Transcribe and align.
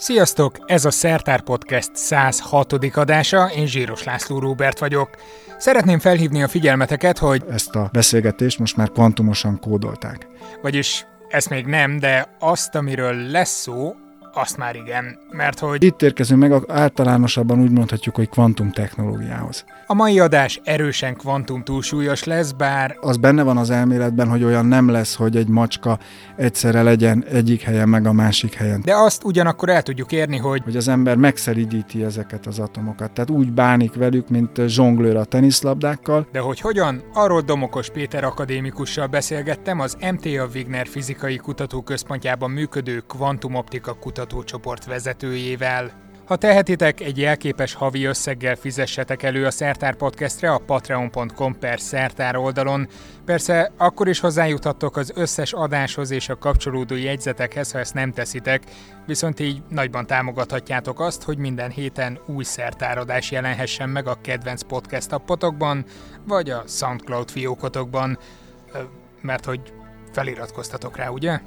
Sziasztok! 0.00 0.58
Ez 0.66 0.84
a 0.84 0.90
Szertár 0.90 1.40
Podcast 1.40 1.90
106. 1.94 2.72
adása, 2.94 3.50
én 3.56 3.66
Zsíros 3.66 4.04
László 4.04 4.38
Róbert 4.38 4.78
vagyok. 4.78 5.10
Szeretném 5.58 5.98
felhívni 5.98 6.42
a 6.42 6.48
figyelmeteket, 6.48 7.18
hogy... 7.18 7.44
Ezt 7.50 7.74
a 7.74 7.88
beszélgetést 7.92 8.58
most 8.58 8.76
már 8.76 8.90
kvantumosan 8.90 9.58
kódolták. 9.58 10.26
Vagyis 10.62 11.06
ezt 11.28 11.50
még 11.50 11.66
nem, 11.66 11.98
de 11.98 12.36
azt, 12.38 12.74
amiről 12.74 13.14
lesz 13.14 13.60
szó, 13.60 13.94
azt 14.32 14.56
már 14.56 14.76
igen, 14.76 15.18
mert 15.30 15.58
hogy... 15.58 15.84
Itt 15.84 16.02
érkezünk 16.02 16.40
meg, 16.40 16.62
általánosabban 16.68 17.60
úgy 17.60 17.70
mondhatjuk, 17.70 18.14
hogy 18.14 18.28
kvantum 18.28 18.70
technológiához. 18.70 19.64
A 19.86 19.94
mai 19.94 20.20
adás 20.20 20.60
erősen 20.64 21.16
kvantum 21.16 21.62
túlsúlyos 21.62 22.24
lesz, 22.24 22.50
bár... 22.50 22.96
Az 23.00 23.16
benne 23.16 23.42
van 23.42 23.56
az 23.56 23.70
elméletben, 23.70 24.28
hogy 24.28 24.44
olyan 24.44 24.66
nem 24.66 24.88
lesz, 24.88 25.14
hogy 25.14 25.36
egy 25.36 25.48
macska 25.48 25.98
egyszerre 26.36 26.82
legyen 26.82 27.24
egyik 27.24 27.62
helyen, 27.62 27.88
meg 27.88 28.06
a 28.06 28.12
másik 28.12 28.54
helyen. 28.54 28.80
De 28.84 28.94
azt 28.94 29.24
ugyanakkor 29.24 29.68
el 29.68 29.82
tudjuk 29.82 30.12
érni, 30.12 30.36
hogy... 30.36 30.60
Hogy 30.64 30.76
az 30.76 30.88
ember 30.88 31.16
megszeridíti 31.16 32.04
ezeket 32.04 32.46
az 32.46 32.58
atomokat. 32.58 33.10
Tehát 33.10 33.30
úgy 33.30 33.52
bánik 33.52 33.94
velük, 33.94 34.28
mint 34.28 34.60
zsonglőr 34.66 35.16
a 35.16 35.24
teniszlabdákkal. 35.24 36.28
De 36.32 36.38
hogy 36.38 36.60
hogyan? 36.60 37.02
Arról 37.14 37.40
Domokos 37.40 37.90
Péter 37.90 38.24
akadémikussal 38.24 39.06
beszélgettem, 39.06 39.80
az 39.80 39.96
MTA 40.12 40.46
Wigner 40.54 40.86
Fizikai 40.86 41.36
Kutatóközpontjában 41.36 42.50
működő 42.50 43.02
kvantumoptika 43.08 43.92
kutatócsoport 44.20 44.84
vezetőjével. 44.84 46.08
Ha 46.24 46.36
tehetitek, 46.36 47.00
egy 47.00 47.18
jelképes 47.18 47.74
havi 47.74 48.04
összeggel 48.04 48.56
fizessetek 48.56 49.22
elő 49.22 49.46
a 49.46 49.50
Szertár 49.50 49.94
Podcastre 49.94 50.52
a 50.52 50.58
patreon.com 50.58 51.58
per 51.58 51.80
szertár 51.80 52.36
oldalon. 52.36 52.88
Persze 53.24 53.72
akkor 53.76 54.08
is 54.08 54.20
hozzájuthattok 54.20 54.96
az 54.96 55.12
összes 55.14 55.52
adáshoz 55.52 56.10
és 56.10 56.28
a 56.28 56.38
kapcsolódó 56.38 56.94
jegyzetekhez, 56.94 57.72
ha 57.72 57.78
ezt 57.78 57.94
nem 57.94 58.12
teszitek, 58.12 58.62
viszont 59.06 59.40
így 59.40 59.62
nagyban 59.68 60.06
támogathatjátok 60.06 61.00
azt, 61.00 61.22
hogy 61.22 61.38
minden 61.38 61.70
héten 61.70 62.18
új 62.26 62.44
szertáradás 62.44 63.30
jelenhessen 63.30 63.88
meg 63.88 64.06
a 64.06 64.18
kedvenc 64.22 64.62
podcast 64.62 65.12
appotokban, 65.12 65.84
vagy 66.26 66.50
a 66.50 66.64
Soundcloud 66.66 67.30
fiókotokban, 67.30 68.18
mert 69.20 69.44
hogy 69.44 69.60
feliratkoztatok 70.12 70.96
rá, 70.96 71.08
ugye? 71.08 71.40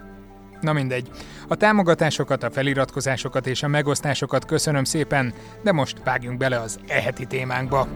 Na 0.64 0.73
mindegy. 0.73 1.08
A 1.47 1.56
támogatásokat, 1.56 2.44
a 2.44 2.52
feliratkozásokat 2.52 3.47
és 3.47 3.64
a 3.64 3.67
megosztásokat 3.67 4.45
köszönöm 4.45 4.83
szépen, 4.83 5.33
de 5.61 5.72
most 5.72 5.97
vágjunk 6.03 6.38
bele 6.38 6.59
az 6.59 6.80
eheti 6.88 7.25
témánkba. 7.25 7.88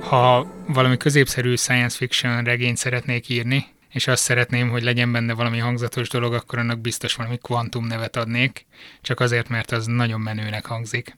Ha 0.00 0.46
valami 0.66 0.96
középszerű 0.96 1.56
science 1.56 1.96
fiction 1.96 2.44
regényt 2.44 2.76
szeretnék 2.76 3.28
írni, 3.28 3.66
és 3.90 4.06
azt 4.06 4.22
szeretném, 4.22 4.70
hogy 4.70 4.82
legyen 4.82 5.12
benne 5.12 5.34
valami 5.34 5.58
hangzatos 5.58 6.08
dolog, 6.08 6.34
akkor 6.34 6.58
annak 6.58 6.78
biztos 6.78 7.14
valami 7.14 7.38
kvantum 7.42 7.86
nevet 7.86 8.16
adnék, 8.16 8.66
csak 9.00 9.20
azért, 9.20 9.48
mert 9.48 9.70
az 9.70 9.86
nagyon 9.86 10.20
menőnek 10.20 10.66
hangzik. 10.66 11.16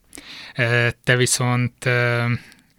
Te 1.03 1.15
viszont 1.15 1.89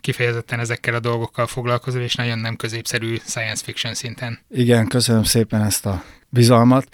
kifejezetten 0.07 0.61
ezekkel 0.61 0.95
a 0.95 1.01
dolgokkal 1.01 1.47
foglalkozol, 1.47 2.01
és 2.01 2.15
nagyon 2.15 2.39
nem 2.39 2.57
középszerű 2.57 3.17
science 3.25 3.65
fiction 3.65 3.95
szinten. 3.95 4.39
Igen, 4.51 4.87
köszönöm 4.87 5.23
szépen 5.23 5.63
ezt 5.63 5.87
a 5.87 6.03
bizalmat. 6.29 6.87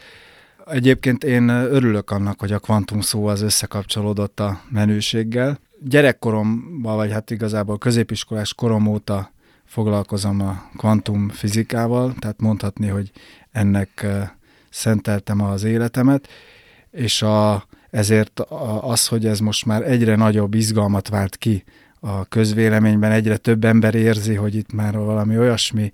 Egyébként 0.66 1.24
én 1.24 1.48
örülök 1.48 2.10
annak, 2.10 2.40
hogy 2.40 2.52
a 2.52 2.58
kvantum 2.58 3.00
szó 3.00 3.26
az 3.26 3.40
összekapcsolódott 3.40 4.40
a 4.40 4.62
menőséggel. 4.68 5.58
Gyerekkoromban, 5.80 6.96
vagy 6.96 7.12
hát 7.12 7.30
igazából 7.30 7.78
középiskolás 7.78 8.54
korom 8.54 8.86
óta 8.86 9.32
foglalkozom 9.64 10.40
a 10.40 10.70
kvantum 10.76 11.28
fizikával, 11.28 12.14
tehát 12.18 12.40
mondhatni, 12.40 12.88
hogy 12.88 13.10
ennek 13.50 14.06
szenteltem 14.70 15.40
az 15.40 15.64
életemet, 15.64 16.28
és 16.90 17.22
a, 17.22 17.66
ezért 17.90 18.40
az, 18.80 19.06
hogy 19.06 19.26
ez 19.26 19.38
most 19.38 19.64
már 19.66 19.82
egyre 19.82 20.16
nagyobb 20.16 20.54
izgalmat 20.54 21.08
vált 21.08 21.36
ki 21.36 21.64
a 22.04 22.24
közvéleményben 22.24 23.12
egyre 23.12 23.36
több 23.36 23.64
ember 23.64 23.94
érzi, 23.94 24.34
hogy 24.34 24.54
itt 24.54 24.72
már 24.72 24.94
valami 24.94 25.38
olyasmi 25.38 25.92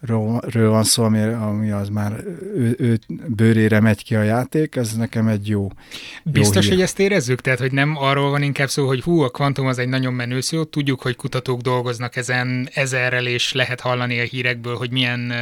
ről 0.00 0.70
van 0.70 0.84
szó, 0.84 1.02
ami, 1.02 1.22
ami 1.22 1.70
az 1.70 1.88
már 1.88 2.12
ő, 2.54 2.74
ő 2.78 2.98
bőrére 3.26 3.80
megy 3.80 4.04
ki 4.04 4.14
a 4.14 4.22
játék, 4.22 4.76
ez 4.76 4.96
nekem 4.96 5.28
egy 5.28 5.48
jó 5.48 5.68
Biztos, 6.24 6.64
jó 6.64 6.72
hogy 6.72 6.82
ezt 6.82 6.98
érezzük? 6.98 7.40
Tehát, 7.40 7.58
hogy 7.58 7.72
nem 7.72 7.96
arról 7.96 8.30
van 8.30 8.42
inkább 8.42 8.68
szó, 8.68 8.86
hogy 8.86 9.02
hú, 9.02 9.20
a 9.20 9.28
kvantum 9.28 9.66
az 9.66 9.78
egy 9.78 9.88
nagyon 9.88 10.12
menő 10.12 10.40
szó, 10.40 10.64
tudjuk, 10.64 11.02
hogy 11.02 11.16
kutatók 11.16 11.60
dolgoznak 11.60 12.16
ezen 12.16 12.68
ezerrel, 12.72 13.26
és 13.26 13.52
lehet 13.52 13.80
hallani 13.80 14.20
a 14.20 14.24
hírekből, 14.24 14.76
hogy 14.76 14.90
milyen 14.90 15.32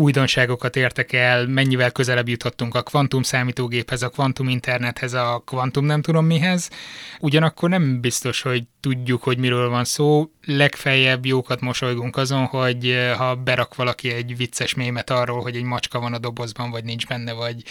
újdonságokat 0.00 0.76
értek 0.76 1.12
el, 1.12 1.46
mennyivel 1.46 1.90
közelebb 1.90 2.28
jutottunk 2.28 2.74
a 2.74 2.82
kvantum 2.82 3.22
számítógéphez, 3.22 4.02
a 4.02 4.08
kvantum 4.08 4.48
internethez, 4.48 5.12
a 5.12 5.42
kvantum 5.46 5.84
nem 5.84 6.02
tudom 6.02 6.26
mihez. 6.26 6.70
Ugyanakkor 7.20 7.68
nem 7.68 8.00
biztos, 8.00 8.42
hogy 8.42 8.64
tudjuk, 8.80 9.22
hogy 9.22 9.38
miről 9.38 9.68
van 9.68 9.84
szó. 9.84 10.30
Legfeljebb 10.56 11.26
jókat 11.26 11.60
mosolygunk 11.60 12.16
azon, 12.16 12.44
hogy 12.44 12.86
eh, 12.86 13.16
ha 13.16 13.34
berak 13.34 13.74
valaki 13.74 14.12
egy 14.12 14.36
vicces 14.36 14.74
mémet 14.74 15.10
arról, 15.10 15.42
hogy 15.42 15.56
egy 15.56 15.62
macska 15.62 16.00
van 16.00 16.12
a 16.12 16.18
dobozban, 16.18 16.70
vagy 16.70 16.84
nincs 16.84 17.06
benne, 17.06 17.32
vagy 17.32 17.62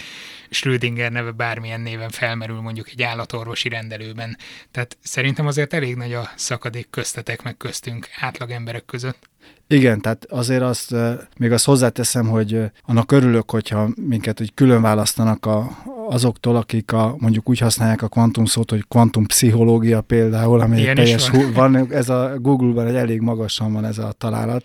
Schrödinger 0.50 1.12
neve 1.12 1.30
bármilyen 1.30 1.80
néven 1.80 2.08
felmerül 2.10 2.60
mondjuk 2.60 2.90
egy 2.90 3.02
állatorvosi 3.02 3.68
rendelőben. 3.68 4.36
Tehát 4.70 4.96
szerintem 5.02 5.46
azért 5.46 5.74
elég 5.74 5.96
nagy 5.96 6.12
a 6.12 6.30
szakadék 6.36 6.90
köztetek 6.90 7.42
meg 7.42 7.56
köztünk 7.56 8.08
átlag 8.20 8.50
emberek 8.50 8.84
között. 8.84 9.28
Igen, 9.66 10.00
tehát 10.00 10.24
azért 10.24 10.62
azt, 10.62 10.94
még 11.36 11.52
azt 11.52 11.64
hozzáteszem, 11.64 12.28
hogy 12.28 12.62
annak 12.82 13.12
örülök, 13.12 13.50
hogyha 13.50 13.88
minket 14.08 14.40
úgy 14.40 14.54
külön 14.54 14.82
választanak 14.82 15.46
a, 15.46 15.70
azoktól, 16.08 16.56
akik 16.56 16.92
a, 16.92 17.14
mondjuk 17.18 17.48
úgy 17.48 17.58
használják 17.58 18.02
a 18.02 18.08
kvantum 18.08 18.44
szót, 18.44 18.70
hogy 18.70 18.84
kvantum 18.88 19.26
pszichológia 19.26 20.00
például, 20.00 20.60
ami 20.60 20.78
Ilyen 20.80 20.94
teljes, 20.94 21.28
van. 21.28 21.52
van. 21.52 21.92
ez 21.92 22.08
a 22.08 22.36
Google-ban 22.70 22.94
egy 22.94 23.02
elég 23.02 23.20
magasan 23.20 23.72
van 23.72 23.84
ez 23.84 23.98
a 23.98 24.12
találat. 24.12 24.64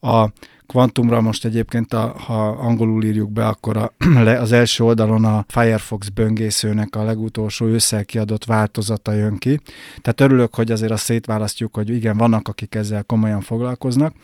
A 0.00 0.28
Kvantumra 0.66 1.20
most 1.20 1.44
egyébként, 1.44 1.92
a, 1.92 2.14
ha 2.18 2.48
angolul 2.48 3.04
írjuk 3.04 3.32
be, 3.32 3.46
akkor 3.46 3.76
a, 3.76 3.92
az 4.40 4.52
első 4.52 4.84
oldalon 4.84 5.24
a 5.24 5.44
Firefox 5.48 6.08
böngészőnek 6.08 6.96
a 6.96 7.04
legutolsó 7.04 7.66
ősszel 7.66 8.04
kiadott 8.04 8.44
változata 8.44 9.12
jön 9.12 9.38
ki. 9.38 9.60
Tehát 10.00 10.20
örülök, 10.20 10.54
hogy 10.54 10.70
azért 10.70 10.92
azt 10.92 11.04
szétválasztjuk, 11.04 11.74
hogy 11.74 11.90
igen, 11.90 12.16
vannak, 12.16 12.48
akik 12.48 12.74
ezzel 12.74 13.02
komolyan 13.02 13.40
foglalkoznak. 13.40 14.14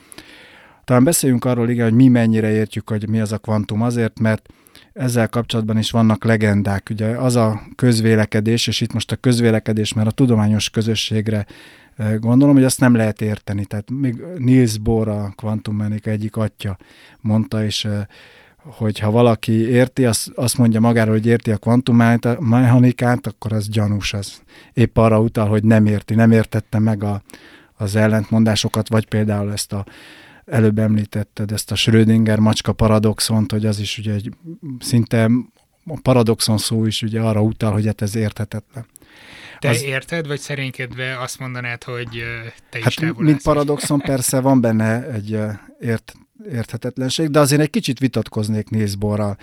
Talán 0.85 1.05
beszéljünk 1.05 1.45
arról, 1.45 1.69
igen, 1.69 1.85
hogy 1.85 1.95
mi 1.95 2.09
mennyire 2.09 2.51
értjük, 2.51 2.89
hogy 2.89 3.09
mi 3.09 3.21
az 3.21 3.33
a 3.33 3.39
kvantum, 3.39 3.83
azért, 3.83 4.19
mert 4.21 4.49
ezzel 4.93 5.29
kapcsolatban 5.29 5.79
is 5.79 5.91
vannak 5.91 6.25
legendák. 6.25 6.89
Ugye 6.91 7.07
az 7.07 7.37
a 7.37 7.63
közvélekedés, 7.77 8.67
és 8.67 8.81
itt 8.81 8.93
most 8.93 9.13
a 9.13 9.17
közvélekedés, 9.17 9.93
mert 9.93 10.09
a 10.09 10.11
tudományos 10.11 10.71
közösségre 10.71 11.47
Gondolom, 12.19 12.55
hogy 12.55 12.65
azt 12.65 12.81
nem 12.81 12.95
lehet 12.95 13.21
érteni. 13.21 13.65
Tehát 13.65 13.91
még 13.91 14.23
Niels 14.39 14.79
Bohr, 14.79 15.09
a 15.09 15.33
kvantummechanika 15.37 16.11
egyik 16.11 16.37
atya 16.37 16.77
mondta, 17.21 17.65
és 17.65 17.89
hogy 18.63 18.99
ha 18.99 19.11
valaki 19.11 19.53
érti, 19.53 20.05
azt, 20.05 20.31
azt 20.35 20.59
mondja 20.59 20.81
magáról, 20.81 21.15
hogy 21.15 21.27
érti 21.27 21.51
a 21.51 21.57
kvantummechanikát, 21.57 23.27
akkor 23.27 23.53
az 23.53 23.69
gyanús. 23.69 24.13
Az 24.13 24.43
épp 24.73 24.97
arra 24.97 25.21
utal, 25.21 25.49
hogy 25.49 25.65
nem 25.65 25.87
érti, 25.87 26.15
nem 26.15 26.31
értette 26.31 26.79
meg 26.79 27.05
a, 27.05 27.23
az 27.75 27.97
ellentmondásokat, 27.97 28.89
vagy 28.89 29.09
például 29.09 29.53
ezt 29.53 29.73
a 29.73 29.87
előbb 30.47 30.79
említetted, 30.79 31.53
ezt 31.53 31.71
a 31.71 31.75
Schrödinger 31.75 32.39
macska 32.39 32.73
paradoxont, 32.73 33.53
hogy 33.53 33.67
az 33.67 33.79
is 33.79 33.99
ugye 33.99 34.13
egy 34.13 34.33
szinte 34.79 35.31
a 35.85 35.99
paradoxon 36.03 36.59
szó 36.59 36.87
is 36.87 37.03
ugye 37.03 37.21
arra 37.21 37.43
utal, 37.43 37.73
hogy 37.73 37.87
hát 37.87 38.03
ez 38.03 38.17
érthetetlen. 38.17 38.87
Te 39.61 39.69
az... 39.69 39.83
érted, 39.83 40.27
vagy 40.27 40.41
szerénykedve 40.41 41.21
azt 41.21 41.39
mondanád, 41.39 41.85
hogy 41.85 42.23
te 42.71 42.79
is 42.79 42.99
hát, 42.99 43.19
mint 43.19 43.43
paradoxon 43.43 44.01
persze 44.01 44.41
van 44.41 44.61
benne 44.61 45.07
egy 45.13 45.39
ért, 45.81 46.13
érthetetlenség, 46.53 47.31
de 47.31 47.39
azért 47.41 47.61
egy 47.61 47.71
kicsit 47.71 47.99
vitatkoznék 47.99 48.71
Nézborral. 48.71 49.37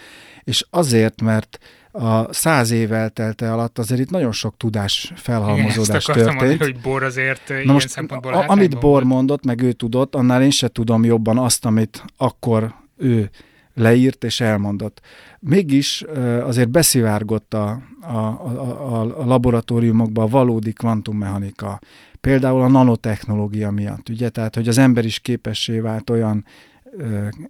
És 0.44 0.66
azért, 0.70 1.22
mert 1.22 1.60
a 1.92 2.34
száz 2.34 2.72
év 2.72 2.94
eltelte 2.94 3.54
alatt 3.54 3.80
azért 3.80 4.00
itt 4.00 4.10
nagyon 4.10 4.32
sok 4.32 4.58
tudás 4.58 5.12
felhalmozódás 5.16 6.08
Igen, 6.08 6.16
történt. 6.16 6.42
Mondani, 6.42 6.72
hogy 6.72 6.82
Bor 6.82 7.04
azért 7.04 7.48
Na 7.48 7.56
ilyen 7.56 7.74
most, 7.74 7.90
szempontból 7.90 8.34
a, 8.34 8.44
Amit 8.48 8.80
Bor 8.80 9.04
mondott, 9.04 9.46
meg 9.46 9.62
ő 9.62 9.72
tudott, 9.72 10.16
annál 10.16 10.42
én 10.42 10.50
se 10.50 10.68
tudom 10.68 11.04
jobban 11.04 11.38
azt, 11.38 11.66
amit 11.66 12.04
akkor 12.18 12.74
ő 12.98 13.30
leírt 13.78 14.24
és 14.24 14.42
elmondott. 14.42 15.02
Mégis 15.40 16.02
azért 16.44 16.70
beszivárgott 16.70 17.54
a, 17.54 17.82
a, 18.02 18.18
a, 18.18 19.22
a 19.22 19.26
laboratóriumokba 19.26 20.22
a 20.22 20.28
valódi 20.28 20.74
kvantummechanika, 20.74 21.80
például 22.22 22.62
a 22.62 22.68
nanotechnológia 22.68 23.72
miatt, 23.72 24.10
ugye, 24.10 24.30
tehát 24.30 24.56
hogy 24.56 24.68
az 24.68 24.78
ember 24.78 25.06
is 25.06 25.20
képessé 25.20 25.80
vált 25.80 26.10
olyan 26.10 26.46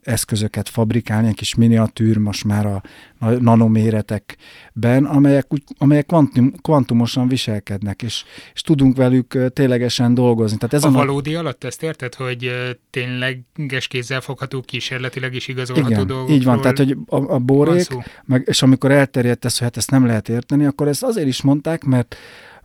eszközöket 0.02 0.70
fabrikálni, 0.70 1.24
ilyen 1.24 1.36
kis 1.36 1.56
miniatűr, 1.56 2.18
most 2.18 2.44
már 2.44 2.66
a, 2.66 2.82
a 3.20 3.30
nanoméretekben, 3.30 5.06
amelyek, 5.06 5.48
amelyek 5.78 6.06
kvantum, 6.06 6.54
kvantumosan 6.62 7.28
viselkednek, 7.28 8.02
és, 8.02 8.24
és 8.54 8.62
tudunk 8.62 8.96
velük 8.96 9.38
ténylegesen 9.54 10.14
dolgozni. 10.14 10.58
Tehát 10.58 10.74
ez 10.74 10.84
a, 10.84 10.88
a 10.88 10.92
valódi 10.92 11.36
alatt 11.36 11.64
ezt 11.64 11.84
érted, 11.84 12.16
hogy 12.16 12.52
tényleges 12.90 13.88
kézzel 13.88 14.22
fogható, 14.22 14.62
kísérletileg 14.62 15.34
is 15.34 15.48
igazolható 15.48 15.90
Igen, 15.90 16.08
dolgokról 16.08 16.36
így 16.36 16.44
van, 16.44 16.62
tehát 16.62 16.78
hogy 16.78 16.98
a, 17.06 17.16
a 17.16 17.40
borék, 17.40 17.88
meg, 18.26 18.44
és 18.46 18.62
amikor 18.62 18.92
elterjedt 18.92 19.46
ez, 19.46 19.58
hogy 19.58 19.68
hát 19.68 19.78
ezt 19.78 19.92
nem 19.92 20.06
lehet 20.06 20.30
érteni, 20.30 20.66
akkor 20.66 20.88
ezt 20.88 21.04
azért 21.04 21.28
is 21.28 21.42
mondták, 21.42 21.84
mert 21.84 22.16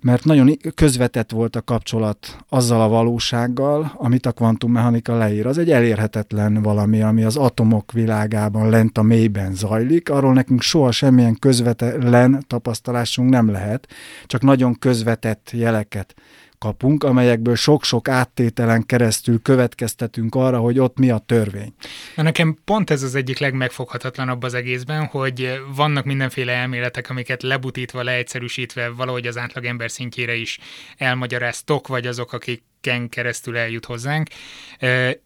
mert 0.02 0.24
nagyon 0.24 0.56
közvetett 0.74 1.30
volt 1.30 1.56
a 1.56 1.62
kapcsolat 1.62 2.36
azzal 2.48 2.80
a 2.80 2.88
valósággal, 2.88 3.92
amit 3.96 4.26
a 4.26 4.32
kvantummechanika 4.32 5.16
leír. 5.16 5.46
Az 5.46 5.58
egy 5.58 5.70
elérhetetlen 5.70 6.62
valami, 6.62 7.02
ami 7.02 7.24
az 7.24 7.36
atomok 7.36 7.92
világában 7.92 8.70
lent 8.70 8.98
a 8.98 9.02
mélyben 9.02 9.54
zajlik, 9.54 10.10
arról 10.10 10.32
nekünk 10.32 10.62
soha 10.62 10.90
semmilyen 10.90 11.38
közvetlen 11.38 12.44
tapasztalásunk 12.46 13.30
nem 13.30 13.50
lehet, 13.50 13.88
csak 14.26 14.42
nagyon 14.42 14.78
közvetett 14.78 15.50
jeleket 15.52 16.14
kapunk, 16.62 17.04
amelyekből 17.04 17.54
sok-sok 17.56 18.08
áttételen 18.08 18.86
keresztül 18.86 19.42
következtetünk 19.42 20.34
arra, 20.34 20.58
hogy 20.58 20.78
ott 20.78 20.98
mi 20.98 21.10
a 21.10 21.18
törvény. 21.18 21.74
Na 22.16 22.22
nekem 22.22 22.58
pont 22.64 22.90
ez 22.90 23.02
az 23.02 23.14
egyik 23.14 23.38
legmegfoghatatlanabb 23.38 24.42
az 24.42 24.54
egészben, 24.54 25.04
hogy 25.04 25.60
vannak 25.74 26.04
mindenféle 26.04 26.52
elméletek, 26.52 27.10
amiket 27.10 27.42
lebutítva, 27.42 28.02
leegyszerűsítve 28.02 28.88
valahogy 28.88 29.26
az 29.26 29.38
átlagember 29.38 29.90
szintjére 29.90 30.34
is 30.34 30.58
elmagyaráztok, 30.96 31.88
vagy 31.88 32.06
azok, 32.06 32.32
akik 32.32 32.62
ken 32.80 33.08
keresztül 33.08 33.56
eljut 33.56 33.84
hozzánk, 33.84 34.28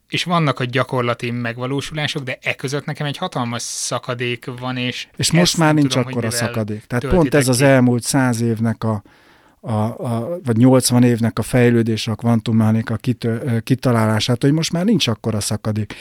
és 0.08 0.24
vannak 0.24 0.60
a 0.60 0.64
gyakorlati 0.64 1.30
megvalósulások, 1.30 2.22
de 2.22 2.38
e 2.42 2.54
között 2.54 2.84
nekem 2.84 3.06
egy 3.06 3.16
hatalmas 3.16 3.62
szakadék 3.62 4.44
van, 4.58 4.76
és 4.76 5.08
És 5.16 5.30
most 5.30 5.56
már 5.56 5.74
nincs 5.74 5.96
akkor 5.96 6.24
a 6.24 6.30
szakadék. 6.30 6.84
Tehát 6.84 7.06
pont 7.06 7.34
ez 7.34 7.48
az 7.48 7.60
elmúlt 7.60 8.02
száz 8.02 8.40
évnek 8.40 8.84
a, 8.84 9.02
a, 9.60 9.72
a, 9.72 10.38
vagy 10.44 10.56
80 10.56 11.02
évnek 11.02 11.38
a 11.38 11.42
fejlődése 11.42 12.10
a 12.10 12.14
kvantummechanika 12.14 12.96
kit, 12.96 13.28
kitalálását, 13.62 14.42
hogy 14.42 14.52
most 14.52 14.72
már 14.72 14.84
nincs 14.84 15.08
akkora 15.08 15.40
szakadék. 15.40 15.94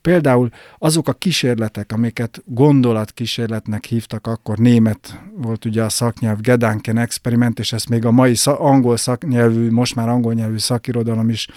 Például 0.00 0.48
azok 0.78 1.08
a 1.08 1.12
kísérletek, 1.12 1.92
amiket 1.92 2.42
gondolatkísérletnek 2.44 3.84
hívtak, 3.84 4.26
akkor 4.26 4.58
német 4.58 5.20
volt 5.36 5.64
ugye 5.64 5.82
a 5.82 5.88
szaknyelv 5.88 6.40
Gedanken 6.40 6.98
experiment, 6.98 7.58
és 7.58 7.72
ezt 7.72 7.88
még 7.88 8.04
a 8.04 8.10
mai 8.10 8.34
szak, 8.34 8.60
angol 8.60 8.96
szaknyelvű, 8.96 9.70
most 9.70 9.94
már 9.94 10.08
angol 10.08 10.32
nyelvű 10.32 10.58
szakirodalom 10.58 11.28
is 11.28 11.48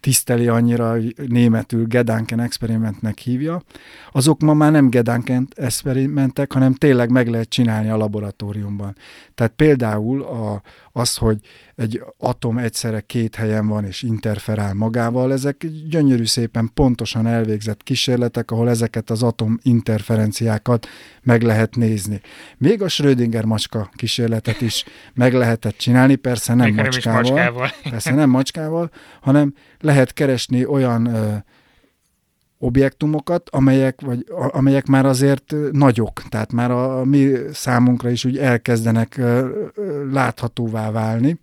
tiszteli 0.00 0.48
annyira, 0.48 0.90
hogy 0.90 1.14
németül 1.26 1.86
Gedanken 1.86 2.40
experimentnek 2.40 3.18
hívja, 3.18 3.62
azok 4.12 4.40
ma 4.40 4.54
már 4.54 4.72
nem 4.72 4.88
Gedanken 4.88 5.48
experimentek, 5.56 6.52
hanem 6.52 6.74
tényleg 6.74 7.10
meg 7.10 7.28
lehet 7.28 7.48
csinálni 7.48 7.88
a 7.88 7.96
laboratóriumban. 7.96 8.96
Tehát 9.34 9.52
például 9.56 10.22
a, 10.22 10.62
az, 10.96 11.16
hogy 11.16 11.38
egy 11.74 12.02
atom 12.18 12.58
egyszerre 12.58 13.00
két 13.00 13.34
helyen 13.34 13.66
van 13.66 13.84
és 13.84 14.02
interferál 14.02 14.74
magával, 14.74 15.32
ezek 15.32 15.66
gyönyörű 15.88 16.24
szépen 16.24 16.70
pontosan 16.74 17.26
elvégzett 17.26 17.82
kísérletek, 17.82 18.50
ahol 18.50 18.70
ezeket 18.70 19.10
az 19.10 19.22
atom 19.22 19.58
interferenciákat 19.62 20.86
meg 21.22 21.42
lehet 21.42 21.76
nézni. 21.76 22.20
Még 22.58 22.82
a 22.82 22.88
Schrödinger 22.88 23.44
macska 23.44 23.90
kísérletet 23.94 24.60
is 24.60 24.84
meg 25.14 25.32
lehetett 25.32 25.76
csinálni, 25.76 26.14
persze 26.14 26.54
nem 26.54 26.66
Még 26.66 26.84
macskával, 26.84 27.22
nem 27.22 27.32
macskával. 27.32 27.70
persze 27.90 28.14
nem 28.14 28.30
macskával, 28.30 28.90
hanem 29.20 29.54
lehet 29.80 30.12
keresni 30.12 30.64
olyan 30.66 31.06
ö, 31.06 31.34
objektumokat, 32.58 33.48
amelyek, 33.50 34.00
vagy, 34.00 34.26
amelyek 34.30 34.86
már 34.86 35.06
azért 35.06 35.54
nagyok, 35.72 36.22
tehát 36.28 36.52
már 36.52 36.70
a, 36.70 36.98
a 36.98 37.04
mi 37.04 37.32
számunkra 37.52 38.10
is 38.10 38.24
úgy 38.24 38.38
elkezdenek 38.38 39.20
láthatóvá 40.10 40.90
válni. 40.90 41.38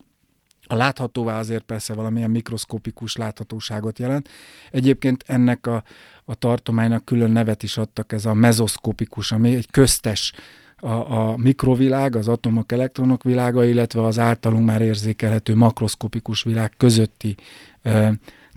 A 0.68 0.76
láthatóvá 0.76 1.40
azért 1.40 1.64
persze 1.64 1.94
valamilyen 1.94 2.32
mikroszkopikus 2.32 3.16
láthatóságot 3.16 4.00
jelent. 4.00 4.30
Egyébként 4.72 5.24
ennek 5.28 5.68
a, 5.68 5.84
a 6.26 6.36
tartománynak 6.36 7.06
külön 7.06 7.32
nevet 7.32 7.64
is 7.64 7.78
adtak, 7.78 8.12
ez 8.12 8.26
a 8.26 8.34
mezoszkopikus, 8.34 9.32
ami 9.32 9.56
egy 9.56 9.72
köztes 9.72 10.34
a, 10.78 11.18
a 11.18 11.38
mikrovilág, 11.38 12.16
az 12.16 12.28
atomok, 12.28 12.72
elektronok 12.72 13.24
világa, 13.24 13.66
illetve 13.66 14.02
az 14.02 14.20
általunk 14.20 14.66
már 14.66 14.82
érzékelhető 14.82 15.56
makroszkopikus 15.56 16.44
világ 16.44 16.74
közötti 16.78 17.36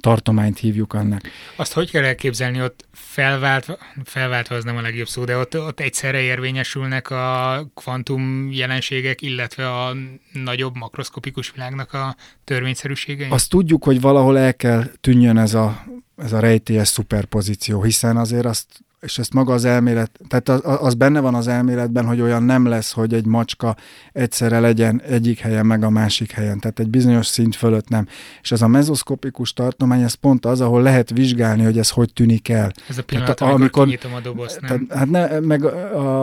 tartományt 0.00 0.58
hívjuk 0.58 0.93
annak. 0.93 1.20
Azt 1.56 1.72
hogy 1.72 1.90
kell 1.90 2.04
elképzelni, 2.04 2.62
ott 2.62 2.88
felváltva, 2.93 3.78
felváltva 4.04 4.54
az 4.54 4.64
nem 4.64 4.76
a 4.76 4.81
legjobb 4.81 5.08
szó, 5.08 5.25
de 5.25 5.37
ott, 5.37 5.58
ott 5.58 5.81
egyszerre 5.81 6.20
érvényesülnek 6.20 7.10
a 7.10 7.66
kvantum 7.75 8.52
jelenségek, 8.52 9.22
illetve 9.22 9.72
a 9.72 9.94
nagyobb 10.32 10.76
makroszkopikus 10.76 11.50
világnak 11.50 11.93
a 11.93 12.16
törvényszerűségei? 12.44 13.28
Azt 13.31 13.50
tudjuk, 13.50 13.84
hogy 13.84 14.00
valahol 14.00 14.38
el 14.38 14.54
kell 14.54 14.84
tűnjön 15.00 15.38
ez 15.38 15.54
a, 15.54 15.84
ez 16.16 16.32
a 16.32 16.40
rejtélyes 16.40 16.88
szuperpozíció, 16.88 17.82
hiszen 17.82 18.16
azért 18.16 18.44
azt 18.44 18.66
és 19.00 19.19
ezt 19.19 19.32
maga 19.32 19.52
az 19.52 19.64
elmélet, 19.64 20.10
tehát 20.28 20.48
az, 20.48 20.60
az 20.81 20.94
benne 20.94 21.20
van 21.20 21.34
az 21.34 21.48
elméletben, 21.48 22.06
hogy 22.06 22.20
olyan 22.20 22.43
nem 22.43 22.66
lesz, 22.66 22.93
hogy 22.93 23.14
egy 23.14 23.26
macska 23.26 23.76
egyszerre 24.12 24.60
legyen 24.60 25.02
egyik 25.02 25.38
helyen, 25.38 25.66
meg 25.66 25.84
a 25.84 25.90
másik 25.90 26.31
helyen, 26.31 26.58
tehát 26.60 26.78
egy 26.78 26.88
bizonyos 26.88 27.26
szint 27.26 27.56
fölött 27.56 27.88
nem. 27.88 28.06
És 28.43 28.52
ez 28.52 28.62
a 28.62 28.66
mezoszkopikus 28.66 29.52
tartomány, 29.52 30.02
ez 30.02 30.14
pont 30.14 30.46
az, 30.46 30.60
ahol 30.60 30.82
lehet 30.82 31.10
vizsgálni, 31.10 31.64
hogy 31.64 31.78
ez 31.78 31.90
hogy 31.90 32.12
tűnik 32.12 32.48
el. 32.48 32.72
Ez 32.88 32.98
a 32.98 33.02
pillanat, 33.02 33.37
tehát, 33.37 33.54
amikor, 33.54 33.84
kinyitom 33.84 34.14
a 34.14 34.20
dobozt, 34.20 34.60
nem? 34.60 34.87
Tehát, 34.87 34.99
hát 34.99 35.10
ne, 35.10 35.40
meg 35.40 35.64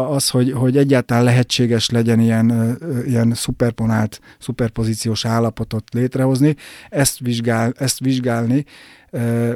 az, 0.10 0.30
hogy, 0.30 0.52
hogy 0.52 0.78
egyáltalán 0.78 1.24
lehetséges 1.24 1.90
legyen 1.90 2.20
ilyen, 2.20 2.78
ilyen 3.06 3.34
szuperponált, 3.34 4.20
szuperpozíciós 4.40 5.26
állapotot 5.26 5.84
létrehozni, 5.94 6.56
ezt, 6.90 7.20
vizsgál, 7.20 7.74
ezt 7.78 8.00
vizsgálni, 8.00 8.66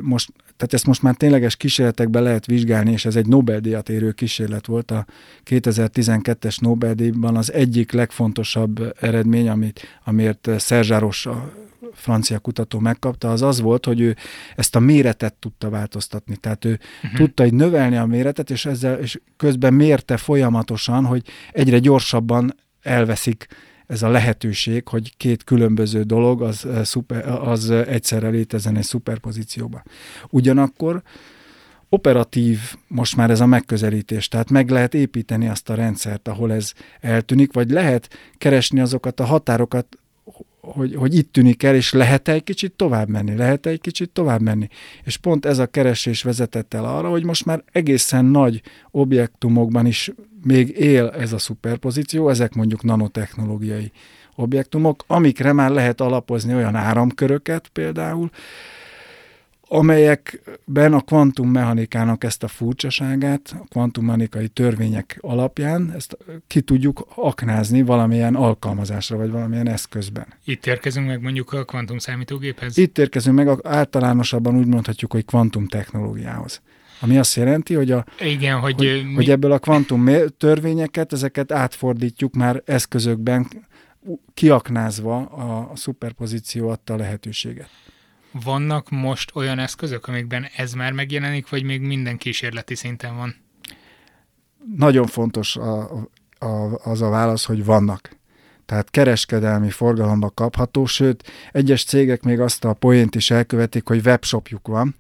most 0.02 0.32
tehát 0.58 0.74
ezt 0.74 0.86
most 0.86 1.02
már 1.02 1.16
tényleges 1.16 1.56
kísérletekben 1.56 2.24
lehet 2.24 2.46
vizsgálni, 2.46 2.92
és 2.92 3.06
ez 3.06 3.16
egy 3.16 3.28
Nobel-díjat 3.28 3.90
érő 3.90 4.12
kísérlet 4.12 4.66
volt. 4.66 4.92
A 4.92 5.06
2012-es 5.46 6.62
Nobel-díjban 6.62 7.36
az 7.38 7.54
egyik 7.54 7.92
legfontosabb 7.92 8.94
eredmény, 9.00 9.50
amit, 9.50 10.00
amiért 10.04 10.50
Szerzsáros 10.58 11.26
a 11.26 11.54
francia 11.94 12.40
kutató 12.40 12.80
megkapta, 12.80 13.32
az 13.32 13.42
az 13.42 13.62
volt, 13.62 13.86
hogy 13.86 14.02
ő 14.02 14.16
ezt 14.56 14.76
a 14.76 14.80
méretet 14.80 15.34
tudta 15.34 15.70
változtatni. 15.70 16.36
Tehát 16.36 16.66
ő 16.66 16.80
uh-huh. 17.04 17.20
tudta 17.20 17.44
egy 17.44 17.54
növelni 17.54 17.98
a 17.98 18.06
méretet, 18.06 18.50
és 18.50 18.66
ezzel 18.66 19.00
és 19.00 19.20
közben 19.38 19.74
mérte 19.74 20.18
folyamatosan, 20.18 21.06
hogy 21.06 21.24
egyre 21.52 21.80
gyorsabban 21.80 22.56
elveszik 22.82 23.48
ez 23.88 24.02
a 24.02 24.10
lehetőség, 24.10 24.88
hogy 24.88 25.18
két 25.18 25.44
különböző 25.44 26.04
dolog 26.04 26.42
az, 26.42 26.66
eh, 26.66 26.84
szuper, 26.84 27.28
az 27.28 27.70
egyszerre 27.70 28.30
létezzen 28.30 28.78
egy 28.78 28.84
szuperpozícióban. 28.84 29.84
Ugyanakkor 30.30 31.02
operatív 31.90 32.60
most 32.88 33.16
már 33.16 33.30
ez 33.30 33.40
a 33.40 33.46
megközelítés, 33.46 34.28
tehát 34.28 34.50
meg 34.50 34.70
lehet 34.70 34.94
építeni 34.94 35.48
azt 35.48 35.70
a 35.70 35.74
rendszert, 35.74 36.28
ahol 36.28 36.54
ez 36.54 36.74
eltűnik, 37.00 37.54
vagy 37.54 37.70
lehet 37.70 38.10
keresni 38.38 38.80
azokat 38.80 39.20
a 39.20 39.26
határokat, 39.26 39.98
hogy, 40.62 40.96
hogy 40.96 41.16
itt 41.16 41.32
tűnik 41.32 41.64
el, 41.64 41.76
és 41.76 41.94
lehet-e 41.94 42.32
egy 42.32 42.44
kicsit 42.44 42.72
tovább 42.72 43.10
menni, 43.10 43.36
lehet-e 43.36 43.70
egy 43.70 43.82
kicsit 43.82 44.10
tovább 44.10 44.42
menni. 44.42 44.68
És 45.04 45.18
pont 45.18 45.46
ez 45.46 45.58
a 45.58 45.66
keresés 45.66 46.24
vezetett 46.24 46.74
el 46.74 46.86
arra, 46.86 47.10
hogy 47.10 47.24
most 47.24 47.46
már 47.46 47.64
egészen 47.72 48.26
nagy 48.26 48.62
objektumokban 48.92 49.86
is 49.86 50.12
még 50.48 50.80
él 50.80 51.10
ez 51.10 51.34
a 51.34 51.38
szuperpozíció, 51.38 52.30
ezek 52.30 52.54
mondjuk 52.54 52.84
nanotechnológiai 52.84 53.92
objektumok, 54.36 55.04
amikre 55.08 55.54
már 55.54 55.70
lehet 55.70 56.02
alapozni 56.02 56.54
olyan 56.54 56.76
áramköröket 56.76 57.68
például, 57.68 58.30
amelyekben 59.70 60.94
a 60.94 61.02
kvantummechanikának 61.02 62.24
ezt 62.24 62.44
a 62.44 62.48
furcsaságát, 62.48 63.56
a 63.60 63.66
kvantummechanikai 63.70 64.48
törvények 64.48 65.18
alapján 65.22 65.92
ezt 65.96 66.18
ki 66.48 66.62
tudjuk 66.62 67.08
aknázni 67.16 67.82
valamilyen 67.82 68.36
alkalmazásra, 68.36 69.18
vagy 69.18 69.32
valamilyen 69.32 69.68
eszközben. 69.68 70.28
Itt 70.46 70.66
érkezünk 70.66 71.08
meg 71.08 71.22
mondjuk 71.22 71.54
a 71.54 71.66
kvantum 71.66 71.98
számítógéphez? 71.98 72.78
Itt 72.78 72.98
érkezünk 72.98 73.36
meg, 73.36 73.50
általánosabban 73.64 74.58
úgy 74.58 74.68
mondhatjuk, 74.68 75.12
hogy 75.12 75.26
kvantum 75.26 75.68
technológiához. 75.68 76.62
Ami 77.00 77.18
azt 77.18 77.36
jelenti, 77.36 77.74
hogy, 77.74 77.92
a, 77.92 78.06
Igen, 78.20 78.60
hogy, 78.60 78.76
hogy, 78.76 79.04
mi... 79.06 79.14
hogy 79.14 79.30
ebből 79.30 79.52
a 79.52 79.60
kvantum 79.60 80.10
törvényeket, 80.38 81.14
ezeket 81.14 81.52
átfordítjuk 81.52 82.34
már 82.34 82.62
eszközökben, 82.66 83.48
kiaknázva 84.34 85.18
a, 85.18 85.72
a 85.72 85.76
szuperpozíció 85.76 86.70
adta 86.70 86.96
lehetőséget. 86.96 87.70
Vannak 88.44 88.90
most 88.90 89.32
olyan 89.36 89.60
eszközök, 89.60 90.08
amikben 90.08 90.48
ez 90.56 90.74
már 90.74 90.92
megjelenik, 90.92 91.50
vagy 91.50 91.64
még 91.64 91.82
minden 91.82 92.18
kísérleti 92.18 92.76
szinten 92.76 93.16
van? 93.16 93.36
Nagyon 94.76 95.06
fontos 95.06 95.56
a, 95.56 95.92
a, 96.40 96.80
az 96.84 97.02
a 97.02 97.10
válasz, 97.10 97.46
hogy 97.46 97.66
vannak. 97.66 98.16
Tehát 98.66 98.90
kereskedelmi 98.90 99.70
forgalomba 99.70 100.30
kapható, 100.30 100.86
sőt, 100.86 101.32
egyes 101.52 101.84
cégek 101.84 102.24
még 102.24 102.40
azt 102.40 102.66
a 102.66 102.74
poént 102.74 103.16
is 103.16 103.32
elkövetik, 103.32 103.88
hogy 103.88 104.06
webshopjuk 104.06 104.68
van, 104.68 104.96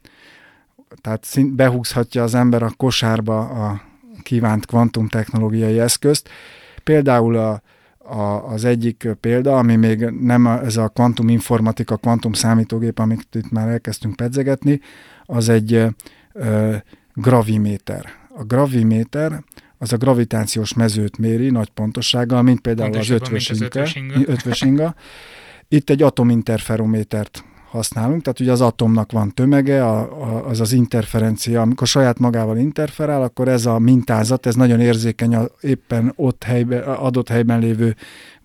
tehát 1.01 1.53
behúzhatja 1.56 2.24
az 2.24 2.36
ember 2.36 2.63
a 2.63 2.72
kosárba 2.77 3.39
a 3.39 3.82
kívánt 4.24 4.65
kvantumtechnológiai 4.65 5.79
eszközt. 5.79 6.29
Például 6.84 7.36
a, 7.36 7.62
a, 7.98 8.51
az 8.51 8.65
egyik 8.65 9.08
példa, 9.20 9.58
ami 9.58 9.75
még 9.75 10.00
nem 10.06 10.46
a, 10.46 10.63
ez 10.63 10.77
a 10.77 10.88
kvantum 10.88 11.29
informatika, 11.29 11.98
kvantum 11.98 12.34
számítógép, 12.34 13.00
amit 13.00 13.27
itt 13.32 13.51
már 13.51 13.67
elkezdtünk 13.67 14.15
pedzegetni, 14.15 14.82
az 15.25 15.50
egy 15.50 15.86
ö, 16.34 16.75
graviméter. 17.13 18.06
A 18.36 18.44
graviméter 18.44 19.44
az 19.77 19.94
a 19.94 19.98
gravitációs 19.98 20.74
mezőt 20.74 21.17
méri 21.17 21.50
nagy 21.50 21.70
pontossággal, 21.70 22.41
mint 22.41 22.60
például 22.60 22.98
az 22.98 23.10
ötvös, 23.10 23.50
az 23.50 23.62
ötvös 24.25 24.62
inga. 24.62 24.96
Itt 25.67 25.89
egy 25.89 26.01
atominterferométert 26.01 27.44
használunk, 27.69 28.21
tehát 28.21 28.39
ugye 28.39 28.51
az 28.51 28.62
atomnak 28.62 29.12
van 29.12 29.33
tömege, 29.33 29.86
a, 29.86 30.00
a, 30.00 30.47
az 30.47 30.59
az 30.59 30.71
interferencia, 30.71 31.62
amikor 31.62 31.88
saját 31.88 32.19
magával 32.19 32.57
interferál, 32.57 33.21
akkor 33.24 33.47
ez 33.47 33.65
a 33.65 33.79
mintázat, 33.79 34.45
ez 34.45 34.55
nagyon 34.55 34.79
érzékeny 34.79 35.36
a 35.36 35.45
éppen 35.62 36.13
ott 36.15 36.43
helyben, 36.43 36.83
adott 36.83 37.29
helyben 37.29 37.59
lévő 37.59 37.95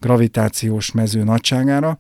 gravitációs 0.01 0.93
mező 0.93 1.23
nagyságára. 1.23 1.99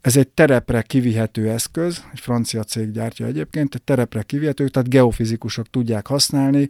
Ez 0.00 0.16
egy 0.16 0.28
terepre 0.28 0.82
kivihető 0.82 1.50
eszköz, 1.50 2.04
egy 2.12 2.20
francia 2.20 2.62
cég 2.62 2.90
gyártja 2.90 3.26
egyébként, 3.26 3.74
egy 3.74 3.82
terepre 3.82 4.22
kivihető, 4.22 4.68
tehát 4.68 4.88
geofizikusok 4.88 5.70
tudják 5.70 6.06
használni, 6.06 6.68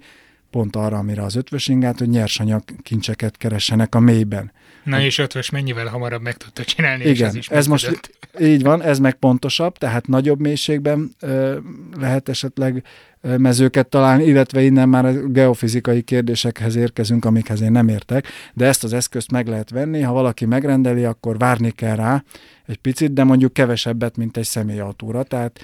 pont 0.53 0.77
arra, 0.77 0.99
amire 0.99 1.23
az 1.23 1.37
ötvös 1.37 1.69
ingát, 1.69 1.99
hogy 1.99 2.09
nyersanyag 2.09 2.63
kincseket 2.83 3.37
keressenek 3.37 3.95
a 3.95 4.01
mélyben. 4.01 4.53
Na 4.85 5.01
és 5.01 5.19
ötvös 5.19 5.51
mennyivel 5.51 5.87
hamarabb 5.87 6.23
meg 6.23 6.37
tudta 6.37 6.65
csinálni, 6.65 7.05
Igen, 7.05 7.15
és 7.15 7.21
ez 7.21 7.35
is 7.35 7.49
ez 7.49 7.67
most 7.67 8.11
így 8.41 8.63
van, 8.63 8.83
ez 8.83 8.99
meg 8.99 9.15
pontosabb, 9.15 9.79
tehát 9.79 10.07
nagyobb 10.07 10.41
mélységben 10.41 11.11
ö, 11.21 11.59
lehet 11.99 12.29
esetleg 12.29 12.85
mezőket 13.23 13.87
találni, 13.87 14.25
illetve 14.25 14.63
innen 14.63 14.89
már 14.89 15.05
a 15.05 15.13
geofizikai 15.13 16.03
kérdésekhez 16.03 16.77
érkezünk, 16.77 17.25
amikhez 17.25 17.61
én 17.61 17.73
nem 17.73 17.89
értek, 17.89 18.27
de 18.55 18.67
ezt 18.67 18.85
az 18.85 18.93
eszközt 18.93 19.31
meg 19.31 19.47
lehet 19.47 19.71
venni, 19.71 20.01
ha 20.01 20.13
valaki 20.13 20.45
megrendeli, 20.45 21.05
akkor 21.05 21.39
várni 21.39 21.71
kell 21.71 21.97
rá 21.97 22.25
egy 22.67 22.77
picit, 22.77 23.13
de 23.13 23.25
mondjuk 23.25 23.53
kevesebbet, 23.53 24.17
mint 24.17 24.37
egy 24.37 24.45
személyautóra, 24.45 25.23
tehát 25.23 25.61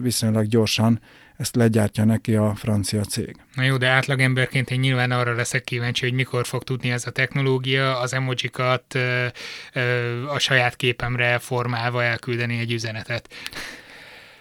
viszonylag 0.00 0.46
gyorsan 0.46 1.00
ezt 1.36 1.56
legyártja 1.56 2.04
neki 2.04 2.34
a 2.34 2.54
francia 2.54 3.04
cég. 3.04 3.36
Na 3.54 3.62
jó, 3.62 3.76
de 3.76 3.88
átlagemberként 3.88 4.70
én 4.70 4.80
nyilván 4.80 5.10
arra 5.10 5.34
leszek 5.34 5.64
kíváncsi, 5.64 6.04
hogy 6.04 6.14
mikor 6.14 6.46
fog 6.46 6.62
tudni 6.62 6.90
ez 6.90 7.06
a 7.06 7.10
technológia 7.10 7.98
az 7.98 8.12
emojikat 8.12 8.94
ö, 8.94 9.26
ö, 9.72 10.26
a 10.28 10.38
saját 10.38 10.76
képemre 10.76 11.38
formálva 11.38 12.02
elküldeni 12.02 12.58
egy 12.58 12.72
üzenetet. 12.72 13.28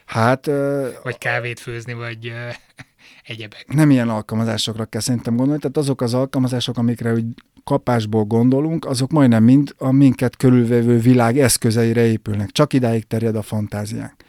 Hát... 0.05 0.47
Ö, 0.47 0.89
vagy 1.03 1.17
kávét 1.17 1.59
főzni, 1.59 1.93
vagy 1.93 2.27
ö, 2.27 2.47
egyebek. 3.31 3.65
Nem 3.67 3.89
ilyen 3.91 4.09
alkalmazásokra 4.09 4.85
kell 4.85 5.01
szerintem 5.01 5.35
gondolni, 5.35 5.61
tehát 5.61 5.77
azok 5.77 6.01
az 6.01 6.13
alkalmazások, 6.13 6.77
amikre 6.77 7.13
úgy 7.13 7.25
kapásból 7.63 8.23
gondolunk, 8.23 8.85
azok 8.85 9.11
majdnem 9.11 9.43
mind 9.43 9.73
a 9.77 9.91
minket 9.91 10.37
körülvevő 10.37 10.99
világ 10.99 11.39
eszközeire 11.39 12.05
épülnek. 12.05 12.51
Csak 12.51 12.73
idáig 12.73 13.07
terjed 13.07 13.35
a 13.35 13.41
fantáziánk. 13.41 14.25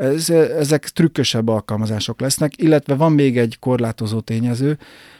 Ez, 0.00 0.30
ezek 0.30 0.88
trükkösebb 0.88 1.48
alkalmazások 1.48 2.20
lesznek, 2.20 2.62
illetve 2.62 2.94
van 2.94 3.12
még 3.12 3.38
egy 3.38 3.56
korlátozó 3.58 4.20
tényező, 4.20 4.78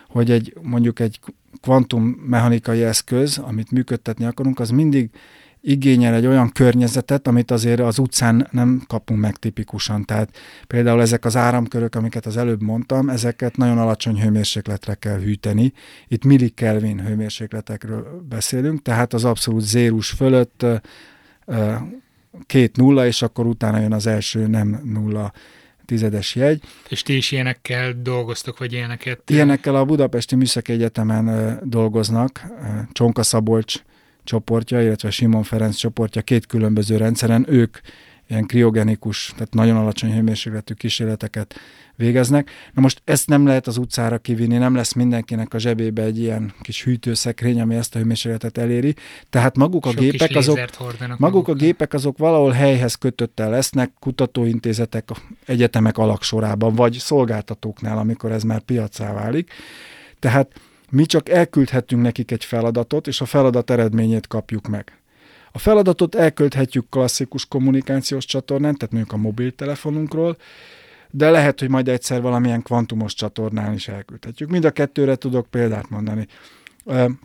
hogy 0.08 0.30
egy 0.30 0.54
mondjuk 0.62 1.00
egy 1.00 1.20
kvantummechanikai 1.60 2.82
eszköz, 2.82 3.38
amit 3.38 3.70
működtetni 3.70 4.24
akarunk, 4.24 4.60
az 4.60 4.70
mindig 4.70 5.10
igényel 5.60 6.14
egy 6.14 6.26
olyan 6.26 6.50
környezetet, 6.52 7.26
amit 7.26 7.50
azért 7.50 7.80
az 7.80 7.98
utcán 7.98 8.48
nem 8.50 8.82
kapunk 8.86 9.20
meg 9.20 9.36
tipikusan. 9.36 10.04
Tehát 10.04 10.36
például 10.66 11.00
ezek 11.00 11.24
az 11.24 11.36
áramkörök, 11.36 11.94
amiket 11.94 12.26
az 12.26 12.36
előbb 12.36 12.62
mondtam, 12.62 13.08
ezeket 13.08 13.56
nagyon 13.56 13.78
alacsony 13.78 14.20
hőmérsékletre 14.20 14.94
kell 14.94 15.18
hűteni. 15.18 15.72
Itt 16.08 16.24
millikelvin 16.24 17.00
hőmérsékletekről 17.00 18.24
beszélünk, 18.28 18.82
tehát 18.82 19.12
az 19.12 19.24
abszolút 19.24 19.62
zérus 19.62 20.10
fölött 20.10 20.64
két 22.46 22.76
nulla, 22.76 23.06
és 23.06 23.22
akkor 23.22 23.46
utána 23.46 23.78
jön 23.78 23.92
az 23.92 24.06
első 24.06 24.46
nem 24.46 24.80
nulla 24.84 25.32
tizedes 25.84 26.34
jegy. 26.34 26.62
És 26.88 27.02
ti 27.02 27.16
is 27.16 27.32
ilyenekkel 27.32 27.92
dolgoztok, 28.02 28.58
vagy 28.58 28.72
ilyeneket? 28.72 29.30
Ilyenekkel 29.30 29.74
a 29.74 29.84
Budapesti 29.84 30.36
Műszaki 30.36 30.72
Egyetemen 30.72 31.58
dolgoznak, 31.62 32.46
Csonka 32.92 33.22
Szabolcs 33.22 33.82
csoportja, 34.24 34.82
illetve 34.82 35.10
Simon 35.10 35.42
Ferenc 35.42 35.76
csoportja 35.76 36.22
két 36.22 36.46
különböző 36.46 36.96
rendszeren. 36.96 37.46
Ők 37.48 37.78
ilyen 38.30 38.46
kriogenikus, 38.46 39.32
tehát 39.32 39.54
nagyon 39.54 39.76
alacsony 39.76 40.12
hőmérsékletű 40.12 40.74
kísérleteket 40.74 41.54
végeznek. 41.96 42.50
Na 42.74 42.80
most 42.80 43.02
ezt 43.04 43.28
nem 43.28 43.46
lehet 43.46 43.66
az 43.66 43.76
utcára 43.76 44.18
kivinni, 44.18 44.56
nem 44.56 44.74
lesz 44.74 44.92
mindenkinek 44.92 45.54
a 45.54 45.58
zsebébe 45.58 46.02
egy 46.02 46.18
ilyen 46.18 46.52
kis 46.60 46.84
hűtőszekrény, 46.84 47.60
ami 47.60 47.74
ezt 47.74 47.94
a 47.94 47.98
hőmérsékletet 47.98 48.58
eléri. 48.58 48.94
Tehát 49.30 49.56
maguk 49.56 49.86
a 49.86 49.90
Sok 49.90 50.00
gépek 50.00 50.36
azok, 50.36 50.58
maguk 51.18 51.40
maguk 51.40 51.48
a 51.48 51.54
gépek 51.54 51.94
azok 51.94 52.18
valahol 52.18 52.50
helyhez 52.50 52.94
kötöttel 52.94 53.50
lesznek, 53.50 53.92
kutatóintézetek, 53.98 55.08
egyetemek 55.46 55.98
alaksorában, 55.98 56.74
vagy 56.74 56.92
szolgáltatóknál, 56.92 57.98
amikor 57.98 58.32
ez 58.32 58.42
már 58.42 58.60
piacá 58.60 59.12
válik. 59.12 59.52
Tehát 60.18 60.60
mi 60.90 61.06
csak 61.06 61.28
elküldhetünk 61.28 62.02
nekik 62.02 62.30
egy 62.30 62.44
feladatot, 62.44 63.06
és 63.06 63.20
a 63.20 63.24
feladat 63.24 63.70
eredményét 63.70 64.26
kapjuk 64.26 64.68
meg. 64.68 64.99
A 65.52 65.58
feladatot 65.58 66.14
elküldhetjük 66.14 66.88
klasszikus 66.90 67.46
kommunikációs 67.46 68.24
csatornán, 68.24 68.74
tehát 68.74 68.94
mondjuk 68.94 69.12
a 69.14 69.16
mobiltelefonunkról, 69.16 70.36
de 71.10 71.30
lehet, 71.30 71.60
hogy 71.60 71.68
majd 71.68 71.88
egyszer 71.88 72.20
valamilyen 72.22 72.62
kvantumos 72.62 73.14
csatornán 73.14 73.72
is 73.74 73.88
elküldhetjük. 73.88 74.50
Mind 74.50 74.64
a 74.64 74.70
kettőre 74.70 75.14
tudok 75.14 75.46
példát 75.46 75.90
mondani. 75.90 76.26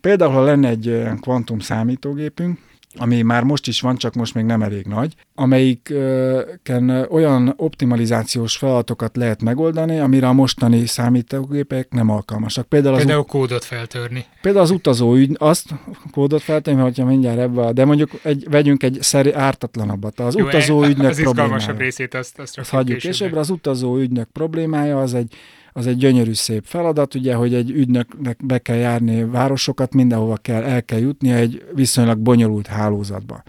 Például, 0.02 0.32
ha 0.32 0.44
lenne 0.44 0.70
egy 0.70 1.04
kvantum 1.22 1.60
számítógépünk, 1.60 2.60
ami 2.98 3.22
már 3.22 3.44
most 3.44 3.68
is 3.68 3.82
van, 3.82 3.96
csak 3.98 4.14
most 4.14 4.34
még 4.34 4.46
nem 4.46 4.62
elég 4.62 4.86
nagy, 4.86 5.16
amelyiken 5.36 7.08
olyan 7.10 7.54
optimalizációs 7.58 8.58
feladatokat 8.58 9.16
lehet 9.18 9.42
megoldani, 9.42 10.00
amire 10.00 10.28
a 10.28 10.34
mostani 10.34 10.86
számítógépek 10.86 11.92
nem 11.92 12.10
alkalmasak. 12.10 12.68
Például, 12.68 12.94
az 12.94 13.00
például 13.00 13.20
ut- 13.22 13.30
kódot 13.30 13.64
feltörni. 13.64 14.26
Például 14.42 14.64
az 14.64 14.72
utazó 14.72 15.16
ügy, 15.16 15.36
azt 15.40 15.70
kódot 16.12 16.42
feltörni, 16.42 16.82
hogyha 16.82 17.06
mindjárt 17.06 17.40
ebbe, 17.40 17.62
a, 17.62 17.72
de 17.74 17.86
mondjuk 17.86 18.10
egy, 18.24 18.48
vegyünk 18.50 18.84
egy 18.84 18.98
szeri 19.02 19.34
ártatlanabbat. 19.34 20.20
Az 20.20 20.36
Jó, 20.36 20.46
utazó 20.46 20.84
ügynök 20.84 21.10
az 21.10 21.22
problémája. 21.22 21.76
részét 21.78 22.14
azt, 22.14 22.40
azt, 22.40 22.58
azt 22.58 22.70
hagyjuk 22.70 22.98
későbbre. 22.98 23.40
Az 23.40 23.50
utazó 23.50 23.98
ügynök 23.98 24.28
problémája 24.32 25.00
az 25.02 25.14
egy 25.14 25.34
az 25.78 25.88
egy 25.88 25.98
gyönyörű 25.98 26.34
szép 26.34 26.64
feladat, 26.66 27.16
ugye, 27.16 27.34
hogy 27.34 27.54
egy 27.54 27.72
ügynöknek 27.72 28.46
be 28.46 28.60
kell 28.60 28.76
járni 28.76 29.24
városokat, 29.24 29.94
mindenhova 29.94 30.38
kell, 30.38 30.64
el 30.64 30.84
kell 30.84 31.00
jutni 31.00 31.32
egy 31.32 31.66
viszonylag 31.74 32.20
bonyolult 32.20 32.68
hálózatba. 32.68 33.44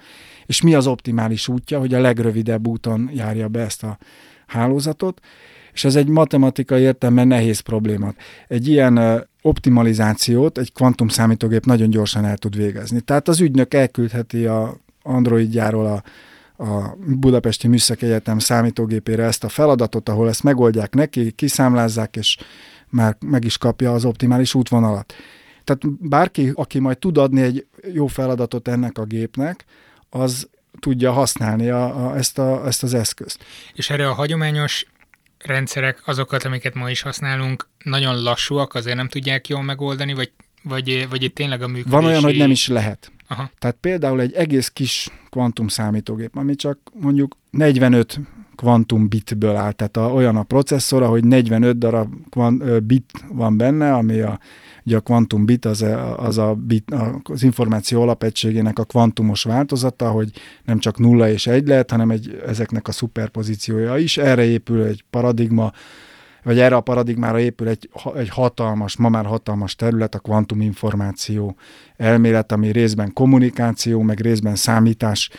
És 0.47 0.63
mi 0.63 0.75
az 0.75 0.87
optimális 0.87 1.49
útja, 1.49 1.79
hogy 1.79 1.95
a 1.95 2.01
legrövidebb 2.01 2.67
úton 2.67 3.11
járja 3.15 3.49
be 3.49 3.61
ezt 3.61 3.83
a 3.83 3.99
hálózatot, 4.47 5.21
és 5.73 5.85
ez 5.85 5.97
egy 5.97 6.09
matematikai 6.09 6.83
értelemben 6.83 7.27
nehéz 7.27 7.61
probléma. 7.61 8.15
Egy 8.49 8.69
ilyen 8.69 9.27
optimalizációt 9.43 10.59
egy 10.59 10.73
kvantum 10.73 11.09
számítógép 11.09 11.65
nagyon 11.65 11.91
gyorsan 11.91 12.25
el 12.25 12.37
tud 12.37 12.57
végezni. 12.57 13.01
Tehát 13.01 13.29
az 13.29 13.41
ügynök 13.41 13.75
elküldheti 13.75 14.47
a 14.47 14.77
Androidjáról 15.03 15.87
a 15.87 16.03
a 16.59 16.97
Budapesti 17.07 17.69
Műszaki 17.69 18.05
Egyetem 18.05 18.39
számítógépére 18.39 19.25
ezt 19.25 19.45
a 19.45 19.49
feladatot, 19.49 20.09
ahol 20.09 20.29
ezt 20.29 20.43
megoldják 20.43 20.95
neki, 20.95 21.31
kiszámlázzák, 21.31 22.17
és 22.17 22.37
már 22.89 23.17
meg 23.21 23.45
is 23.45 23.59
kapja 23.59 23.93
az 23.93 24.05
optimális 24.05 24.55
útvonalat. 24.55 25.15
Tehát 25.65 26.09
bárki, 26.09 26.51
aki 26.55 26.79
majd 26.79 26.99
tud 26.99 27.19
adni 27.19 27.43
egy 27.43 27.67
jó 27.93 28.07
feladatot 28.07 28.69
ennek 28.69 28.99
a 28.99 29.05
gépnek, 29.05 29.65
az 30.11 30.49
tudja 30.81 31.13
használni 31.13 31.69
a, 31.69 32.07
a, 32.07 32.17
ezt, 32.17 32.39
a, 32.39 32.67
ezt 32.67 32.83
az 32.83 32.95
eszközt. 32.95 33.45
És 33.75 33.91
erre 33.91 34.09
a 34.09 34.13
hagyományos 34.13 34.87
rendszerek, 35.39 36.03
azokat, 36.05 36.45
amiket 36.45 36.75
ma 36.75 36.91
is 36.91 37.01
használunk, 37.01 37.69
nagyon 37.85 38.23
lassúak, 38.23 38.75
azért 38.75 38.97
nem 38.97 39.09
tudják 39.09 39.49
jól 39.49 39.63
megoldani, 39.63 40.15
vagy, 40.15 40.33
vagy, 40.63 41.09
vagy 41.09 41.23
itt 41.23 41.35
tényleg 41.35 41.63
a 41.63 41.67
működési... 41.67 41.95
Van 41.95 42.05
olyan, 42.05 42.23
hogy 42.23 42.37
nem 42.37 42.51
is 42.51 42.69
lehet. 42.69 43.13
Aha. 43.29 43.51
Tehát 43.59 43.77
például 43.81 44.21
egy 44.21 44.33
egész 44.33 44.69
kis 44.69 45.09
kvantum 45.31 45.69
számítógép, 45.69 46.37
ami 46.37 46.55
csak 46.55 46.79
mondjuk 47.01 47.37
45 47.51 48.21
kvantum 48.57 49.09
bitből 49.09 49.57
áll, 49.57 49.73
tehát 49.73 49.97
a, 49.97 50.13
olyan 50.13 50.37
a 50.37 50.43
processzora, 50.43 51.09
hogy 51.09 51.25
45 51.25 51.79
darab 51.79 52.15
kvant, 52.31 52.83
bit 52.83 53.25
van 53.33 53.57
benne, 53.57 53.95
ami 53.95 54.21
a, 54.21 54.39
ugye 54.85 54.97
a 54.97 55.01
kvantum 55.01 55.45
bit 55.45 55.65
az 55.65 55.83
a, 55.83 56.19
az 56.19 56.39
a 56.39 56.55
bit, 56.55 56.95
az 57.23 57.43
információ 57.43 58.03
alapegységének 58.03 58.79
a 58.79 58.85
kvantumos 58.85 59.43
változata, 59.43 60.11
hogy 60.11 60.31
nem 60.65 60.79
csak 60.79 60.99
nulla 60.99 61.29
és 61.29 61.47
egy 61.47 61.67
lehet, 61.67 61.91
hanem 61.91 62.11
egy, 62.11 62.43
ezeknek 62.47 62.89
a 62.89 62.93
szuperpozíciója 62.93 63.97
is. 63.97 64.17
Erre 64.17 64.45
épül 64.45 64.83
egy 64.83 65.05
paradigma, 65.11 65.73
vagy 66.47 66.59
erre 66.59 66.77
a 66.77 66.81
paradigmára 66.81 67.41
épül 67.41 67.69
egy, 67.69 67.91
egy 68.17 68.29
hatalmas, 68.29 68.97
ma 68.97 69.09
már 69.09 69.27
hatalmas 69.27 69.75
terület, 69.75 70.15
a 70.15 70.19
kvantuminformáció 70.19 71.57
elmélet, 71.97 72.53
ami 72.53 72.73
részben 72.73 73.13
kommunikáció, 73.13 74.03
meg 74.03 74.21
részben 74.21 74.55
számítás 74.55 75.31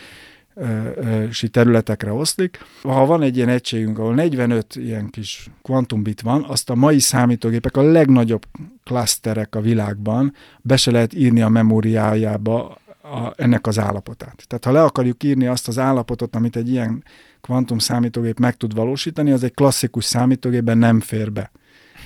területekre 1.50 2.12
oszlik. 2.12 2.58
Ha 2.82 3.06
van 3.06 3.22
egy 3.22 3.36
ilyen 3.36 3.48
egységünk, 3.48 3.98
ahol 3.98 4.14
45 4.14 4.74
ilyen 4.76 5.10
kis 5.10 5.50
kvantumbit 5.62 6.20
van, 6.20 6.44
azt 6.48 6.70
a 6.70 6.74
mai 6.74 6.98
számítógépek 6.98 7.76
a 7.76 7.82
legnagyobb 7.82 8.46
klaszterek 8.84 9.54
a 9.54 9.60
világban 9.60 10.34
be 10.60 10.76
se 10.76 10.90
lehet 10.90 11.14
írni 11.14 11.40
a 11.40 11.48
memóriájába 11.48 12.78
a, 13.02 13.32
ennek 13.36 13.66
az 13.66 13.78
állapotát. 13.78 14.44
Tehát 14.46 14.64
ha 14.64 14.72
le 14.72 14.82
akarjuk 14.82 15.22
írni 15.22 15.46
azt 15.46 15.68
az 15.68 15.78
állapotot, 15.78 16.36
amit 16.36 16.56
egy 16.56 16.70
ilyen 16.70 17.04
kvantum 17.40 17.78
számítógép 17.78 18.38
meg 18.38 18.56
tud 18.56 18.74
valósítani, 18.74 19.30
az 19.30 19.42
egy 19.42 19.54
klasszikus 19.54 20.04
számítógépben 20.04 20.78
nem 20.78 21.00
fér 21.00 21.32
be. 21.32 21.50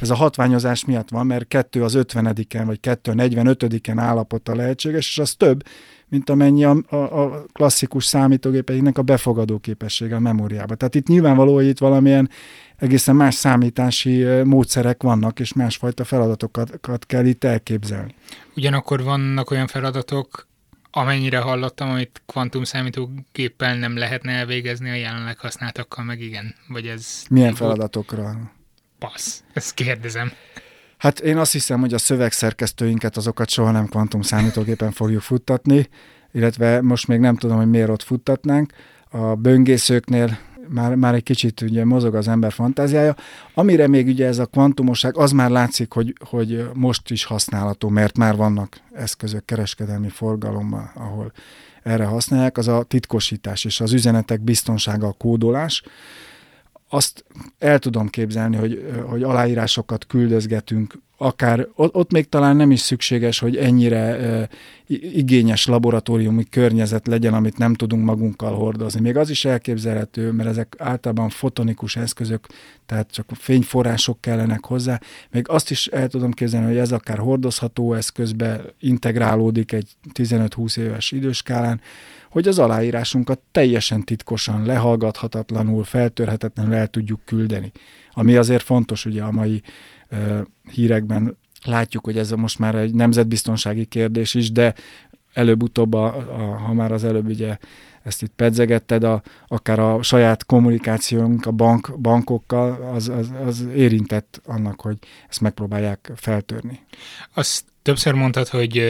Ez 0.00 0.10
a 0.10 0.14
hatványozás 0.14 0.84
miatt 0.84 1.08
van, 1.08 1.26
mert 1.26 1.48
kettő 1.48 1.82
az 1.82 1.94
50-en, 1.96 2.62
vagy 2.66 2.80
kettő 2.80 3.10
a 3.10 3.14
45-en 3.14 3.94
állapota 3.96 4.54
lehetséges, 4.54 5.08
és 5.08 5.18
az 5.18 5.34
több, 5.34 5.62
mint 6.08 6.30
amennyi 6.30 6.64
a, 6.64 6.76
a, 6.88 6.96
a 6.96 7.44
klasszikus 7.52 8.04
számítógépeinek 8.04 8.98
a 8.98 9.02
befogadó 9.02 9.58
képessége 9.58 10.14
a 10.14 10.20
memóriába. 10.20 10.74
Tehát 10.74 10.94
itt 10.94 11.06
nyilvánvaló, 11.06 11.54
hogy 11.54 11.66
itt 11.66 11.78
valamilyen 11.78 12.30
egészen 12.76 13.16
más 13.16 13.34
számítási 13.34 14.24
módszerek 14.44 15.02
vannak, 15.02 15.40
és 15.40 15.52
másfajta 15.52 16.04
feladatokat 16.04 17.06
kell 17.06 17.24
itt 17.24 17.44
elképzelni. 17.44 18.14
Ugyanakkor 18.56 19.02
vannak 19.02 19.50
olyan 19.50 19.66
feladatok, 19.66 20.46
amennyire 20.94 21.38
hallottam, 21.38 21.90
amit 21.90 22.22
kvantum 22.26 22.64
számítógéppel 22.64 23.76
nem 23.76 23.96
lehetne 23.96 24.32
elvégezni 24.32 24.90
a 24.90 24.94
jelenleg 24.94 25.38
használtakkal, 25.38 26.04
meg 26.04 26.20
igen. 26.20 26.54
Vagy 26.68 26.86
ez... 26.86 27.24
Milyen 27.30 27.54
feladatokra? 27.54 28.52
Passz. 28.98 29.40
Ezt 29.52 29.74
kérdezem. 29.74 30.32
Hát 30.98 31.20
én 31.20 31.36
azt 31.36 31.52
hiszem, 31.52 31.80
hogy 31.80 31.94
a 31.94 31.98
szövegszerkesztőinket 31.98 33.16
azokat 33.16 33.48
soha 33.48 33.70
nem 33.70 33.86
kvantum 33.86 34.22
számítógépen 34.22 34.90
fogjuk 34.90 35.20
futtatni, 35.20 35.88
illetve 36.32 36.80
most 36.80 37.06
még 37.06 37.18
nem 37.18 37.36
tudom, 37.36 37.56
hogy 37.56 37.68
miért 37.68 37.88
ott 37.88 38.02
futtatnánk. 38.02 38.72
A 39.10 39.34
böngészőknél 39.34 40.38
már, 40.72 40.94
már 40.94 41.14
egy 41.14 41.22
kicsit 41.22 41.60
ugye 41.60 41.84
mozog 41.84 42.14
az 42.14 42.28
ember 42.28 42.52
fantáziája. 42.52 43.16
Amire 43.54 43.88
még 43.88 44.06
ugye 44.06 44.26
ez 44.26 44.38
a 44.38 44.46
kvantumosság, 44.46 45.16
az 45.16 45.32
már 45.32 45.50
látszik, 45.50 45.92
hogy, 45.92 46.14
hogy 46.28 46.68
most 46.74 47.10
is 47.10 47.24
használható, 47.24 47.88
mert 47.88 48.16
már 48.16 48.36
vannak 48.36 48.80
eszközök 48.92 49.44
kereskedelmi 49.44 50.08
forgalomban, 50.08 50.90
ahol 50.94 51.32
erre 51.82 52.04
használják, 52.04 52.58
az 52.58 52.68
a 52.68 52.82
titkosítás 52.82 53.64
és 53.64 53.80
az 53.80 53.92
üzenetek 53.92 54.40
biztonsága, 54.40 55.06
a 55.06 55.12
kódolás 55.18 55.82
azt 56.94 57.24
el 57.58 57.78
tudom 57.78 58.08
képzelni, 58.08 58.56
hogy, 58.56 58.92
hogy 59.06 59.22
aláírásokat 59.22 60.06
küldözgetünk, 60.06 60.98
akár 61.22 61.68
ott, 61.74 61.94
ott 61.94 62.12
még 62.12 62.28
talán 62.28 62.56
nem 62.56 62.70
is 62.70 62.80
szükséges, 62.80 63.38
hogy 63.38 63.56
ennyire 63.56 64.48
igényes 65.12 65.66
laboratóriumi 65.66 66.44
környezet 66.50 67.06
legyen, 67.06 67.34
amit 67.34 67.58
nem 67.58 67.74
tudunk 67.74 68.04
magunkkal 68.04 68.54
hordozni. 68.54 69.00
Még 69.00 69.16
az 69.16 69.30
is 69.30 69.44
elképzelhető, 69.44 70.30
mert 70.30 70.48
ezek 70.48 70.74
általában 70.78 71.28
fotonikus 71.28 71.96
eszközök, 71.96 72.46
tehát 72.86 73.10
csak 73.10 73.26
fényforrások 73.34 74.20
kellenek 74.20 74.64
hozzá. 74.64 75.00
Még 75.30 75.48
azt 75.48 75.70
is 75.70 75.86
el 75.86 76.08
tudom 76.08 76.32
képzelni, 76.32 76.66
hogy 76.66 76.76
ez 76.76 76.92
akár 76.92 77.18
hordozható 77.18 77.94
eszközbe 77.94 78.60
integrálódik 78.80 79.72
egy 79.72 79.90
15-20 80.14 80.78
éves 80.78 81.12
időskálán, 81.12 81.80
hogy 82.30 82.48
az 82.48 82.58
aláírásunkat 82.58 83.40
teljesen 83.52 84.04
titkosan, 84.04 84.66
lehallgathatatlanul, 84.66 85.84
feltörhetetlenül 85.84 86.74
el 86.74 86.86
tudjuk 86.86 87.20
küldeni. 87.24 87.72
Ami 88.12 88.36
azért 88.36 88.62
fontos 88.62 89.04
ugye 89.04 89.22
a 89.22 89.30
mai 89.30 89.62
hírekben 90.70 91.36
látjuk, 91.64 92.04
hogy 92.04 92.18
ez 92.18 92.30
most 92.30 92.58
már 92.58 92.74
egy 92.74 92.94
nemzetbiztonsági 92.94 93.84
kérdés 93.84 94.34
is, 94.34 94.52
de 94.52 94.74
előbb-utóbb, 95.32 95.92
a, 95.92 96.16
a, 96.16 96.56
ha 96.58 96.72
már 96.72 96.92
az 96.92 97.04
előbb 97.04 97.28
ugye 97.28 97.58
ezt 98.02 98.22
itt 98.22 98.32
pedzegetted, 98.36 99.04
a, 99.04 99.22
akár 99.46 99.78
a 99.78 100.02
saját 100.02 100.46
kommunikációnk 100.46 101.46
a 101.46 101.50
bank, 101.50 102.00
bankokkal, 102.00 102.90
az, 102.94 103.08
az, 103.08 103.32
az 103.44 103.66
érintett 103.74 104.40
annak, 104.44 104.80
hogy 104.80 104.98
ezt 105.28 105.40
megpróbálják 105.40 106.12
feltörni. 106.14 106.80
Azt 107.34 107.64
többször 107.82 108.14
mondtad, 108.14 108.48
hogy 108.48 108.82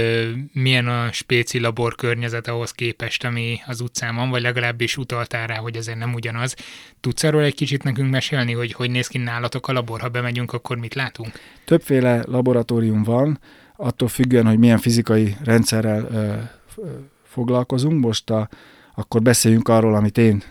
milyen 0.52 0.88
a 0.88 1.12
spéci 1.12 1.60
labor 1.60 1.94
környezet 1.94 2.48
ahhoz 2.48 2.70
képest, 2.70 3.24
ami 3.24 3.60
az 3.66 3.80
utcán 3.80 4.14
van, 4.14 4.30
vagy 4.30 4.42
legalábbis 4.42 4.96
utaltál 4.96 5.46
rá, 5.46 5.56
hogy 5.56 5.76
ezért 5.76 5.98
nem 5.98 6.14
ugyanaz. 6.14 6.54
Tudsz 7.00 7.24
erről 7.24 7.42
egy 7.42 7.54
kicsit 7.54 7.82
nekünk 7.82 8.10
mesélni, 8.10 8.52
hogy 8.52 8.72
hogy 8.72 8.90
néz 8.90 9.06
ki 9.06 9.18
nálatok 9.18 9.68
a 9.68 9.72
labor, 9.72 10.00
ha 10.00 10.08
bemegyünk, 10.08 10.52
akkor 10.52 10.76
mit 10.76 10.94
látunk? 10.94 11.32
Többféle 11.64 12.22
laboratórium 12.26 13.02
van, 13.02 13.38
attól 13.76 14.08
függően, 14.08 14.46
hogy 14.46 14.58
milyen 14.58 14.78
fizikai 14.78 15.36
rendszerrel 15.44 16.08
ö, 16.10 16.34
ö, 16.76 16.90
foglalkozunk. 17.22 18.00
Most 18.00 18.30
a 18.30 18.48
akkor 18.94 19.22
beszéljünk 19.22 19.68
arról, 19.68 19.94
amit 19.94 20.18
én 20.18 20.42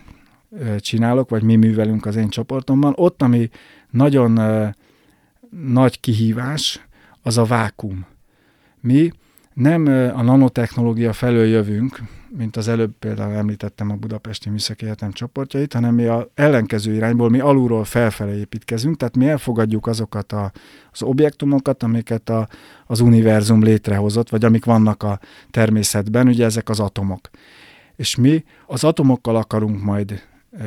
csinálok, 0.78 1.28
vagy 1.28 1.42
mi 1.42 1.56
művelünk 1.56 2.06
az 2.06 2.16
én 2.16 2.28
csoportomban. 2.28 2.92
Ott, 2.96 3.22
ami 3.22 3.50
nagyon 3.90 4.40
nagy 5.50 6.00
kihívás, 6.00 6.80
az 7.22 7.38
a 7.38 7.44
vákum. 7.44 8.06
Mi 8.82 9.10
nem 9.54 9.86
a 10.16 10.22
nanotechnológia 10.22 11.12
felől 11.12 11.46
jövünk, 11.46 12.02
mint 12.36 12.56
az 12.56 12.68
előbb 12.68 12.92
például 12.98 13.34
említettem 13.34 13.90
a 13.90 13.94
Budapesti 13.94 14.50
Műszaki 14.50 14.84
Egyetem 14.84 15.12
csoportjait, 15.12 15.72
hanem 15.72 15.94
mi 15.94 16.04
a 16.04 16.30
ellenkező 16.34 16.94
irányból, 16.94 17.30
mi 17.30 17.40
alulról 17.40 17.84
felfele 17.84 18.36
építkezünk, 18.36 18.96
tehát 18.96 19.16
mi 19.16 19.28
elfogadjuk 19.28 19.86
azokat 19.86 20.32
a, 20.32 20.52
az 20.92 21.02
objektumokat, 21.02 21.82
amiket 21.82 22.28
a, 22.28 22.48
az 22.86 23.00
univerzum 23.00 23.62
létrehozott, 23.62 24.28
vagy 24.28 24.44
amik 24.44 24.64
vannak 24.64 25.02
a 25.02 25.20
természetben, 25.50 26.28
ugye 26.28 26.44
ezek 26.44 26.68
az 26.68 26.80
atomok. 26.80 27.30
És 27.96 28.16
mi 28.16 28.44
az 28.66 28.84
atomokkal 28.84 29.36
akarunk 29.36 29.82
majd 29.82 30.22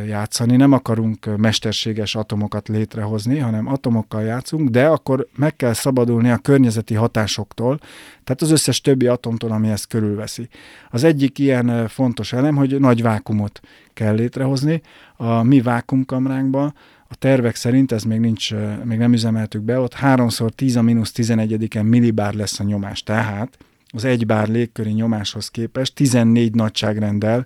játszani, 0.08 0.56
nem 0.56 0.72
akarunk 0.72 1.38
mesterséges 1.38 2.16
atomokat 2.16 2.68
létrehozni, 2.68 3.38
hanem 3.38 3.68
atomokkal 3.68 4.24
játszunk, 4.24 4.70
de 4.70 4.88
akkor 4.88 5.28
meg 5.36 5.56
kell 5.56 5.74
szabadulni 5.74 6.30
a 6.30 6.38
környezeti 6.38 6.94
hatásoktól, 6.94 7.80
tehát 8.24 8.42
az 8.42 8.52
összes 8.52 8.82
többi 8.82 9.08
atomtól, 9.08 9.52
ami 9.52 9.70
ezt 9.70 9.88
körülveszi. 9.88 10.50
Az 10.90 11.04
egyik 11.04 11.40
ilyen 11.40 11.88
fontos 11.88 12.34
elem, 12.34 12.56
hogy 12.56 12.80
nagy 12.80 13.02
vákumot 13.02 13.60
kell 13.94 14.16
létrehozni. 14.16 14.82
A 15.16 15.44
mi 15.44 15.62
vákumkamránkban 15.62 16.74
a 17.08 17.16
tervek 17.16 17.56
szerint, 17.56 17.92
ez 17.92 18.04
még 18.04 18.20
nincs, 18.20 18.54
még 18.84 18.98
nem 18.98 19.14
üzemeltük 19.14 19.62
be, 19.62 19.80
ott 19.80 19.96
3x 20.02 20.50
10 20.56 20.76
a 20.76 20.82
mínusz 20.82 21.12
11-en 21.16 21.90
millibár 21.90 22.34
lesz 22.34 22.60
a 22.60 22.64
nyomás. 22.64 23.04
Tehát 23.04 23.58
az 23.88 24.04
egy 24.06 24.26
bár 24.26 24.48
légköri 24.48 24.92
nyomáshoz 24.92 25.50
képest 25.50 25.96
14 25.96 26.54
nagyságrendel 26.54 27.46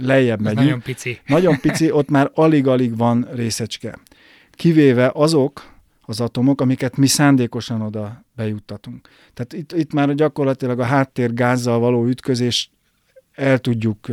lejjebb 0.00 0.40
megyünk. 0.40 0.64
Nagyon 0.64 0.82
pici. 0.82 1.20
Nagyon 1.26 1.60
pici, 1.60 1.90
ott 1.90 2.08
már 2.08 2.30
alig-alig 2.34 2.96
van 2.96 3.28
részecske. 3.32 3.98
Kivéve 4.50 5.10
azok 5.14 5.76
az 6.02 6.20
atomok, 6.20 6.60
amiket 6.60 6.96
mi 6.96 7.06
szándékosan 7.06 7.80
oda 7.80 8.24
bejuttatunk. 8.36 9.08
Tehát 9.34 9.52
itt, 9.52 9.72
itt 9.72 9.92
már 9.92 10.14
gyakorlatilag 10.14 10.80
a 10.80 10.84
háttér 10.84 11.34
gázzal 11.34 11.78
való 11.78 12.06
ütközés 12.06 12.70
el 13.32 13.58
tudjuk 13.58 14.06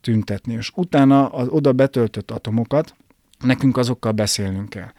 tüntetni. 0.00 0.52
És 0.52 0.70
utána 0.74 1.28
az 1.28 1.48
oda 1.48 1.72
betöltött 1.72 2.30
atomokat, 2.30 2.94
nekünk 3.38 3.76
azokkal 3.76 4.12
beszélnünk 4.12 4.68
kell 4.68 4.92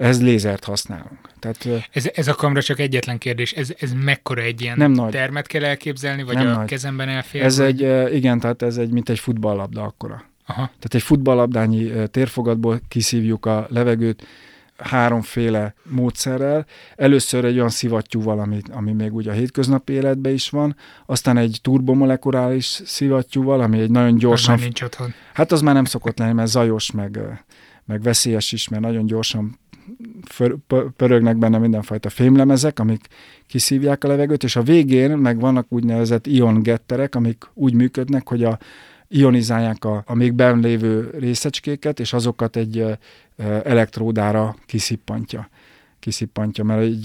ehhez 0.00 0.22
lézert 0.22 0.64
használunk. 0.64 1.18
Tehát, 1.38 1.68
ez, 1.92 2.10
ez 2.14 2.28
a 2.28 2.34
kamera 2.34 2.62
csak 2.62 2.78
egyetlen 2.78 3.18
kérdés, 3.18 3.52
ez, 3.52 3.72
ez 3.78 3.92
mekkora 4.04 4.42
egy 4.42 4.60
ilyen 4.60 4.76
nem 4.76 4.92
nagy. 4.92 5.10
termet 5.10 5.46
kell 5.46 5.64
elképzelni, 5.64 6.22
vagy 6.22 6.34
nem 6.34 6.46
a 6.46 6.50
nagy. 6.50 6.66
kezemben 6.66 7.08
elfér? 7.08 7.42
Ez 7.42 7.58
vagy? 7.58 7.82
egy, 7.82 8.14
igen, 8.14 8.40
tehát 8.40 8.62
ez 8.62 8.76
egy, 8.76 8.90
mint 8.90 9.08
egy 9.08 9.18
futballlabda 9.18 9.82
akkora. 9.82 10.24
Aha. 10.46 10.64
Tehát 10.64 10.94
egy 10.94 11.02
futballlabdányi 11.02 11.92
térfogatból 12.10 12.80
kiszívjuk 12.88 13.46
a 13.46 13.66
levegőt 13.70 14.26
háromféle 14.76 15.74
módszerrel. 15.82 16.66
Először 16.96 17.44
egy 17.44 17.56
olyan 17.56 17.68
szivattyúval, 17.68 18.38
ami, 18.38 18.60
ami 18.70 18.92
még 18.92 19.14
ugye 19.14 19.30
a 19.30 19.34
hétköznapi 19.34 19.92
életben 19.92 20.32
is 20.32 20.50
van, 20.50 20.76
aztán 21.06 21.36
egy 21.36 21.58
turbomolekuláris 21.62 22.80
szivattyúval, 22.84 23.60
ami 23.60 23.80
egy 23.80 23.90
nagyon 23.90 24.16
gyorsan... 24.16 24.54
Az 24.54 24.60
nincs 24.60 24.82
otthon. 24.82 25.14
Hát 25.32 25.52
az 25.52 25.60
már 25.60 25.74
nem 25.74 25.84
szokott 25.84 26.18
lenni, 26.18 26.32
mert 26.32 26.48
zajos, 26.48 26.90
meg, 26.90 27.18
meg 27.84 28.02
veszélyes 28.02 28.52
is, 28.52 28.68
mert 28.68 28.82
nagyon 28.82 29.06
gyorsan 29.06 29.58
pörögnek 30.96 31.36
benne 31.36 31.58
mindenfajta 31.58 32.08
fémlemezek, 32.08 32.78
amik 32.78 33.06
kiszívják 33.46 34.04
a 34.04 34.08
levegőt, 34.08 34.44
és 34.44 34.56
a 34.56 34.62
végén 34.62 35.10
meg 35.10 35.40
vannak 35.40 35.66
úgynevezett 35.68 36.26
iongetterek, 36.26 37.14
amik 37.14 37.44
úgy 37.54 37.74
működnek, 37.74 38.28
hogy 38.28 38.44
a 38.44 38.58
ionizálják 39.08 39.84
a, 39.84 40.02
a 40.06 40.14
még 40.14 40.32
benn 40.32 40.60
lévő 40.60 41.10
részecskéket, 41.18 42.00
és 42.00 42.12
azokat 42.12 42.56
egy 42.56 42.84
elektródára 43.64 44.56
kiszippantja 44.66 45.48
kiszippantja, 46.00 46.64
mert 46.64 46.80
egy, 46.80 47.02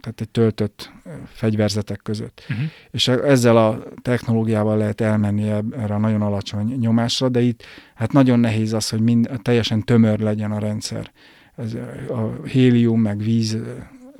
tehát 0.00 0.20
egy 0.20 0.28
töltött 0.28 0.92
fegyverzetek 1.26 2.00
között. 2.02 2.46
Uh-huh. 2.50 2.66
És 2.90 3.08
ezzel 3.08 3.56
a 3.56 3.82
technológiával 4.02 4.76
lehet 4.76 5.00
elmenni 5.00 5.48
erre 5.48 5.94
a 5.94 5.98
nagyon 5.98 6.22
alacsony 6.22 6.76
nyomásra, 6.78 7.28
de 7.28 7.40
itt 7.40 7.62
hát 7.94 8.12
nagyon 8.12 8.38
nehéz 8.38 8.72
az, 8.72 8.88
hogy 8.88 9.00
mind, 9.00 9.30
teljesen 9.42 9.84
tömör 9.84 10.18
legyen 10.18 10.52
a 10.52 10.58
rendszer 10.58 11.10
ez 11.56 11.74
a 12.08 12.46
hélium, 12.46 13.00
meg 13.00 13.18
víz 13.18 13.58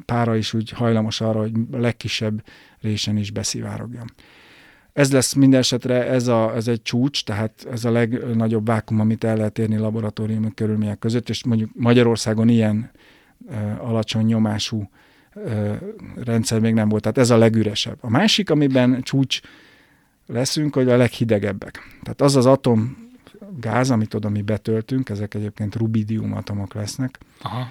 pára 0.05 0.37
is 0.37 0.55
úgy 0.55 0.71
hajlamos 0.71 1.21
arra, 1.21 1.41
hogy 1.41 1.53
a 1.73 1.77
legkisebb 1.77 2.43
résen 2.81 3.17
is 3.17 3.31
beszivárogjon. 3.31 4.05
Ez 4.93 5.13
lesz 5.13 5.33
minden 5.33 5.61
esetre, 5.61 6.07
ez, 6.07 6.27
a, 6.27 6.55
ez 6.55 6.69
egy 6.69 6.83
csúcs, 6.83 7.25
tehát 7.25 7.67
ez 7.71 7.85
a 7.85 7.91
legnagyobb 7.91 8.67
vákum, 8.67 9.01
amit 9.01 9.25
el 9.25 9.37
lehet 9.37 9.59
érni 9.59 9.77
laboratóriumi 9.77 10.55
körülmények 10.55 10.99
között, 10.99 11.29
és 11.29 11.45
mondjuk 11.45 11.71
Magyarországon 11.75 12.49
ilyen 12.49 12.91
uh, 13.47 13.89
alacsony 13.89 14.25
nyomású 14.25 14.91
uh, 15.35 15.77
rendszer 16.25 16.61
még 16.61 16.75
nem 16.75 16.89
volt. 16.89 17.03
Tehát 17.03 17.19
ez 17.19 17.31
a 17.31 17.37
legüresebb. 17.37 17.99
A 18.01 18.11
másik, 18.11 18.51
amiben 18.51 19.03
csúcs 19.03 19.41
leszünk, 20.27 20.75
hogy 20.75 20.89
a 20.89 20.97
leghidegebbek. 20.97 21.99
Tehát 22.03 22.21
az 22.21 22.37
az 22.37 22.47
atom 22.47 23.06
gáz, 23.61 23.91
amit 23.91 24.15
oda 24.15 24.29
mi 24.29 24.43
betöltünk, 24.43 25.09
ezek 25.09 25.35
egyébként 25.35 25.75
rubidium 25.75 26.33
atomok 26.33 26.75
lesznek, 26.75 27.19
Aha. 27.43 27.71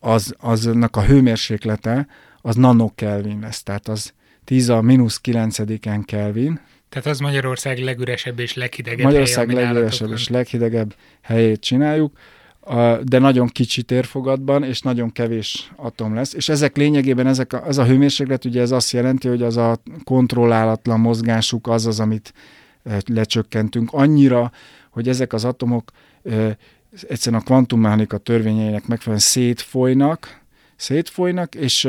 Az, 0.00 0.34
aznak 0.38 0.96
a 0.96 1.04
hőmérséklete 1.04 2.06
az 2.40 2.56
nanokelvin 2.56 3.38
lesz, 3.40 3.62
tehát 3.62 3.88
az 3.88 4.12
10 4.44 4.68
a 4.68 4.80
mínusz 4.80 5.20
9 5.20 6.04
Kelvin. 6.04 6.60
Tehát 6.88 7.06
az 7.06 7.18
Magyarország 7.18 7.78
legüresebb 7.78 8.38
és 8.38 8.54
leghidegebb 8.54 9.04
Magyarország 9.04 9.50
helye, 9.50 9.72
legüresebb 9.72 10.10
és 10.10 10.28
leghidegebb 10.28 10.94
helyét 11.20 11.60
csináljuk, 11.60 12.18
de 13.02 13.18
nagyon 13.18 13.46
kicsi 13.46 13.82
térfogatban, 13.82 14.64
és 14.64 14.80
nagyon 14.80 15.12
kevés 15.12 15.72
atom 15.76 16.14
lesz. 16.14 16.34
És 16.34 16.48
ezek 16.48 16.76
lényegében, 16.76 17.26
ezek 17.26 17.52
a, 17.52 17.66
ez 17.66 17.78
a 17.78 17.84
hőmérséklet, 17.84 18.44
ugye 18.44 18.60
ez 18.60 18.70
azt 18.70 18.92
jelenti, 18.92 19.28
hogy 19.28 19.42
az 19.42 19.56
a 19.56 19.82
kontrollálatlan 20.04 21.00
mozgásuk 21.00 21.66
az 21.66 21.86
az, 21.86 22.00
amit 22.00 22.32
lecsökkentünk 23.06 23.92
annyira, 23.92 24.52
hogy 24.90 25.08
ezek 25.08 25.32
az 25.32 25.44
atomok 25.44 25.90
egyszerűen 27.08 27.40
a 27.40 27.44
kvantummechanika 27.44 28.18
törvényeinek 28.18 28.86
megfelelően 28.86 29.26
szétfolynak, 29.26 30.40
szétfolynak, 30.76 31.54
és 31.54 31.88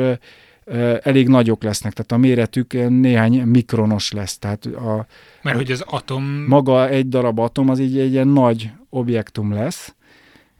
elég 1.02 1.28
nagyok 1.28 1.62
lesznek, 1.62 1.92
tehát 1.92 2.12
a 2.12 2.16
méretük 2.16 2.72
néhány 2.88 3.42
mikronos 3.42 4.12
lesz. 4.12 4.38
Tehát 4.38 4.66
a, 4.66 5.06
Mert 5.42 5.56
hogy 5.56 5.70
az 5.70 5.84
atom... 5.86 6.24
Maga 6.48 6.88
egy 6.88 7.08
darab 7.08 7.38
atom 7.38 7.68
az 7.68 7.78
így 7.78 7.98
egy 7.98 8.12
ilyen 8.12 8.28
nagy 8.28 8.70
objektum 8.90 9.52
lesz, 9.52 9.94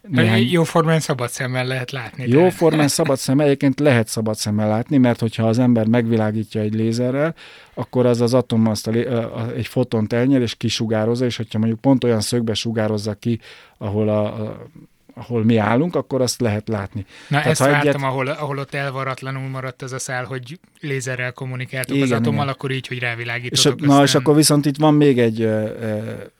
néhány... 0.08 0.50
Jóformán 0.50 1.00
szabad 1.00 1.30
szemmel 1.30 1.66
lehet 1.66 1.90
látni. 1.90 2.28
Jóformán 2.28 2.88
szabad 2.98 3.18
szemmel, 3.18 3.46
egyébként 3.46 3.80
lehet 3.80 4.08
szabad 4.08 4.36
szemmel 4.36 4.68
látni, 4.68 4.96
mert 4.96 5.20
hogyha 5.20 5.46
az 5.46 5.58
ember 5.58 5.86
megvilágítja 5.86 6.60
egy 6.60 6.74
lézerrel, 6.74 7.34
akkor 7.74 8.06
az 8.06 8.20
az 8.20 8.34
atom 8.34 8.66
azt 8.66 8.86
a, 8.86 8.90
a, 8.90 9.52
egy 9.54 9.66
fotont 9.66 10.12
elnyer 10.12 10.40
és 10.40 10.54
kisugározza, 10.54 11.24
és 11.24 11.36
hogyha 11.36 11.58
mondjuk 11.58 11.80
pont 11.80 12.04
olyan 12.04 12.20
szögbe 12.20 12.54
sugározza 12.54 13.14
ki, 13.14 13.40
ahol 13.78 14.08
a, 14.08 14.24
a 14.24 14.66
ahol 15.16 15.44
mi 15.44 15.56
állunk, 15.56 15.96
akkor 15.96 16.20
azt 16.20 16.40
lehet 16.40 16.68
látni. 16.68 17.06
Na 17.28 17.36
Tehát, 17.36 17.46
ezt 17.46 17.60
vártam, 17.60 17.80
egyet... 17.80 18.02
ahol, 18.02 18.26
ahol 18.26 18.58
ott 18.58 18.74
elvaratlanul 18.74 19.48
maradt 19.48 19.82
ez 19.82 19.92
a 19.92 19.98
szál, 19.98 20.24
hogy 20.24 20.58
lézerrel 20.80 21.32
kommunikáltuk 21.32 21.96
igen, 21.96 22.08
az 22.08 22.18
atommal, 22.18 22.42
igen. 22.42 22.54
akkor 22.54 22.70
így, 22.70 22.86
hogy 22.86 22.98
rávilágítottuk. 22.98 23.80
És, 23.80 23.86
na, 23.86 24.02
és 24.02 24.14
akkor 24.14 24.34
viszont 24.34 24.66
itt 24.66 24.76
van 24.76 24.94
még 24.94 25.18
egy, 25.18 25.42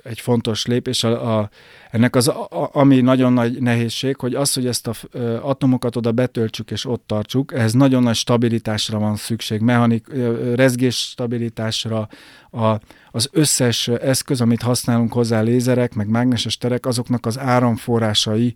egy 0.04 0.20
fontos 0.20 0.66
lépés, 0.66 1.04
a, 1.04 1.38
a, 1.38 1.48
ennek 1.94 2.16
az, 2.16 2.32
ami 2.72 3.00
nagyon 3.00 3.32
nagy 3.32 3.60
nehézség, 3.60 4.16
hogy 4.16 4.34
az, 4.34 4.54
hogy 4.54 4.66
ezt 4.66 4.86
a 4.86 4.94
atomokat 5.42 5.96
oda 5.96 6.12
betöltsük 6.12 6.70
és 6.70 6.86
ott 6.86 7.04
tartsuk, 7.06 7.52
ehhez 7.52 7.72
nagyon 7.72 8.02
nagy 8.02 8.14
stabilitásra 8.14 8.98
van 8.98 9.16
szükség, 9.16 9.60
mechanik, 9.60 10.06
rezgés 10.54 10.96
stabilitásra, 10.96 12.08
a, 12.50 12.80
az 13.10 13.28
összes 13.32 13.88
eszköz, 13.88 14.40
amit 14.40 14.62
használunk 14.62 15.12
hozzá, 15.12 15.40
lézerek, 15.40 15.94
meg 15.94 16.08
mágneses 16.08 16.58
terek, 16.58 16.86
azoknak 16.86 17.26
az 17.26 17.38
áramforrásai, 17.38 18.54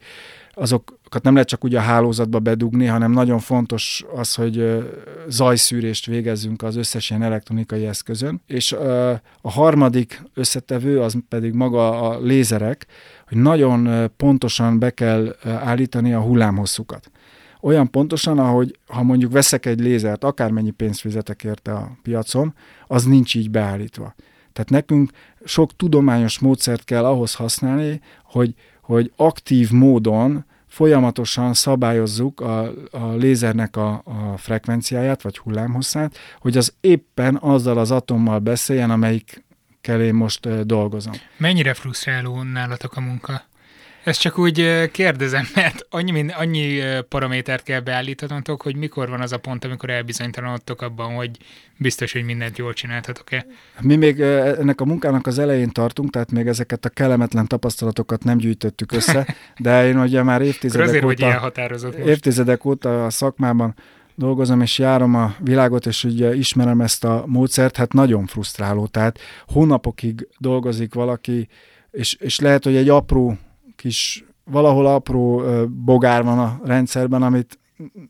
azokat 0.54 1.22
nem 1.22 1.32
lehet 1.32 1.48
csak 1.48 1.64
úgy 1.64 1.74
a 1.74 1.80
hálózatba 1.80 2.38
bedugni, 2.38 2.86
hanem 2.86 3.12
nagyon 3.12 3.38
fontos 3.38 4.04
az, 4.14 4.34
hogy 4.34 4.84
zajszűrést 5.28 6.06
végezzünk 6.06 6.62
az 6.62 6.76
összes 6.76 7.10
ilyen 7.10 7.22
elektronikai 7.22 7.86
eszközön. 7.86 8.42
És 8.46 8.72
a 9.40 9.50
harmadik 9.50 10.22
összetevő 10.34 11.00
az 11.00 11.16
pedig 11.28 11.52
maga 11.52 12.10
a 12.10 12.20
lézerek, 12.20 12.86
hogy 13.28 13.38
nagyon 13.38 14.10
pontosan 14.16 14.78
be 14.78 14.90
kell 14.90 15.36
állítani 15.44 16.12
a 16.12 16.20
hullámhosszukat 16.20 17.10
olyan 17.60 17.90
pontosan, 17.90 18.38
ahogy 18.38 18.78
ha 18.86 19.02
mondjuk 19.02 19.32
veszek 19.32 19.66
egy 19.66 19.80
lézert, 19.80 20.24
akármennyi 20.24 20.70
pénzt 20.70 21.00
fizetek 21.00 21.44
érte 21.44 21.72
a 21.72 21.90
piacon, 22.02 22.54
az 22.86 23.04
nincs 23.04 23.34
így 23.34 23.50
beállítva. 23.50 24.14
Tehát 24.52 24.70
nekünk 24.70 25.10
sok 25.44 25.76
tudományos 25.76 26.38
módszert 26.38 26.84
kell 26.84 27.04
ahhoz 27.04 27.34
használni, 27.34 28.00
hogy, 28.24 28.54
hogy 28.82 29.12
aktív 29.16 29.70
módon 29.70 30.44
folyamatosan 30.66 31.54
szabályozzuk 31.54 32.40
a, 32.40 32.62
a 32.90 33.14
lézernek 33.16 33.76
a, 33.76 34.02
a 34.04 34.36
frekvenciáját, 34.36 35.22
vagy 35.22 35.38
hullámhosszát, 35.38 36.16
hogy 36.40 36.56
az 36.56 36.74
éppen 36.80 37.36
azzal 37.36 37.78
az 37.78 37.90
atommal 37.90 38.38
beszéljen, 38.38 38.90
amelyik 38.90 39.44
én 39.88 40.14
most 40.14 40.66
dolgozom. 40.66 41.12
Mennyire 41.36 41.74
frusztráló 41.74 42.42
nálatok 42.42 42.96
a 42.96 43.00
munka? 43.00 43.42
Ezt 44.08 44.20
csak 44.20 44.38
úgy 44.38 44.90
kérdezem, 44.90 45.48
mert 45.54 45.86
annyi, 45.90 46.26
annyi 46.32 46.80
paramétert 47.08 47.62
kell 47.62 47.80
beállítanatok, 47.80 48.62
hogy 48.62 48.76
mikor 48.76 49.08
van 49.08 49.20
az 49.20 49.32
a 49.32 49.38
pont, 49.38 49.64
amikor 49.64 49.90
elbizonytalanodtok 49.90 50.82
abban, 50.82 51.14
hogy 51.14 51.30
biztos, 51.76 52.12
hogy 52.12 52.24
mindent 52.24 52.58
jól 52.58 52.72
csináltatok-e. 52.72 53.46
Mi 53.80 53.96
még 53.96 54.20
ennek 54.20 54.80
a 54.80 54.84
munkának 54.84 55.26
az 55.26 55.38
elején 55.38 55.70
tartunk, 55.70 56.10
tehát 56.10 56.32
még 56.32 56.46
ezeket 56.46 56.84
a 56.84 56.88
kellemetlen 56.88 57.46
tapasztalatokat 57.46 58.24
nem 58.24 58.38
gyűjtöttük 58.38 58.92
össze, 58.92 59.26
de 59.58 59.86
én 59.86 59.98
ugye 59.98 60.22
már 60.22 60.42
évtizedek 60.42 60.86
azért, 60.86 61.04
óta, 61.04 61.38
hogy 61.38 62.06
évtizedek 62.06 62.64
óta 62.64 63.04
a 63.04 63.10
szakmában 63.10 63.74
dolgozom, 64.18 64.60
és 64.60 64.78
járom 64.78 65.14
a 65.14 65.34
világot, 65.40 65.86
és 65.86 66.04
ugye 66.04 66.34
ismerem 66.34 66.80
ezt 66.80 67.04
a 67.04 67.24
módszert, 67.26 67.76
hát 67.76 67.92
nagyon 67.92 68.26
frusztráló. 68.26 68.86
Tehát 68.86 69.18
hónapokig 69.46 70.28
dolgozik 70.38 70.94
valaki, 70.94 71.48
és, 71.90 72.14
és 72.14 72.40
lehet, 72.40 72.64
hogy 72.64 72.76
egy 72.76 72.88
apró 72.88 73.36
kis, 73.76 74.24
valahol 74.44 74.86
apró 74.86 75.42
bogár 75.84 76.24
van 76.24 76.38
a 76.38 76.60
rendszerben, 76.64 77.22
amit 77.22 77.58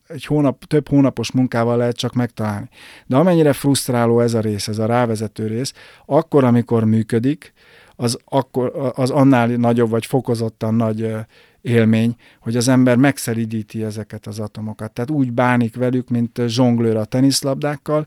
egy 0.07 0.25
hónap, 0.25 0.65
több 0.65 0.89
hónapos 0.89 1.33
munkával 1.33 1.77
lehet 1.77 1.97
csak 1.97 2.13
megtalálni. 2.13 2.69
De 3.07 3.17
amennyire 3.17 3.53
frusztráló 3.53 4.21
ez 4.21 4.35
a 4.35 4.41
rész, 4.41 4.69
ez 4.69 4.79
a 4.79 4.87
rávezető 4.87 5.47
rész, 5.47 5.73
akkor, 6.07 6.45
amikor 6.45 6.85
működik, 6.85 7.53
az, 7.97 8.19
akkor, 8.25 8.93
az 8.95 9.11
annál 9.11 9.47
nagyobb 9.47 9.91
vagy 9.91 10.07
fokozottan 10.07 10.75
nagy 10.75 11.15
élmény, 11.63 12.17
hogy 12.41 12.57
az 12.57 12.69
ember 12.69 12.97
megszeridíti 12.97 13.83
ezeket 13.83 14.27
az 14.27 14.39
atomokat. 14.39 14.93
Tehát 14.93 15.11
úgy 15.11 15.33
bánik 15.33 15.77
velük, 15.77 16.09
mint 16.09 16.41
zsonglőr 16.47 16.97
a 16.97 17.05
teniszlabdákkal, 17.05 18.07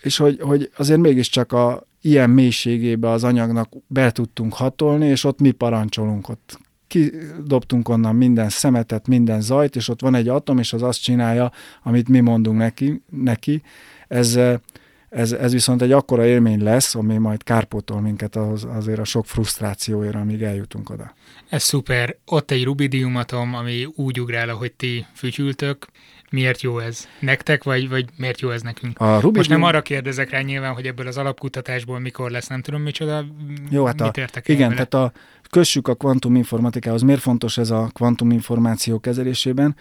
és 0.00 0.16
hogy, 0.16 0.40
hogy 0.40 0.70
azért 0.76 1.00
mégiscsak 1.00 1.52
a 1.52 1.86
ilyen 2.00 2.30
mélységébe 2.30 3.10
az 3.10 3.24
anyagnak 3.24 3.72
be 3.86 4.10
tudtunk 4.10 4.54
hatolni, 4.54 5.06
és 5.06 5.24
ott 5.24 5.40
mi 5.40 5.50
parancsolunk, 5.50 6.28
ott 6.28 6.58
kidobtunk 6.86 7.88
onnan 7.88 8.16
minden 8.16 8.48
szemetet, 8.48 9.06
minden 9.06 9.40
zajt, 9.40 9.76
és 9.76 9.88
ott 9.88 10.00
van 10.00 10.14
egy 10.14 10.28
atom, 10.28 10.58
és 10.58 10.72
az 10.72 10.82
azt 10.82 11.02
csinálja, 11.02 11.52
amit 11.82 12.08
mi 12.08 12.20
mondunk 12.20 12.58
neki. 12.58 13.02
neki. 13.10 13.62
Ez, 14.08 14.38
ez, 15.16 15.32
ez 15.32 15.52
viszont 15.52 15.82
egy 15.82 15.92
akkora 15.92 16.26
élmény 16.26 16.62
lesz, 16.62 16.94
ami 16.94 17.16
majd 17.16 17.42
kárpótol 17.42 18.00
minket 18.00 18.36
az, 18.36 18.66
azért 18.70 18.98
a 18.98 19.04
sok 19.04 19.26
frusztrációért, 19.26 20.14
amíg 20.14 20.42
eljutunk 20.42 20.90
oda. 20.90 21.14
Ez 21.48 21.62
szuper. 21.62 22.16
Ott 22.24 22.50
egy 22.50 22.64
rubidiumatom, 22.64 23.54
ami 23.54 23.84
úgy 23.94 24.20
ugrál, 24.20 24.48
ahogy 24.48 24.72
ti 24.72 25.06
fütyültök. 25.14 25.86
Miért 26.30 26.62
jó 26.62 26.78
ez? 26.78 27.08
Nektek, 27.20 27.64
vagy, 27.64 27.88
vagy 27.88 28.04
miért 28.16 28.40
jó 28.40 28.50
ez 28.50 28.62
nekünk? 28.62 28.98
A 28.98 29.04
Rubidium... 29.04 29.34
Most 29.34 29.48
nem 29.48 29.62
arra 29.62 29.82
kérdezek 29.82 30.30
rá 30.30 30.40
nyilván, 30.40 30.74
hogy 30.74 30.86
ebből 30.86 31.06
az 31.06 31.16
alapkutatásból 31.16 31.98
mikor 31.98 32.30
lesz, 32.30 32.46
nem 32.46 32.62
tudom 32.62 32.82
micsoda, 32.82 33.24
jó, 33.70 33.84
hát 33.84 34.02
mit 34.02 34.18
a, 34.36 34.40
Igen, 34.44 34.68
vele? 34.68 34.84
tehát 34.86 34.94
a, 34.94 35.18
kössük 35.50 35.88
a 35.88 35.94
kvantuminformatikához. 35.94 37.02
Miért 37.02 37.20
fontos 37.20 37.58
ez 37.58 37.70
a 37.70 37.90
kvantuminformáció 37.92 38.98
kezelésében? 39.00 39.76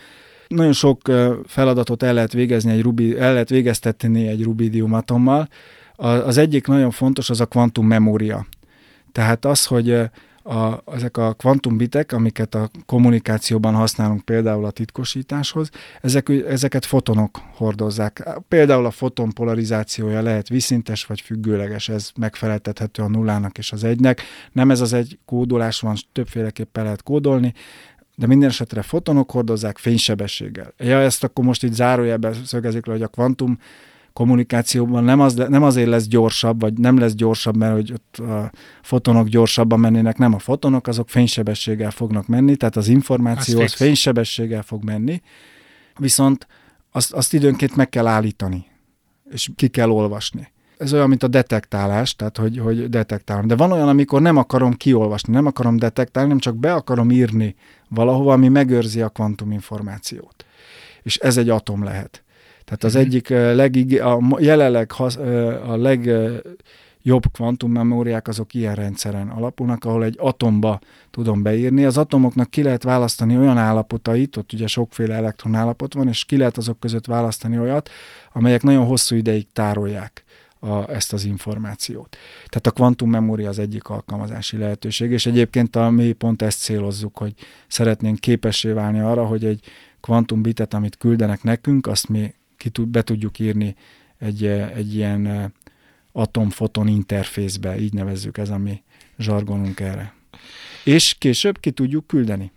Nagyon 0.47 0.73
sok 0.73 1.01
feladatot 1.45 2.03
el 2.03 2.13
lehet 2.13 2.33
végezni 2.33 2.71
egy 2.71 2.81
rubi, 2.81 3.17
el 3.19 3.31
lehet 3.31 3.49
végeztetni 3.49 4.27
egy 4.27 4.43
rubidium 4.43 4.93
atommal. 4.93 5.47
Az 5.95 6.37
egyik 6.37 6.67
nagyon 6.67 6.91
fontos, 6.91 7.29
az 7.29 7.41
a 7.41 7.45
kvantum 7.45 7.87
memória. 7.87 8.45
Tehát 9.11 9.45
az, 9.45 9.65
hogy 9.65 10.09
a, 10.47 10.83
ezek 10.93 11.17
a 11.17 11.33
kvantumbitek, 11.33 12.11
amiket 12.11 12.55
a 12.55 12.69
kommunikációban 12.85 13.73
használunk 13.73 14.21
például 14.21 14.65
a 14.65 14.71
titkosításhoz, 14.71 15.69
ezek, 16.01 16.29
ezeket 16.29 16.85
fotonok 16.85 17.41
hordozzák. 17.55 18.29
Például 18.47 18.85
a 18.85 18.91
foton 18.91 19.31
polarizációja 19.31 20.21
lehet 20.21 20.47
viszintes 20.47 21.05
vagy 21.05 21.21
függőleges, 21.21 21.89
ez 21.89 22.09
megfeleltethető 22.17 23.01
a 23.01 23.07
nullának 23.07 23.57
és 23.57 23.71
az 23.71 23.83
egynek. 23.83 24.21
Nem 24.51 24.71
ez 24.71 24.81
az 24.81 24.93
egy 24.93 25.19
kódolás 25.25 25.79
van, 25.79 25.95
többféleképpen 26.11 26.83
lehet 26.83 27.03
kódolni, 27.03 27.53
de 28.15 28.27
minden 28.27 28.49
esetre 28.49 28.81
fotonok 28.81 29.31
hordozzák 29.31 29.77
fénysebességgel. 29.77 30.73
Ja, 30.77 30.99
ezt 30.99 31.23
akkor 31.23 31.45
most 31.45 31.63
itt 31.63 31.73
zárójelben 31.73 32.33
szögezik 32.45 32.85
le, 32.85 32.93
hogy 32.93 33.01
a 33.01 33.07
kvantum 33.07 33.57
kommunikációban 34.15 35.03
nem, 35.03 35.19
az, 35.19 35.33
nem 35.33 35.63
azért 35.63 35.87
lesz 35.87 36.07
gyorsabb, 36.07 36.59
vagy 36.59 36.73
nem 36.73 36.97
lesz 36.97 37.13
gyorsabb, 37.13 37.55
mert 37.55 37.73
hogy 37.73 37.91
ott 37.91 38.27
a 38.29 38.51
fotonok 38.81 39.27
gyorsabban 39.27 39.79
mennének, 39.79 40.17
nem 40.17 40.33
a 40.33 40.39
fotonok, 40.39 40.87
azok 40.87 41.09
fénysebességgel 41.09 41.91
fognak 41.91 42.27
menni, 42.27 42.55
tehát 42.55 42.75
az 42.75 42.87
információ 42.87 43.57
az, 43.57 43.63
az 43.63 43.73
fénysebességgel 43.73 44.61
fog 44.61 44.83
menni, 44.83 45.21
viszont 45.97 46.47
azt, 46.91 47.13
azt 47.13 47.33
időnként 47.33 47.75
meg 47.75 47.89
kell 47.89 48.07
állítani, 48.07 48.65
és 49.31 49.49
ki 49.55 49.67
kell 49.67 49.89
olvasni. 49.89 50.51
ez 50.77 50.93
olyan, 50.93 51.09
mint 51.09 51.23
a 51.23 51.27
detektálás, 51.27 52.15
tehát 52.15 52.37
hogy, 52.37 52.57
hogy 52.57 52.89
detektálom. 52.89 53.47
De 53.47 53.55
van 53.55 53.71
olyan, 53.71 53.87
amikor 53.87 54.21
nem 54.21 54.37
akarom 54.37 54.73
kiolvasni, 54.73 55.33
nem 55.33 55.45
akarom 55.45 55.77
detektálni, 55.77 56.29
nem 56.29 56.39
csak 56.39 56.57
be 56.57 56.73
akarom 56.73 57.11
írni 57.11 57.55
valahova, 57.89 58.33
ami 58.33 58.47
megőrzi 58.47 59.01
a 59.01 59.09
kvantuminformációt. 59.09 60.45
És 61.03 61.17
ez 61.17 61.37
egy 61.37 61.49
atom 61.49 61.83
lehet. 61.83 62.23
Tehát 62.65 62.83
az 62.83 62.95
mm-hmm. 62.95 63.05
egyik 63.05 63.29
legig, 63.29 64.01
a 64.01 64.21
jelenleg 64.37 64.91
a 65.67 65.75
legjobb 65.75 67.31
kvantummemóriák 67.31 68.27
azok 68.27 68.53
ilyen 68.53 68.75
rendszeren 68.75 69.29
alapulnak, 69.29 69.85
ahol 69.85 70.03
egy 70.03 70.15
atomba 70.19 70.79
tudom 71.11 71.41
beírni. 71.41 71.85
Az 71.85 71.97
atomoknak 71.97 72.49
ki 72.49 72.63
lehet 72.63 72.83
választani 72.83 73.37
olyan 73.37 73.57
állapotait, 73.57 74.37
ott 74.37 74.53
ugye 74.53 74.67
sokféle 74.67 75.15
elektronállapot 75.15 75.93
van, 75.93 76.07
és 76.07 76.25
ki 76.25 76.37
lehet 76.37 76.57
azok 76.57 76.79
között 76.79 77.05
választani 77.05 77.59
olyat, 77.59 77.89
amelyek 78.33 78.63
nagyon 78.63 78.85
hosszú 78.85 79.15
ideig 79.15 79.47
tárolják 79.53 80.24
a, 80.65 80.89
ezt 80.89 81.13
az 81.13 81.23
információt. 81.23 82.17
Tehát 82.47 82.67
a 82.67 82.71
kvantummemória 82.71 83.49
az 83.49 83.59
egyik 83.59 83.87
alkalmazási 83.87 84.57
lehetőség, 84.57 85.11
és 85.11 85.25
egyébként 85.25 85.75
a, 85.75 85.89
mi 85.89 86.11
pont 86.11 86.41
ezt 86.41 86.59
célozzuk, 86.59 87.17
hogy 87.17 87.33
szeretnénk 87.67 88.19
képessé 88.19 88.71
válni 88.71 88.99
arra, 88.99 89.25
hogy 89.25 89.45
egy 89.45 89.59
kvantumbitet, 90.01 90.73
amit 90.73 90.97
küldenek 90.97 91.43
nekünk, 91.43 91.87
azt 91.87 92.07
mi 92.09 92.33
ki 92.57 92.69
tud, 92.69 92.87
be 92.87 93.01
tudjuk 93.01 93.39
írni 93.39 93.75
egy, 94.17 94.45
egy 94.45 94.95
ilyen 94.95 95.53
atom-foton 96.11 96.87
interfészbe, 96.87 97.79
így 97.79 97.93
nevezzük 97.93 98.37
ez 98.37 98.49
a 98.49 98.57
mi 98.57 98.83
zsargonunk 99.17 99.79
erre. 99.79 100.13
És 100.83 101.15
később 101.19 101.59
ki 101.59 101.71
tudjuk 101.71 102.07
küldeni. 102.07 102.51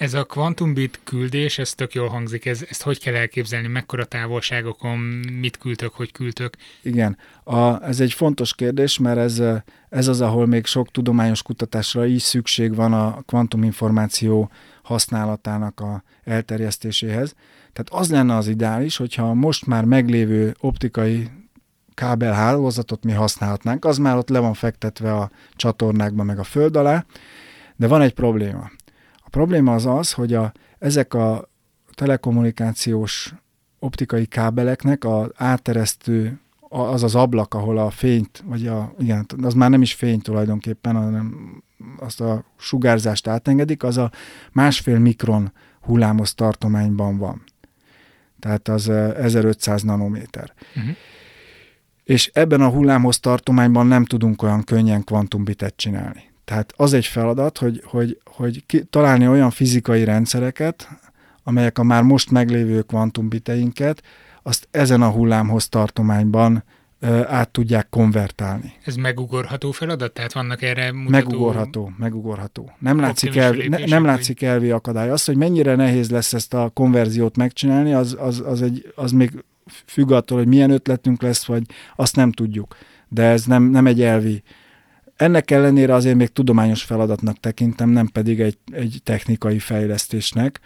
Ez 0.00 0.14
a 0.14 0.24
kvantumbit 0.24 1.00
küldés, 1.04 1.58
ez 1.58 1.74
tök 1.74 1.94
jól 1.94 2.08
hangzik, 2.08 2.46
ez, 2.46 2.64
ezt 2.68 2.82
hogy 2.82 3.00
kell 3.00 3.14
elképzelni, 3.14 3.68
mekkora 3.68 4.04
távolságokon, 4.04 4.98
mit 5.40 5.56
küldtök, 5.56 5.92
hogy 5.92 6.12
küldtök? 6.12 6.56
Igen, 6.82 7.16
a, 7.44 7.84
ez 7.84 8.00
egy 8.00 8.12
fontos 8.12 8.54
kérdés, 8.54 8.98
mert 8.98 9.18
ez, 9.18 9.42
ez 9.88 10.08
az, 10.08 10.20
ahol 10.20 10.46
még 10.46 10.66
sok 10.66 10.90
tudományos 10.90 11.42
kutatásra 11.42 12.06
is 12.06 12.22
szükség 12.22 12.74
van 12.74 12.92
a 12.92 13.22
kvantuminformáció 13.26 14.50
használatának 14.82 15.80
a 15.80 16.02
elterjesztéséhez. 16.24 17.34
Tehát 17.72 18.02
az 18.02 18.10
lenne 18.10 18.36
az 18.36 18.48
ideális, 18.48 18.96
hogyha 18.96 19.34
most 19.34 19.66
már 19.66 19.84
meglévő 19.84 20.54
optikai 20.60 21.28
kábelhálózatot 21.94 23.04
mi 23.04 23.12
használhatnánk, 23.12 23.84
az 23.84 23.98
már 23.98 24.16
ott 24.16 24.28
le 24.28 24.38
van 24.38 24.54
fektetve 24.54 25.14
a 25.14 25.30
csatornákba, 25.56 26.22
meg 26.22 26.38
a 26.38 26.44
föld 26.44 26.76
alá, 26.76 27.04
de 27.76 27.86
van 27.86 28.00
egy 28.00 28.14
probléma. 28.14 28.70
A 29.30 29.36
probléma 29.36 29.74
az 29.74 29.86
az, 29.86 30.12
hogy 30.12 30.34
a, 30.34 30.52
ezek 30.78 31.14
a 31.14 31.48
telekommunikációs 31.94 33.34
optikai 33.78 34.26
kábeleknek 34.26 35.04
az 35.04 35.30
áteresztő 35.34 36.40
az 36.68 37.02
az 37.02 37.14
ablak, 37.14 37.54
ahol 37.54 37.78
a 37.78 37.90
fényt, 37.90 38.42
vagy 38.46 38.66
a, 38.66 38.94
igen, 38.98 39.26
az 39.42 39.54
már 39.54 39.70
nem 39.70 39.82
is 39.82 39.94
fény 39.94 40.20
tulajdonképpen, 40.20 40.94
hanem 40.94 41.54
azt 41.98 42.20
a 42.20 42.44
sugárzást 42.58 43.26
átengedik, 43.26 43.82
az 43.82 43.96
a 43.96 44.10
másfél 44.52 44.98
mikron 44.98 45.52
hullámos 45.80 46.34
tartományban 46.34 47.18
van. 47.18 47.42
Tehát 48.38 48.68
az 48.68 48.88
1500 48.88 49.82
nanométer. 49.82 50.54
Uh-huh. 50.76 50.96
És 52.04 52.30
ebben 52.32 52.60
a 52.60 52.68
hullámhoz 52.68 53.20
tartományban 53.20 53.86
nem 53.86 54.04
tudunk 54.04 54.42
olyan 54.42 54.64
könnyen 54.64 55.04
kvantumbitet 55.04 55.76
csinálni. 55.76 56.29
Tehát 56.50 56.72
az 56.76 56.92
egy 56.92 57.06
feladat, 57.06 57.58
hogy, 57.58 57.82
hogy, 57.84 58.20
hogy 58.24 58.66
ki, 58.66 58.84
találni 58.84 59.28
olyan 59.28 59.50
fizikai 59.50 60.04
rendszereket, 60.04 60.88
amelyek 61.42 61.78
a 61.78 61.82
már 61.82 62.02
most 62.02 62.30
meglévő 62.30 62.82
kvantumbiteinket, 62.82 64.02
azt 64.42 64.68
ezen 64.70 65.02
a 65.02 65.10
hullámhoz 65.10 65.68
tartományban 65.68 66.64
ö, 67.00 67.22
át 67.26 67.48
tudják 67.48 67.88
konvertálni. 67.90 68.72
Ez 68.84 68.94
megugorható 68.94 69.70
feladat? 69.70 70.12
Tehát 70.12 70.32
vannak 70.32 70.62
erre 70.62 70.92
mutató... 70.92 71.10
Megugorható, 71.10 71.92
megugorható. 71.96 72.72
Nem 72.78 73.00
látszik, 73.00 73.36
elvi, 73.36 73.68
ne, 73.68 73.84
nem 73.86 74.04
látszik 74.04 74.42
elvi 74.42 74.70
akadály. 74.70 75.10
Az, 75.10 75.24
hogy 75.24 75.36
mennyire 75.36 75.74
nehéz 75.74 76.10
lesz 76.10 76.32
ezt 76.32 76.54
a 76.54 76.70
konverziót 76.74 77.36
megcsinálni, 77.36 77.92
az, 77.92 78.16
az, 78.20 78.42
az, 78.46 78.62
egy, 78.62 78.92
az 78.94 79.12
még 79.12 79.44
függ 79.86 80.10
attól, 80.10 80.38
hogy 80.38 80.48
milyen 80.48 80.70
ötletünk 80.70 81.22
lesz, 81.22 81.44
vagy 81.44 81.62
azt 81.96 82.16
nem 82.16 82.32
tudjuk. 82.32 82.76
De 83.08 83.22
ez 83.22 83.44
nem, 83.44 83.62
nem 83.62 83.86
egy 83.86 84.02
elvi 84.02 84.42
ennek 85.20 85.50
ellenére 85.50 85.94
azért 85.94 86.16
még 86.16 86.28
tudományos 86.28 86.82
feladatnak 86.82 87.40
tekintem, 87.40 87.90
nem 87.90 88.06
pedig 88.06 88.40
egy, 88.40 88.58
egy 88.72 89.00
technikai 89.04 89.58
fejlesztésnek. 89.58 90.60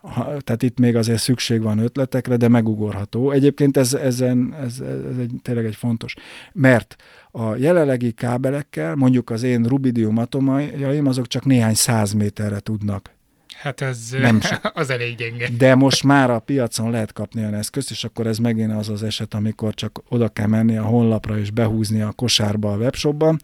Ha, 0.00 0.36
tehát 0.40 0.62
itt 0.62 0.78
még 0.78 0.96
azért 0.96 1.20
szükség 1.20 1.62
van 1.62 1.78
ötletekre, 1.78 2.36
de 2.36 2.48
megugorható. 2.48 3.30
Egyébként 3.30 3.76
ez, 3.76 3.94
ezen, 3.94 4.54
ez, 4.60 4.80
ez 4.80 5.18
egy, 5.18 5.32
tényleg 5.42 5.64
egy 5.64 5.76
fontos. 5.76 6.14
Mert 6.52 6.96
a 7.30 7.54
jelenlegi 7.54 8.12
kábelekkel, 8.12 8.94
mondjuk 8.94 9.30
az 9.30 9.42
én 9.42 9.62
rubidium 9.62 10.18
atomaim, 10.18 11.06
azok 11.06 11.26
csak 11.26 11.44
néhány 11.44 11.74
száz 11.74 12.12
méterre 12.12 12.58
tudnak 12.60 13.14
Hát 13.56 13.80
ez 13.80 13.98
nem 14.20 14.40
az 14.74 14.90
elég 14.90 15.16
gyenge. 15.16 15.48
De 15.58 15.74
most 15.74 16.02
már 16.02 16.30
a 16.30 16.38
piacon 16.38 16.90
lehet 16.90 17.12
kapni 17.12 17.40
olyan 17.40 17.54
eszközt, 17.54 17.90
és 17.90 18.04
akkor 18.04 18.26
ez 18.26 18.38
megint 18.38 18.72
az 18.72 18.88
az 18.88 19.02
eset, 19.02 19.34
amikor 19.34 19.74
csak 19.74 20.02
oda 20.08 20.28
kell 20.28 20.46
menni 20.46 20.76
a 20.76 20.82
honlapra 20.82 21.38
és 21.38 21.50
behúzni 21.50 22.00
a 22.00 22.12
kosárba 22.12 22.72
a 22.72 22.76
webshopban, 22.76 23.40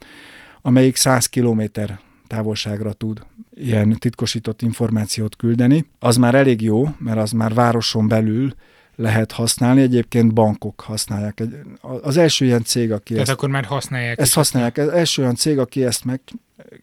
amelyik 0.63 0.97
100 0.97 1.27
kilométer 1.27 2.01
távolságra 2.27 2.93
tud 2.93 3.27
ilyen 3.55 3.97
titkosított 3.99 4.63
információt 4.63 5.37
küldeni. 5.37 5.87
Az 5.99 6.17
már 6.17 6.35
elég 6.35 6.63
jó, 6.63 6.89
mert 6.99 7.19
az 7.19 7.31
már 7.31 7.55
városon 7.55 8.09
belül 8.09 8.55
lehet 8.97 9.33
használni. 9.33 9.81
Egyébként 9.81 10.33
bankok 10.33 10.81
használják. 10.81 11.43
Az 11.81 12.17
első 12.17 12.45
ilyen 12.45 12.63
cég, 12.63 12.93
aki 12.93 13.13
Tehát 13.13 13.29
ezt, 13.29 13.37
akkor 13.37 13.49
már 13.49 13.65
használják. 13.65 14.21
Ezt 14.21 14.35
használják. 14.35 14.77
Az 14.77 14.89
első 14.89 15.23
olyan 15.23 15.35
cég, 15.35 15.59
aki 15.59 15.85
ezt 15.85 16.05
meg 16.05 16.21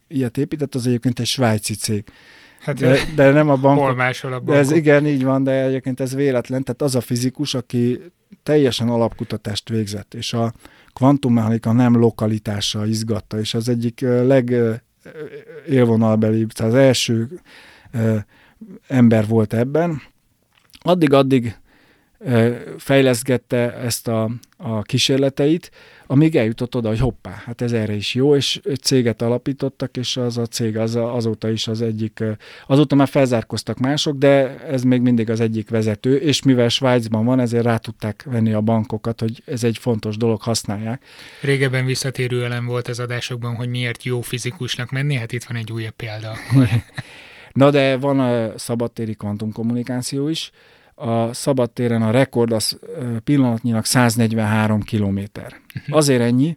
ilyet 0.08 0.38
épített, 0.38 0.74
az 0.74 0.86
egyébként 0.86 1.18
egy 1.18 1.26
svájci 1.26 1.74
cég. 1.74 2.04
Hát, 2.60 2.78
de, 2.78 2.98
de 3.16 3.30
nem 3.30 3.48
a 3.48 3.56
bank. 3.56 3.78
Hol 3.78 3.94
máshol 3.94 4.32
a 4.32 4.36
bankok. 4.36 4.54
De 4.54 4.60
ez 4.60 4.70
igen, 4.70 5.06
így 5.06 5.24
van, 5.24 5.42
de 5.42 5.64
egyébként 5.64 6.00
ez 6.00 6.14
véletlen. 6.14 6.62
Tehát 6.62 6.82
az 6.82 6.94
a 6.94 7.00
fizikus, 7.00 7.54
aki 7.54 8.00
teljesen 8.42 8.88
alapkutatást 8.88 9.68
végzett, 9.68 10.14
és 10.14 10.32
a 10.32 10.52
kvantummechanika 10.92 11.72
nem 11.72 11.96
lokalitása 11.96 12.86
izgatta, 12.86 13.38
és 13.38 13.54
az 13.54 13.68
egyik 13.68 14.00
leg 14.00 14.54
élvonalbeli, 15.68 16.46
az 16.54 16.74
első 16.74 17.40
ember 18.86 19.26
volt 19.26 19.52
ebben. 19.52 20.02
Addig-addig 20.82 21.56
fejleszgette 22.78 23.74
ezt 23.74 24.08
a, 24.08 24.30
a 24.56 24.82
kísérleteit, 24.82 25.70
amíg 26.06 26.36
eljutott 26.36 26.76
oda, 26.76 26.88
hogy 26.88 26.98
hoppá, 26.98 27.42
hát 27.44 27.60
ez 27.60 27.72
erre 27.72 27.92
is 27.92 28.14
jó, 28.14 28.36
és 28.36 28.60
egy 28.64 28.80
céget 28.80 29.22
alapítottak, 29.22 29.96
és 29.96 30.16
az 30.16 30.38
a 30.38 30.46
cég 30.46 30.76
az 30.76 30.96
azóta 30.96 31.50
is 31.50 31.68
az 31.68 31.82
egyik, 31.82 32.22
azóta 32.66 32.94
már 32.94 33.08
felzárkoztak 33.08 33.78
mások, 33.78 34.16
de 34.16 34.58
ez 34.58 34.82
még 34.82 35.00
mindig 35.00 35.30
az 35.30 35.40
egyik 35.40 35.70
vezető, 35.70 36.16
és 36.16 36.42
mivel 36.42 36.68
Svájcban 36.68 37.24
van, 37.24 37.40
ezért 37.40 37.64
rá 37.64 37.76
tudták 37.76 38.22
venni 38.30 38.52
a 38.52 38.60
bankokat, 38.60 39.20
hogy 39.20 39.42
ez 39.46 39.64
egy 39.64 39.78
fontos 39.78 40.16
dolog, 40.16 40.42
használják. 40.42 41.02
Régebben 41.40 41.84
visszatérő 41.84 42.44
elem 42.44 42.66
volt 42.66 42.88
az 42.88 42.98
adásokban, 42.98 43.54
hogy 43.54 43.68
miért 43.68 44.04
jó 44.04 44.20
fizikusnak 44.20 44.90
menni, 44.90 45.14
hát 45.14 45.32
itt 45.32 45.44
van 45.44 45.56
egy 45.56 45.72
újabb 45.72 45.94
példa. 45.94 46.32
Na 47.52 47.70
de 47.70 47.96
van 47.96 48.20
a 48.20 48.58
szabadtéri 48.58 49.14
kvantumkommunikáció 49.14 50.28
is, 50.28 50.50
a 51.00 51.32
szabadtéren 51.32 52.02
a 52.02 52.10
rekord 52.10 52.52
az 52.52 52.78
pillanatnyilag 53.24 53.84
143 53.84 54.80
kilométer. 54.80 55.54
Uh-huh. 55.74 55.96
Azért 55.96 56.20
ennyi, 56.20 56.56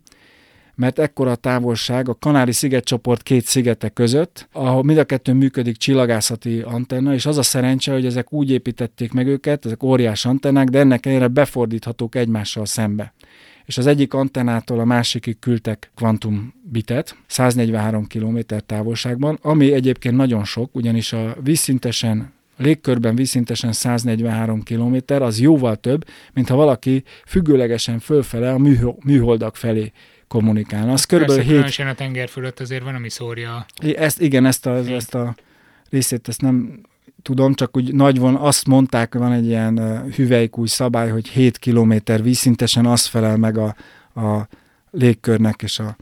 mert 0.76 1.00
ekkora 1.00 1.32
a 1.32 1.36
távolság 1.36 2.10
a 2.10 2.18
Kanári 2.20 2.52
szigetcsoport 2.52 3.24
két 3.24 3.46
szigete 3.46 3.90
között, 3.90 4.48
ahol 4.52 4.84
mind 4.84 4.98
a 4.98 5.04
kettő 5.04 5.34
működik 5.34 5.78
csillagászati 5.78 6.60
antenna, 6.60 7.14
és 7.14 7.26
az 7.26 7.38
a 7.38 7.44
szerencse, 7.44 7.92
hogy 7.92 8.06
ezek 8.06 8.34
úgy 8.34 8.52
építették 8.52 9.12
meg 9.12 9.28
őket, 9.28 9.66
ezek 9.66 9.84
óriás 9.84 10.26
antennák, 10.26 10.68
de 10.68 10.80
ennek 10.80 11.06
ellenére 11.06 11.28
befordíthatók 11.28 12.16
egymással 12.16 12.66
szembe. 12.66 13.14
És 13.66 13.78
az 13.78 13.88
egyik 13.88 14.14
antennától 14.14 14.80
a 14.80 14.86
másikig 14.86 15.40
küldtek 15.40 15.92
kvantum 15.96 16.54
bitet, 16.72 17.16
143 17.28 18.08
km 18.08 18.38
távolságban, 18.66 19.40
ami 19.42 19.74
egyébként 19.74 20.16
nagyon 20.16 20.44
sok, 20.44 20.76
ugyanis 20.76 21.14
a 21.14 21.36
vízszintesen 21.44 22.34
légkörben 22.64 23.16
vízszintesen 23.16 23.72
143 23.72 24.64
km, 24.64 24.98
az 25.08 25.40
jóval 25.40 25.76
több, 25.76 26.06
mint 26.34 26.50
ha 26.50 26.56
valaki 26.56 27.04
függőlegesen 27.26 28.00
fölfele 28.00 28.52
a 28.52 28.58
műholdak 29.04 29.56
felé 29.56 29.92
kommunikálna. 30.28 30.92
Az 30.92 31.06
körülbelül 31.06 31.44
7... 31.44 31.80
a 31.80 31.94
tenger 31.94 32.30
fölött 32.30 32.60
azért 32.60 32.84
van, 32.84 32.96
ami 32.96 33.10
szórja. 33.10 33.66
Ezt, 33.96 34.22
igen, 34.22 34.46
ezt 34.46 34.66
a, 34.66 34.76
ezt 34.76 35.16
a 35.16 35.36
részét 35.90 36.28
ezt 36.28 36.42
nem 36.42 36.82
tudom, 37.22 37.54
csak 37.54 37.78
úgy 37.78 37.94
nagy 37.94 38.20
von, 38.20 38.36
azt 38.36 38.68
mondták, 38.68 39.14
van 39.14 39.32
egy 39.32 39.46
ilyen 39.46 39.80
uh, 39.80 40.14
hüvelykúj 40.16 40.68
szabály, 40.68 41.10
hogy 41.10 41.28
7 41.28 41.58
km 41.58 41.94
vízszintesen 42.22 42.86
az 42.86 43.06
felel 43.06 43.38
meg 43.38 43.58
a, 43.58 43.76
a 44.22 44.48
légkörnek, 44.92 45.62
és 45.62 45.80
a, 45.80 45.96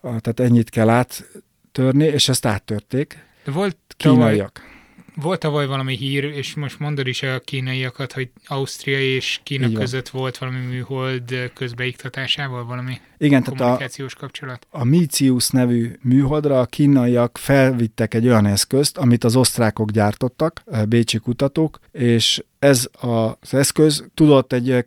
a, 0.00 0.20
tehát 0.20 0.40
ennyit 0.40 0.70
kell 0.70 0.88
áttörni, 0.88 2.04
és 2.04 2.28
ezt 2.28 2.46
áttörték. 2.46 3.26
Volt 3.44 3.76
kínaiak. 3.96 4.71
Volt 5.14 5.40
tavaly 5.40 5.66
valami 5.66 5.96
hír, 5.96 6.24
és 6.24 6.54
most 6.54 6.78
mondod 6.78 7.06
is 7.06 7.22
a 7.22 7.40
kínaiakat, 7.40 8.12
hogy 8.12 8.30
Ausztria 8.46 9.00
és 9.00 9.40
Kína 9.42 9.66
Igen. 9.66 9.80
között 9.80 10.08
volt 10.08 10.38
valami 10.38 10.58
műhold 10.58 11.50
közbeiktatásával 11.54 12.64
valami 12.64 13.00
Igen, 13.22 13.42
kommunikációs 13.42 14.12
tehát 14.12 14.22
a, 14.22 14.26
kapcsolat. 14.26 14.66
A 14.70 14.84
Micius 14.84 15.50
nevű 15.50 15.90
műholdra 16.00 16.60
a 16.60 16.66
kínaiak 16.66 17.38
felvittek 17.38 18.14
egy 18.14 18.26
olyan 18.26 18.46
eszközt, 18.46 18.98
amit 18.98 19.24
az 19.24 19.36
osztrákok 19.36 19.90
gyártottak, 19.90 20.62
bécsi 20.88 21.18
kutatók, 21.18 21.78
és 21.92 22.44
ez 22.58 22.88
az 23.00 23.54
eszköz 23.54 24.04
tudott 24.14 24.52
egy 24.52 24.86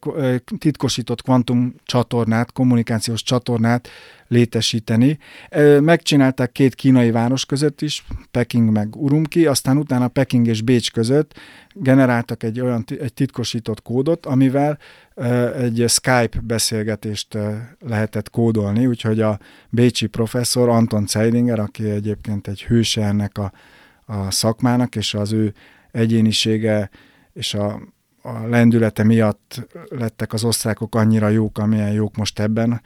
titkosított 0.57 1.21
kvantum 1.21 1.75
csatornát, 1.83 2.51
kommunikációs 2.51 3.23
csatornát 3.23 3.89
létesíteni. 4.27 5.17
Megcsinálták 5.79 6.51
két 6.51 6.75
kínai 6.75 7.11
város 7.11 7.45
között 7.45 7.81
is, 7.81 8.05
Peking 8.31 8.69
meg 8.69 8.95
Urumqi, 8.95 9.45
aztán 9.45 9.77
utána 9.77 10.07
Peking 10.07 10.47
és 10.47 10.61
Bécs 10.61 10.91
között 10.91 11.39
generáltak 11.75 12.43
egy 12.43 12.59
olyan 12.59 12.83
egy 12.99 13.13
titkosított 13.13 13.81
kódot, 13.81 14.25
amivel 14.25 14.77
egy 15.55 15.83
Skype 15.87 16.39
beszélgetést 16.41 17.37
lehetett 17.79 18.29
kódolni, 18.29 18.85
úgyhogy 18.85 19.21
a 19.21 19.39
bécsi 19.69 20.07
professzor 20.07 20.69
Anton 20.69 21.07
Zeidinger, 21.07 21.59
aki 21.59 21.89
egyébként 21.89 22.47
egy 22.47 22.63
hőse 22.63 23.03
ennek 23.05 23.37
a, 23.37 23.51
a 24.05 24.31
szakmának, 24.31 24.95
és 24.95 25.13
az 25.13 25.31
ő 25.31 25.53
egyénisége 25.91 26.89
és 27.33 27.53
a, 27.53 27.81
a 28.21 28.47
lendülete 28.47 29.03
miatt 29.03 29.67
lettek 29.89 30.33
az 30.33 30.43
osztrákok 30.43 30.95
annyira 30.95 31.29
jók, 31.29 31.57
amilyen 31.57 31.91
jók 31.91 32.15
most 32.15 32.39
ebben, 32.39 32.81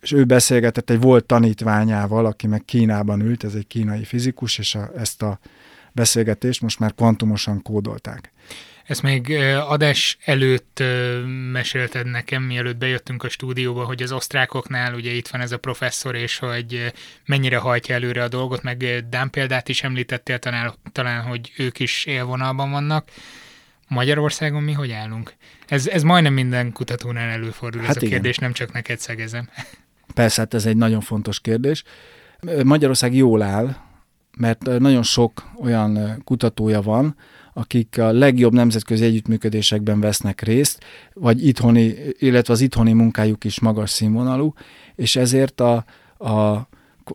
és 0.00 0.12
ő 0.12 0.24
beszélgetett 0.24 0.90
egy 0.90 1.00
volt 1.00 1.24
tanítványával, 1.24 2.26
aki 2.26 2.46
meg 2.46 2.64
Kínában 2.64 3.20
ült, 3.20 3.44
ez 3.44 3.54
egy 3.54 3.66
kínai 3.66 4.04
fizikus, 4.04 4.58
és 4.58 4.74
a, 4.74 4.90
ezt 4.96 5.22
a 5.22 5.38
beszélgetést 5.92 6.62
most 6.62 6.78
már 6.78 6.94
kvantumosan 6.94 7.62
kódolták. 7.62 8.31
Ezt 8.86 9.02
még 9.02 9.30
adás 9.68 10.18
előtt 10.24 10.82
mesélted 11.52 12.06
nekem, 12.06 12.42
mielőtt 12.42 12.76
bejöttünk 12.76 13.22
a 13.22 13.28
stúdióba, 13.28 13.84
hogy 13.84 14.02
az 14.02 14.12
osztrákoknál 14.12 14.94
ugye 14.94 15.10
itt 15.10 15.28
van 15.28 15.40
ez 15.40 15.52
a 15.52 15.58
professzor, 15.58 16.14
és 16.14 16.38
hogy 16.38 16.92
mennyire 17.26 17.56
hajtja 17.56 17.94
előre 17.94 18.22
a 18.22 18.28
dolgot, 18.28 18.62
meg 18.62 19.04
Dán 19.08 19.30
példát 19.30 19.68
is 19.68 19.82
említettél 19.82 20.38
talán, 20.38 20.74
talán 20.92 21.22
hogy 21.22 21.52
ők 21.56 21.78
is 21.78 22.04
élvonalban 22.04 22.70
vannak. 22.70 23.08
Magyarországon 23.88 24.62
mi 24.62 24.72
hogy 24.72 24.90
állunk? 24.90 25.34
Ez, 25.66 25.86
ez 25.86 26.02
majdnem 26.02 26.32
minden 26.32 26.72
kutatónál 26.72 27.28
előfordul 27.28 27.80
hát 27.80 27.90
ez 27.90 27.96
igen. 27.96 28.08
a 28.08 28.12
kérdés, 28.12 28.38
nem 28.38 28.52
csak 28.52 28.72
neked 28.72 28.98
szegezem. 28.98 29.48
Persze, 30.14 30.40
hát 30.40 30.54
ez 30.54 30.66
egy 30.66 30.76
nagyon 30.76 31.00
fontos 31.00 31.40
kérdés. 31.40 31.84
Magyarország 32.64 33.14
jól 33.14 33.42
áll, 33.42 33.76
mert 34.36 34.78
nagyon 34.78 35.02
sok 35.02 35.50
olyan 35.60 36.22
kutatója 36.24 36.80
van, 36.80 37.16
akik 37.52 37.98
a 37.98 38.12
legjobb 38.12 38.52
nemzetközi 38.52 39.04
együttműködésekben 39.04 40.00
vesznek 40.00 40.40
részt, 40.40 40.84
vagy 41.14 41.46
itthoni, 41.46 41.94
illetve 42.18 42.52
az 42.52 42.60
itthoni 42.60 42.92
munkájuk 42.92 43.44
is 43.44 43.60
magas 43.60 43.90
színvonalú, 43.90 44.54
és 44.94 45.16
ezért 45.16 45.60
a, 45.60 45.84
a, 46.18 46.68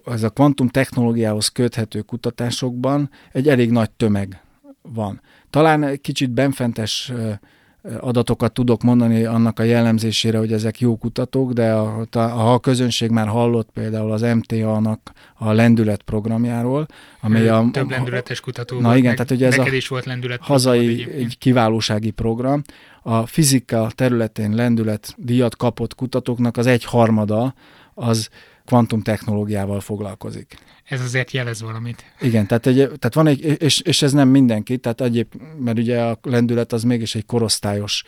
ez 0.06 0.24
a 0.24 0.30
kvantum 0.30 0.68
technológiához 0.68 1.48
köthető 1.48 2.02
kutatásokban 2.02 3.10
egy 3.32 3.48
elég 3.48 3.72
nagy 3.72 3.92
tömeg 3.92 4.42
van. 4.82 5.22
Talán 5.50 6.00
kicsit 6.02 6.32
benfentes 6.32 7.12
adatokat 8.00 8.54
tudok 8.54 8.84
mondani 8.84 9.24
annak 9.24 9.60
a 9.60 9.64
jellemzésére, 9.64 10.38
hogy 10.38 10.54
ezek 10.54 10.80
jó 10.80 10.98
kutatók, 10.98 11.52
de 11.52 11.72
a, 11.72 12.08
ha 12.12 12.54
a 12.54 12.60
közönség 12.60 13.10
már 13.10 13.28
hallott 13.28 13.70
például 13.74 14.12
az 14.12 14.22
MTA-nak 14.22 15.12
a 15.34 15.52
lendület 15.52 16.02
programjáról, 16.02 16.86
amely 17.22 17.50
a... 17.50 17.70
Több 17.72 17.90
lendületes 17.90 18.40
kutató 18.40 18.80
Na 18.80 18.98
igen, 18.98 19.16
tehát 19.16 19.32
ugye 19.32 19.48
ez 19.48 19.58
a 19.58 19.68
is 19.68 19.88
volt 19.88 20.06
lendület 20.06 20.42
hazai 20.42 21.08
egy 21.12 21.38
kiválósági 21.38 22.12
program. 22.12 22.62
A 23.02 23.26
fizika 23.26 23.92
területén 23.96 24.56
lendület 24.56 25.14
díjat 25.18 25.56
kapott 25.56 25.96
kutatóknak 25.96 26.58
az 26.58 26.66
egy 26.66 26.84
harmada 26.84 27.54
az 27.94 28.30
kvantumtechnológiával 28.68 29.80
foglalkozik. 29.80 30.58
Ez 30.84 31.02
azért 31.02 31.32
jelez 31.32 31.62
valamit. 31.62 32.04
Igen, 32.22 32.48
tehát, 32.48 32.66
egy, 32.66 32.76
tehát 32.76 33.14
van 33.14 33.28
egy, 33.28 33.62
és, 33.62 33.80
és 33.80 34.02
ez 34.02 34.12
nem 34.12 34.30
mindenki, 34.30 34.78
tehát 34.78 35.02
egyéb, 35.02 35.28
mert 35.60 35.78
ugye 35.78 36.02
a 36.02 36.20
lendület 36.22 36.74
az 36.74 36.84
mégis 36.84 37.16
egy 37.16 37.26
korosztályos 37.26 38.04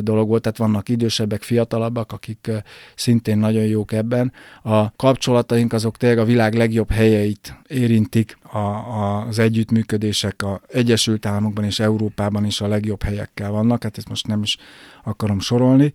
dolog 0.00 0.28
volt, 0.28 0.42
tehát 0.42 0.58
vannak 0.58 0.88
idősebbek, 0.88 1.42
fiatalabbak, 1.42 2.12
akik 2.12 2.50
szintén 2.94 3.38
nagyon 3.38 3.64
jók 3.64 3.92
ebben. 3.92 4.32
A 4.62 4.96
kapcsolataink 4.96 5.72
azok 5.72 5.96
tényleg 5.96 6.18
a 6.18 6.24
világ 6.24 6.54
legjobb 6.54 6.90
helyeit 6.90 7.58
érintik, 7.66 8.38
a, 8.42 8.58
a, 8.58 9.26
az 9.26 9.38
együttműködések 9.38 10.42
a 10.42 10.60
Egyesült 10.68 11.26
Államokban 11.26 11.64
és 11.64 11.80
Európában 11.80 12.44
is 12.44 12.60
a 12.60 12.68
legjobb 12.68 13.02
helyekkel 13.02 13.50
vannak, 13.50 13.82
hát 13.82 13.98
ezt 13.98 14.08
most 14.08 14.26
nem 14.26 14.42
is 14.42 14.56
akarom 15.04 15.40
sorolni, 15.40 15.92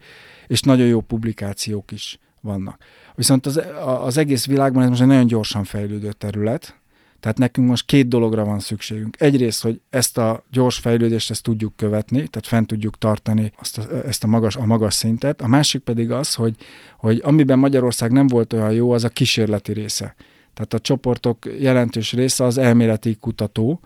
és 0.47 0.61
nagyon 0.61 0.87
jó 0.87 1.01
publikációk 1.01 1.91
is 1.91 2.19
vannak. 2.41 2.83
Viszont 3.15 3.45
az, 3.45 3.61
az 4.01 4.17
egész 4.17 4.45
világban 4.45 4.83
ez 4.83 4.89
most 4.89 5.01
egy 5.01 5.07
nagyon 5.07 5.27
gyorsan 5.27 5.63
fejlődő 5.63 6.11
terület, 6.11 6.75
tehát 7.23 7.37
nekünk 7.37 7.67
most 7.67 7.85
két 7.85 8.07
dologra 8.07 8.45
van 8.45 8.59
szükségünk. 8.59 9.15
Egyrészt, 9.19 9.61
hogy 9.61 9.81
ezt 9.89 10.17
a 10.17 10.43
gyors 10.51 10.77
fejlődést 10.77 11.29
ezt 11.29 11.43
tudjuk 11.43 11.75
követni, 11.75 12.15
tehát 12.15 12.47
fent 12.47 12.67
tudjuk 12.67 12.97
tartani 12.97 13.51
azt 13.59 13.77
a, 13.77 14.05
ezt 14.05 14.23
a 14.23 14.27
magas, 14.27 14.55
a 14.55 14.65
magas 14.65 14.93
szintet. 14.93 15.41
A 15.41 15.47
másik 15.47 15.81
pedig 15.81 16.11
az, 16.11 16.33
hogy, 16.33 16.55
hogy 16.97 17.21
amiben 17.23 17.59
Magyarország 17.59 18.11
nem 18.11 18.27
volt 18.27 18.53
olyan 18.53 18.71
jó, 18.71 18.91
az 18.91 19.03
a 19.03 19.09
kísérleti 19.09 19.73
része. 19.73 20.15
Tehát 20.53 20.73
a 20.73 20.79
csoportok 20.79 21.37
jelentős 21.59 22.13
része 22.13 22.43
az 22.43 22.57
elméleti 22.57 23.15
kutató. 23.15 23.79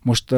Most 0.00 0.34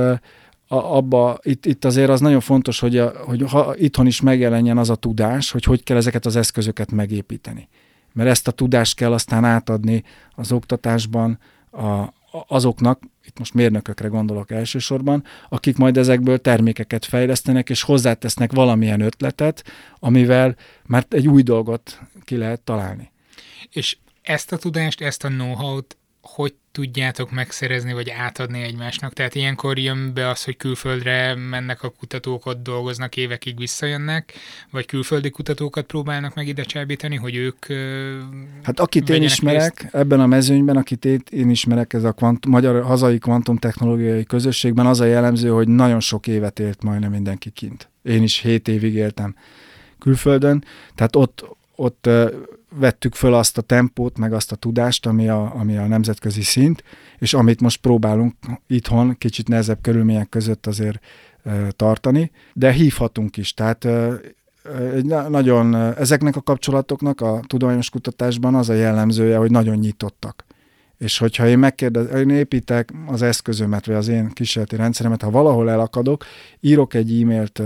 abba, 0.68 1.38
itt, 1.42 1.66
itt 1.66 1.84
azért 1.84 2.10
az 2.10 2.20
nagyon 2.20 2.40
fontos, 2.40 2.80
hogy, 2.80 2.98
a, 2.98 3.12
hogy 3.24 3.42
ha 3.50 3.74
itthon 3.76 4.06
is 4.06 4.20
megjelenjen 4.20 4.78
az 4.78 4.90
a 4.90 4.94
tudás, 4.94 5.50
hogy 5.50 5.64
hogy 5.64 5.82
kell 5.82 5.96
ezeket 5.96 6.26
az 6.26 6.36
eszközöket 6.36 6.90
megépíteni 6.90 7.68
mert 8.14 8.28
ezt 8.28 8.48
a 8.48 8.52
tudást 8.52 8.96
kell 8.96 9.12
aztán 9.12 9.44
átadni 9.44 10.04
az 10.34 10.52
oktatásban 10.52 11.38
a, 11.70 12.12
azoknak, 12.46 13.00
itt 13.24 13.38
most 13.38 13.54
mérnökökre 13.54 14.08
gondolok 14.08 14.50
elsősorban, 14.50 15.24
akik 15.48 15.76
majd 15.76 15.96
ezekből 15.96 16.40
termékeket 16.40 17.04
fejlesztenek, 17.04 17.70
és 17.70 17.82
hozzátesznek 17.82 18.52
valamilyen 18.52 19.00
ötletet, 19.00 19.64
amivel 19.98 20.56
már 20.86 21.06
egy 21.08 21.28
új 21.28 21.42
dolgot 21.42 22.00
ki 22.24 22.36
lehet 22.36 22.60
találni. 22.60 23.10
És 23.70 23.96
ezt 24.22 24.52
a 24.52 24.56
tudást, 24.56 25.00
ezt 25.00 25.24
a 25.24 25.28
know-how-t 25.28 25.96
hogy 26.24 26.54
tudjátok 26.72 27.30
megszerezni, 27.30 27.92
vagy 27.92 28.10
átadni 28.10 28.62
egymásnak? 28.62 29.12
Tehát 29.12 29.34
ilyenkor 29.34 29.78
jön 29.78 30.14
be 30.14 30.28
az, 30.28 30.44
hogy 30.44 30.56
külföldre 30.56 31.34
mennek 31.34 31.82
a 31.82 31.88
kutatók, 31.88 32.46
ott 32.46 32.62
dolgoznak, 32.62 33.16
évekig 33.16 33.58
visszajönnek, 33.58 34.32
vagy 34.70 34.86
külföldi 34.86 35.30
kutatókat 35.30 35.84
próbálnak 35.84 36.34
meg 36.34 36.48
ide 36.48 36.62
csábítani, 36.62 37.16
hogy 37.16 37.36
ők 37.36 37.66
Hát 38.62 38.80
akit 38.80 39.08
én 39.08 39.22
ismerek 39.22 39.80
részt? 39.80 39.94
ebben 39.94 40.20
a 40.20 40.26
mezőnyben, 40.26 40.76
akit 40.76 41.04
én, 41.04 41.22
én 41.30 41.50
ismerek, 41.50 41.92
ez 41.92 42.04
a 42.04 42.12
kvant, 42.12 42.46
magyar 42.46 42.82
hazai 42.82 43.18
kvantumtechnológiai 43.18 44.24
közösségben, 44.24 44.86
az 44.86 45.00
a 45.00 45.04
jellemző, 45.04 45.48
hogy 45.48 45.68
nagyon 45.68 46.00
sok 46.00 46.26
évet 46.26 46.58
élt 46.58 46.82
majdnem 46.82 47.10
mindenki 47.10 47.50
kint. 47.50 47.88
Én 48.02 48.22
is 48.22 48.38
hét 48.38 48.68
évig 48.68 48.94
éltem 48.94 49.36
külföldön, 49.98 50.64
tehát 50.94 51.16
ott, 51.16 51.44
ott 51.74 52.08
vettük 52.76 53.14
föl 53.14 53.34
azt 53.34 53.58
a 53.58 53.62
tempót, 53.62 54.18
meg 54.18 54.32
azt 54.32 54.52
a 54.52 54.56
tudást, 54.56 55.06
ami 55.06 55.28
a, 55.28 55.54
ami 55.54 55.76
a 55.76 55.86
nemzetközi 55.86 56.42
szint, 56.42 56.84
és 57.18 57.34
amit 57.34 57.60
most 57.60 57.80
próbálunk 57.80 58.34
itthon 58.66 59.18
kicsit 59.18 59.48
nehezebb 59.48 59.78
körülmények 59.80 60.28
között 60.28 60.66
azért 60.66 61.00
tartani, 61.70 62.30
de 62.52 62.72
hívhatunk 62.72 63.36
is, 63.36 63.54
tehát 63.54 63.84
e, 63.84 64.20
nagyon, 65.28 65.74
ezeknek 65.74 66.36
a 66.36 66.40
kapcsolatoknak 66.40 67.20
a 67.20 67.40
tudományos 67.46 67.90
kutatásban 67.90 68.54
az 68.54 68.68
a 68.68 68.74
jellemzője, 68.74 69.36
hogy 69.36 69.50
nagyon 69.50 69.76
nyitottak. 69.76 70.44
És 70.98 71.18
hogyha 71.18 71.48
én 71.48 71.58
megkérdez, 71.58 72.20
én 72.20 72.30
építek 72.30 72.92
az 73.06 73.22
eszközömet, 73.22 73.86
vagy 73.86 73.94
az 73.94 74.08
én 74.08 74.28
kísérleti 74.28 74.76
rendszeremet, 74.76 75.22
ha 75.22 75.30
valahol 75.30 75.70
elakadok, 75.70 76.24
írok 76.60 76.94
egy 76.94 77.20
e-mailt 77.20 77.62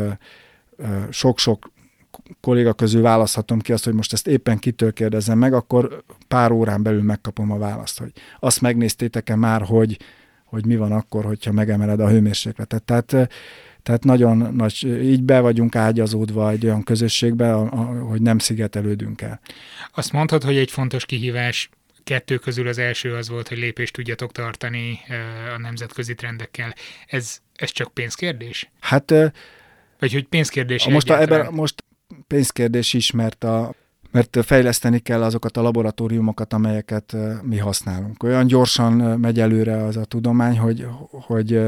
sok-sok 1.10 1.70
kolléga 2.40 2.72
közül 2.72 3.02
választhatom 3.02 3.60
ki 3.60 3.72
azt, 3.72 3.84
hogy 3.84 3.94
most 3.94 4.12
ezt 4.12 4.26
éppen 4.26 4.58
kitől 4.58 4.92
kérdezem 4.92 5.38
meg, 5.38 5.52
akkor 5.52 6.04
pár 6.28 6.50
órán 6.50 6.82
belül 6.82 7.02
megkapom 7.02 7.50
a 7.50 7.58
választ, 7.58 7.98
hogy 7.98 8.12
azt 8.40 8.60
megnéztétek-e 8.60 9.36
már, 9.36 9.62
hogy, 9.62 9.98
hogy 10.44 10.66
mi 10.66 10.76
van 10.76 10.92
akkor, 10.92 11.24
hogyha 11.24 11.52
megemeled 11.52 12.00
a 12.00 12.08
hőmérsékletet. 12.08 12.82
Tehát, 12.82 13.06
tehát 13.82 14.04
nagyon 14.04 14.54
nagy, 14.54 14.82
így 15.02 15.22
be 15.22 15.40
vagyunk 15.40 15.76
ágyazódva 15.76 16.50
egy 16.50 16.64
olyan 16.64 16.82
közösségbe, 16.82 17.52
hogy 18.08 18.22
nem 18.22 18.38
szigetelődünk 18.38 19.22
el. 19.22 19.40
Azt 19.94 20.12
mondhatod, 20.12 20.48
hogy 20.48 20.56
egy 20.56 20.70
fontos 20.70 21.06
kihívás 21.06 21.70
kettő 22.04 22.36
közül 22.36 22.68
az 22.68 22.78
első 22.78 23.14
az 23.14 23.28
volt, 23.28 23.48
hogy 23.48 23.58
lépést 23.58 23.92
tudjatok 23.92 24.32
tartani 24.32 25.00
a 25.56 25.58
nemzetközi 25.58 26.14
trendekkel. 26.14 26.74
Ez, 27.06 27.38
ez 27.54 27.70
csak 27.70 27.92
pénzkérdés? 27.92 28.70
Hát 28.80 29.12
vagy 29.98 30.12
hogy 30.12 30.26
pénzkérdés 30.26 30.88
most, 30.88 31.10
a, 31.10 31.20
ebben, 31.20 31.52
most 31.52 31.84
pénzkérdés 32.28 32.94
is, 32.94 33.10
mert, 33.10 33.44
a, 33.44 33.74
mert 34.10 34.38
fejleszteni 34.44 34.98
kell 34.98 35.22
azokat 35.22 35.56
a 35.56 35.62
laboratóriumokat, 35.62 36.52
amelyeket 36.52 37.16
mi 37.42 37.56
használunk. 37.56 38.22
Olyan 38.22 38.46
gyorsan 38.46 38.92
megy 39.20 39.40
előre 39.40 39.84
az 39.84 39.96
a 39.96 40.04
tudomány, 40.04 40.58
hogy, 40.58 40.86
hogy 41.10 41.60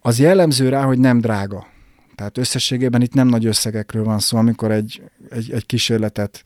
Az 0.00 0.18
jellemző 0.18 0.68
rá, 0.68 0.84
hogy 0.84 0.98
nem 0.98 1.20
drága. 1.20 1.66
Tehát 2.14 2.38
összességében 2.38 3.02
itt 3.02 3.14
nem 3.14 3.28
nagy 3.28 3.46
összegekről 3.46 4.04
van 4.04 4.18
szó, 4.18 4.38
amikor 4.38 4.70
egy, 4.70 5.02
egy, 5.28 5.50
egy 5.52 5.66
kísérletet 5.66 6.42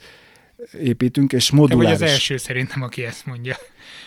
építünk, 0.80 1.32
és 1.32 1.50
moduláris. 1.50 1.98
Te 1.98 1.98
vagy 1.98 2.08
az 2.08 2.12
első 2.12 2.36
szerintem, 2.36 2.82
aki 2.82 3.04
ezt 3.04 3.26
mondja. 3.26 3.56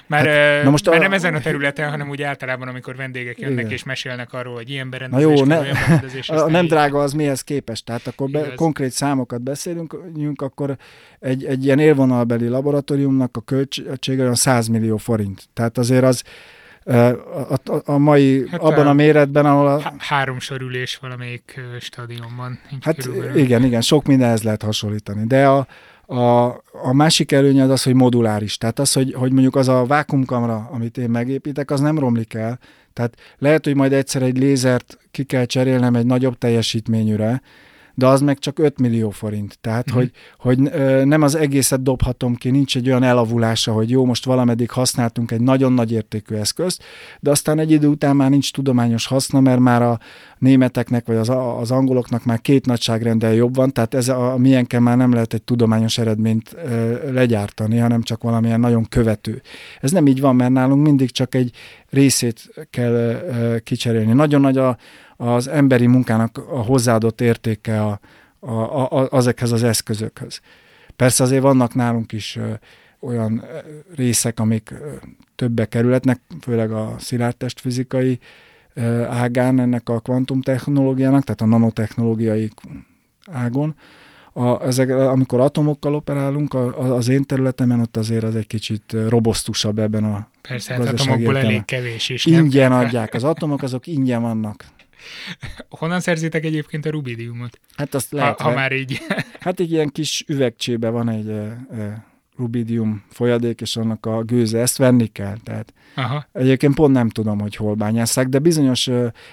Már, 0.08 0.28
hát, 0.28 0.64
na 0.64 0.70
most 0.70 0.90
már 0.90 0.98
a... 0.98 1.02
nem 1.02 1.14
ezen 1.14 1.36
a 1.36 1.40
területen, 1.40 1.90
hanem 1.90 2.10
úgy 2.10 2.22
általában, 2.22 2.68
amikor 2.68 2.96
vendégek 2.96 3.40
jönnek 3.40 3.60
Igen. 3.60 3.72
és 3.72 3.84
mesélnek 3.84 4.34
arról, 4.34 4.54
hogy 4.54 4.70
ilyen 4.70 4.90
berendezés, 4.90 5.26
na 5.26 5.36
jó, 5.36 5.46
ne, 5.46 5.60
olyan 5.60 5.78
berendezés. 5.88 6.30
A 6.44 6.50
nem 6.50 6.66
drága 6.66 7.00
az 7.00 7.14
mihez 7.14 7.42
képest? 7.42 7.86
Tehát 7.86 8.08
akkor 8.08 8.30
be, 8.30 8.54
konkrét 8.56 8.92
számokat 8.92 9.42
beszélünk, 9.42 10.42
akkor 10.42 10.78
egy, 11.20 11.46
egy 11.46 11.66
ilyen 11.66 11.80
élvonalbeli 11.80 12.48
laboratóriumnak 12.48 13.38
a 13.38 13.42
költsége 13.42 14.22
olyan 14.22 14.36
100 14.36 14.68
millió 14.68 14.98
forint. 14.98 15.44
Tehát 15.54 15.78
azért 15.78 16.04
az 16.04 16.24
a, 16.86 16.94
a, 16.94 17.82
a 17.86 17.98
mai, 17.98 18.48
hát 18.50 18.62
abban 18.62 18.86
a, 18.86 18.90
a 18.90 18.94
méretben, 18.94 19.46
ahol 19.46 19.68
a... 19.68 19.94
Háromsor 19.98 20.62
ülés 20.62 20.98
valamelyik 21.02 21.62
stadionban. 21.80 22.60
Hát 22.82 22.96
körülbelül. 22.96 23.38
igen, 23.38 23.64
igen, 23.64 23.82
sok 23.82 24.06
mindenhez 24.06 24.44
lehet 24.44 24.62
hasonlítani. 24.62 25.28
De 25.28 25.48
a, 25.48 25.68
a, 26.06 26.46
a 26.72 26.94
másik 26.94 27.32
előnye 27.32 27.64
az 27.64 27.70
az, 27.70 27.84
hogy 27.84 27.94
moduláris. 27.94 28.58
Tehát 28.58 28.80
az, 28.80 28.94
hogy, 28.94 29.14
hogy 29.14 29.32
mondjuk 29.32 29.56
az 29.56 29.68
a 29.68 29.86
vákumkamra, 29.86 30.70
amit 30.72 30.98
én 30.98 31.10
megépítek, 31.10 31.72
az 31.72 31.80
nem 31.80 32.00
romlik 32.00 32.34
el. 32.34 32.60
Tehát 32.94 33.16
lehet, 33.38 33.66
hogy 33.66 33.76
majd 33.76 33.94
egyszer 33.94 34.22
egy 34.22 34.38
lézert 34.38 34.98
ki 35.12 35.24
kell 35.24 35.46
cserélnem 35.46 35.96
egy 35.96 36.06
nagyobb 36.06 36.38
teljesítményűre, 36.38 37.42
de 37.96 38.08
az 38.08 38.22
meg 38.22 38.40
csak 38.40 38.60
5 38.60 38.80
millió 38.80 39.10
forint. 39.10 39.58
Tehát, 39.62 39.92
mm. 39.92 39.96
hogy, 39.96 40.12
hogy 40.38 40.58
nem 41.06 41.22
az 41.22 41.36
egészet 41.36 41.84
dobhatom 41.84 42.36
ki, 42.36 42.50
nincs 42.50 42.76
egy 42.76 42.88
olyan 42.88 43.04
elavulása, 43.04 43.72
hogy 43.72 43.90
jó, 43.90 44.06
most 44.06 44.26
valameddig 44.26 44.70
használtunk 44.70 45.32
egy 45.32 45.42
nagyon 45.42 45.74
nagy 45.74 45.92
értékű 45.92 46.36
eszközt, 46.36 46.84
de 47.20 47.30
aztán 47.30 47.60
egy 47.60 47.72
idő 47.72 47.88
után 47.88 48.16
már 48.16 48.30
nincs 48.30 48.52
tudományos 48.52 49.06
haszna, 49.06 49.40
mert 49.40 49.60
már 49.60 49.82
a 49.82 50.00
németeknek 50.38 51.06
vagy 51.06 51.16
az, 51.16 51.30
az 51.60 51.72
angoloknak 51.72 52.26
már 52.26 52.42
két 52.42 52.66
nagyságrendel 52.66 53.34
jobb 53.34 53.56
van, 53.56 53.74
tehát 53.74 53.94
ez 53.94 54.08
a, 54.08 54.32
a 54.32 54.38
milyenken 54.38 54.84
már 54.84 54.98
nem 54.98 55.14
lehet 55.14 55.34
egy 55.34 55.44
tudományos 55.44 55.98
eredményt 55.98 56.56
ö, 56.66 57.12
legyártani, 57.12 57.78
hanem 57.78 58.02
csak 58.02 58.24
valamilyen 58.24 58.60
nagyon 58.60 58.86
követő. 58.90 59.42
Ez 59.82 59.92
nem 59.92 60.08
így 60.08 60.20
van, 60.20 60.36
mert 60.36 60.52
nálunk 60.52 60.84
mindig 60.84 61.12
csak 61.12 61.36
egy 61.36 61.52
részét 61.94 62.68
kell 62.70 63.20
kicserélni. 63.64 64.14
Nagyon 64.14 64.42
nagy 64.42 64.58
a, 64.58 64.78
az 65.18 65.48
emberi 65.48 65.88
munkának 65.88 66.38
a 66.38 66.62
hozzáadott 66.62 67.22
értéke 67.22 67.82
a, 67.82 68.00
a, 68.40 68.52
a, 68.52 69.08
azekhez 69.10 69.52
az 69.52 69.64
eszközökhöz. 69.64 70.42
Persze 70.96 71.24
azért 71.24 71.42
vannak 71.42 71.74
nálunk 71.74 72.12
is 72.12 72.40
olyan 73.00 73.44
részek, 73.96 74.40
amik 74.40 74.74
többe 75.36 75.66
kerületnek, 75.66 76.22
főleg 76.42 76.72
a 76.72 76.96
szilárdtestfizikai 77.00 78.20
ágán 79.10 79.60
ennek 79.60 79.90
a 79.90 80.00
kvantumtechnológiának, 80.00 81.24
tehát 81.24 81.42
a 81.42 81.46
nanotechnológiai 81.46 82.50
ágon. 83.32 83.76
A, 84.34 84.66
ezek, 84.66 84.90
amikor 84.90 85.40
atomokkal 85.40 85.96
operálunk, 85.96 86.54
a, 86.54 86.96
az 86.96 87.08
én 87.08 87.24
területemen 87.24 87.80
ott 87.80 87.98
azért 87.98 88.24
az 88.24 88.36
egy 88.36 88.48
kicsit 88.48 88.96
robosztusabb 89.08 89.80
ebben 89.80 90.04
a 90.04 90.28
Persze, 90.48 90.74
hát 90.74 90.88
atomokból 90.88 91.38
elég 91.38 91.66
kevés 91.66 92.10
is. 92.10 92.26
Ingyen 92.26 92.70
nem? 92.70 92.80
adják. 92.80 93.14
Az 93.14 93.24
atomok 93.24 93.62
azok 93.62 93.88
ingyen 93.88 94.22
vannak. 94.22 94.66
Honnan 95.80 96.00
szerzitek 96.00 96.46
egyébként 96.46 96.86
a 96.86 96.90
rubidiumot? 96.90 97.60
Hát 97.76 97.94
azt 97.94 98.12
lehet. 98.12 98.42
Ha, 98.42 98.50
ha 98.50 98.56
már 98.56 98.72
így. 98.72 99.02
Hát 99.40 99.60
egy 99.60 99.72
ilyen 99.72 99.90
kis 99.90 100.24
üvegcsébe 100.28 100.90
van 100.90 101.10
egy 101.10 101.32
rubidium 102.38 103.04
folyadék, 103.10 103.62
és 103.62 103.76
annak 103.76 104.06
a 104.06 104.24
gőze, 104.24 104.60
ezt 104.60 104.78
venni 104.78 105.08
kell. 105.08 105.38
Tehát 105.44 105.74
Aha. 105.96 106.26
egyébként 106.32 106.76
pont 106.76 106.94
nem 106.94 107.10
tudom, 107.10 107.40
hogy 107.40 107.56
hol 107.56 107.74
bányásszák, 107.74 108.28
de 108.28 108.40
bizonyos 108.40 108.90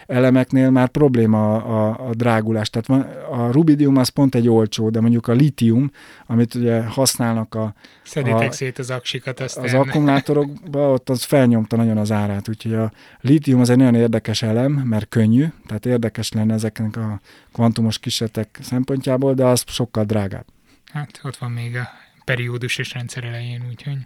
elemeknél 0.07 0.71
már 0.71 0.89
probléma 0.89 1.55
a, 1.55 2.09
a, 2.09 2.15
drágulás. 2.15 2.71
Tehát 2.71 2.87
van, 2.87 3.01
a 3.41 3.53
rubidium 3.53 3.97
az 3.97 4.09
pont 4.09 4.35
egy 4.35 4.49
olcsó, 4.49 4.91
de 4.91 5.01
mondjuk 5.01 5.29
a 5.29 5.33
litium, 5.33 5.91
amit 6.27 6.55
ugye 6.55 6.83
használnak 6.83 7.55
a... 7.55 7.75
Szeditek 8.03 8.49
a, 8.49 8.53
szét 8.53 8.79
az 8.79 8.91
aksikat 8.91 9.41
aztán. 9.41 9.65
Az 9.65 9.75
akkumulátorokba, 9.75 10.93
ott 10.93 11.09
az 11.09 11.23
felnyomta 11.23 11.77
nagyon 11.77 11.97
az 11.97 12.13
árát, 12.13 12.49
úgyhogy 12.49 12.75
a 12.75 12.93
litium 13.21 13.61
az 13.61 13.71
egy 13.71 13.77
nagyon 13.77 13.95
érdekes 13.95 14.43
elem, 14.43 14.73
mert 14.73 15.09
könnyű, 15.09 15.47
tehát 15.67 15.87
érdekes 15.87 16.33
lenne 16.33 16.55
ezeknek 16.55 16.97
a 16.97 17.21
kvantumos 17.53 17.99
kísérletek 17.99 18.59
szempontjából, 18.63 19.35
de 19.35 19.45
az 19.45 19.65
sokkal 19.67 20.05
drágább. 20.05 20.45
Hát 20.93 21.21
ott 21.23 21.37
van 21.37 21.51
még 21.51 21.77
a 21.77 21.89
periódusos 22.25 22.93
rendszer 22.93 23.25
elején, 23.25 23.63
úgyhogy 23.69 23.99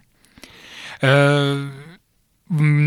ö, 0.99 1.61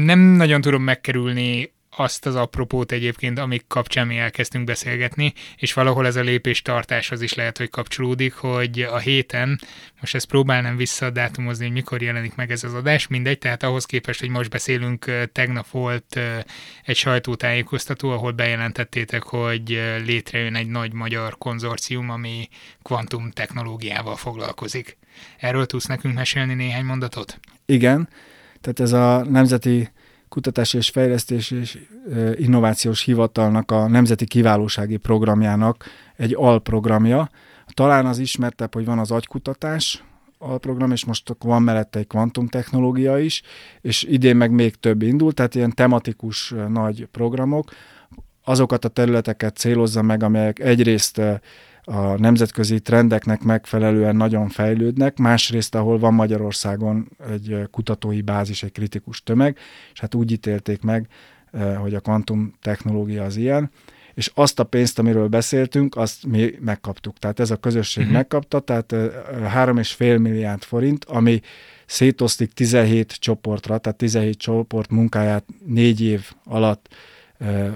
nem 0.04 0.18
nagyon 0.18 0.60
tudom 0.60 0.82
megkerülni 0.82 1.72
azt 1.90 2.26
az 2.26 2.34
apropót 2.34 2.92
egyébként, 2.92 3.38
amik 3.38 3.64
kapcsán 3.68 4.06
mi 4.06 4.16
elkezdtünk 4.16 4.64
beszélgetni, 4.64 5.32
és 5.56 5.72
valahol 5.72 6.06
ez 6.06 6.16
a 6.16 6.20
lépéstartáshoz 6.20 7.22
is 7.22 7.34
lehet, 7.34 7.58
hogy 7.58 7.70
kapcsolódik, 7.70 8.34
hogy 8.34 8.80
a 8.80 8.98
héten, 8.98 9.60
most 10.00 10.14
ezt 10.14 10.26
próbálnám 10.26 10.76
visszadátumozni, 10.76 11.64
hogy 11.64 11.72
mikor 11.72 12.02
jelenik 12.02 12.34
meg 12.34 12.50
ez 12.50 12.64
az 12.64 12.74
adás, 12.74 13.06
mindegy, 13.06 13.38
tehát 13.38 13.62
ahhoz 13.62 13.84
képest, 13.84 14.20
hogy 14.20 14.28
most 14.28 14.50
beszélünk, 14.50 15.28
tegnap 15.32 15.68
volt 15.68 16.20
egy 16.84 16.96
sajtótájékoztató, 16.96 18.10
ahol 18.10 18.32
bejelentettétek, 18.32 19.22
hogy 19.22 19.80
létrejön 20.04 20.54
egy 20.54 20.68
nagy 20.68 20.92
magyar 20.92 21.38
konzorcium, 21.38 22.10
ami 22.10 22.48
kvantum 22.82 23.30
technológiával 23.30 24.16
foglalkozik. 24.16 24.98
Erről 25.38 25.66
tudsz 25.66 25.86
nekünk 25.86 26.14
mesélni 26.14 26.54
néhány 26.54 26.84
mondatot? 26.84 27.40
Igen, 27.66 28.08
tehát 28.60 28.80
ez 28.80 28.92
a 28.92 29.24
Nemzeti 29.24 29.90
Kutatási 30.28 30.76
és 30.76 30.88
Fejlesztés 30.88 31.50
és 31.50 31.78
Innovációs 32.36 33.02
Hivatalnak 33.02 33.70
a 33.70 33.88
Nemzeti 33.88 34.26
Kiválósági 34.26 34.96
Programjának 34.96 35.84
egy 36.16 36.34
alprogramja. 36.34 37.28
Talán 37.74 38.06
az 38.06 38.18
ismertebb, 38.18 38.74
hogy 38.74 38.84
van 38.84 38.98
az 38.98 39.10
agykutatás, 39.10 40.04
alprogram, 40.38 40.90
és 40.90 41.04
most 41.04 41.36
van 41.38 41.62
mellette 41.62 41.98
egy 41.98 42.06
kvantumtechnológia 42.06 43.18
is, 43.18 43.42
és 43.80 44.02
idén 44.02 44.36
meg 44.36 44.50
még 44.50 44.74
több 44.74 45.02
indul, 45.02 45.32
tehát 45.32 45.54
ilyen 45.54 45.74
tematikus 45.74 46.54
nagy 46.68 47.06
programok, 47.12 47.70
azokat 48.44 48.84
a 48.84 48.88
területeket 48.88 49.56
célozza 49.56 50.02
meg, 50.02 50.22
amelyek 50.22 50.58
egyrészt 50.58 51.20
a 51.90 52.18
nemzetközi 52.18 52.80
trendeknek 52.80 53.42
megfelelően 53.42 54.16
nagyon 54.16 54.48
fejlődnek, 54.48 55.18
másrészt, 55.18 55.74
ahol 55.74 55.98
van 55.98 56.14
Magyarországon 56.14 57.08
egy 57.30 57.68
kutatói 57.70 58.20
bázis, 58.20 58.62
egy 58.62 58.72
kritikus 58.72 59.22
tömeg, 59.22 59.58
és 59.92 60.00
hát 60.00 60.14
úgy 60.14 60.32
ítélték 60.32 60.82
meg, 60.82 61.08
hogy 61.80 61.94
a 61.94 62.00
kvantum 62.00 62.54
technológia 62.62 63.24
az 63.24 63.36
ilyen, 63.36 63.70
és 64.14 64.30
azt 64.34 64.58
a 64.58 64.64
pénzt, 64.64 64.98
amiről 64.98 65.28
beszéltünk, 65.28 65.96
azt 65.96 66.26
mi 66.26 66.54
megkaptuk. 66.60 67.18
Tehát 67.18 67.40
ez 67.40 67.50
a 67.50 67.56
közösség 67.56 68.02
uh-huh. 68.02 68.16
megkapta, 68.16 68.60
tehát 68.60 68.92
3,5 68.92 70.20
milliárd 70.20 70.62
forint, 70.62 71.04
ami 71.04 71.40
szétosztik 71.86 72.52
17 72.52 73.12
csoportra, 73.12 73.78
tehát 73.78 73.98
17 73.98 74.38
csoport 74.38 74.90
munkáját 74.90 75.44
négy 75.66 76.00
év 76.00 76.30
alatt 76.44 76.88
ö, 77.38 77.44
ö, 77.46 77.70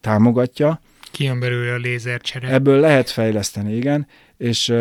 támogatja, 0.00 0.80
Kijön 1.14 1.40
belőle 1.40 1.72
a 1.72 1.76
lézercsere. 1.76 2.48
Ebből 2.48 2.80
lehet 2.80 3.10
fejleszteni, 3.10 3.76
igen, 3.76 4.06
és 4.36 4.74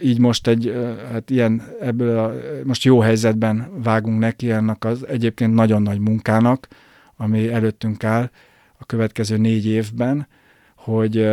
így 0.00 0.18
most 0.18 0.46
egy, 0.46 0.74
hát 1.12 1.30
ilyen, 1.30 1.62
ebből 1.80 2.18
a, 2.18 2.34
most 2.64 2.84
jó 2.84 3.00
helyzetben 3.00 3.82
vágunk 3.82 4.18
neki 4.18 4.50
ennek 4.50 4.84
az 4.84 5.06
egyébként 5.06 5.54
nagyon 5.54 5.82
nagy 5.82 5.98
munkának, 5.98 6.68
ami 7.16 7.48
előttünk 7.48 8.04
áll 8.04 8.30
a 8.78 8.84
következő 8.84 9.36
négy 9.36 9.66
évben, 9.66 10.28
hogy 10.76 11.28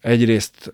egyrészt 0.00 0.72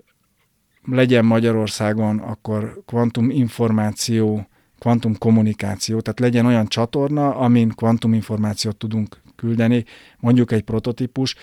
legyen 0.84 1.24
Magyarországon 1.24 2.18
akkor 2.18 2.82
kvantum 2.86 3.30
információ, 3.30 4.48
kvantum 4.78 5.18
kommunikáció, 5.18 6.00
tehát 6.00 6.20
legyen 6.20 6.46
olyan 6.46 6.66
csatorna, 6.66 7.34
amin 7.34 7.68
kvantum 7.68 8.12
információt 8.12 8.76
tudunk 8.76 9.20
küldeni, 9.38 9.84
mondjuk 10.18 10.52
egy 10.52 10.62
prototípus, 10.62 11.34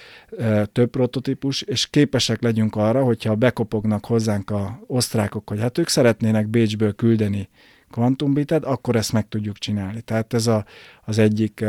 több 0.72 0.90
prototípus, 0.90 1.62
és 1.62 1.88
képesek 1.90 2.42
legyünk 2.42 2.76
arra, 2.76 3.04
hogyha 3.04 3.36
bekopognak 3.36 4.06
hozzánk 4.06 4.50
a 4.50 4.80
osztrákok, 4.88 5.50
hogy 5.50 5.60
hát 5.60 5.78
ők 5.78 5.88
szeretnének 5.88 6.48
Bécsből 6.48 6.94
küldeni 6.94 7.50
kvantumbitet, 7.92 8.66
akkor 8.66 8.96
ezt 8.96 9.14
meg 9.14 9.28
tudjuk 9.28 9.58
csinálni. 9.58 10.02
Tehát 10.02 10.34
ez 10.34 10.48
a, 10.48 10.66
az 11.04 11.18
egyik 11.18 11.66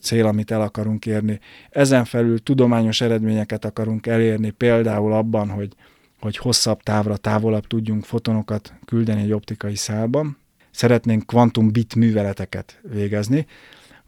cél, 0.00 0.26
amit 0.26 0.50
el 0.50 0.60
akarunk 0.60 1.06
érni. 1.06 1.40
Ezen 1.70 2.04
felül 2.04 2.42
tudományos 2.42 3.00
eredményeket 3.00 3.64
akarunk 3.64 4.06
elérni, 4.06 4.50
például 4.50 5.12
abban, 5.12 5.48
hogy, 5.48 5.72
hogy 6.20 6.36
hosszabb 6.36 6.82
távra, 6.82 7.16
távolabb 7.16 7.66
tudjunk 7.66 8.04
fotonokat 8.04 8.74
küldeni 8.84 9.22
egy 9.22 9.32
optikai 9.32 9.74
szálban. 9.74 10.36
Szeretnénk 10.70 11.26
kvantum 11.26 11.72
bit 11.72 11.94
műveleteket 11.94 12.80
végezni, 12.92 13.46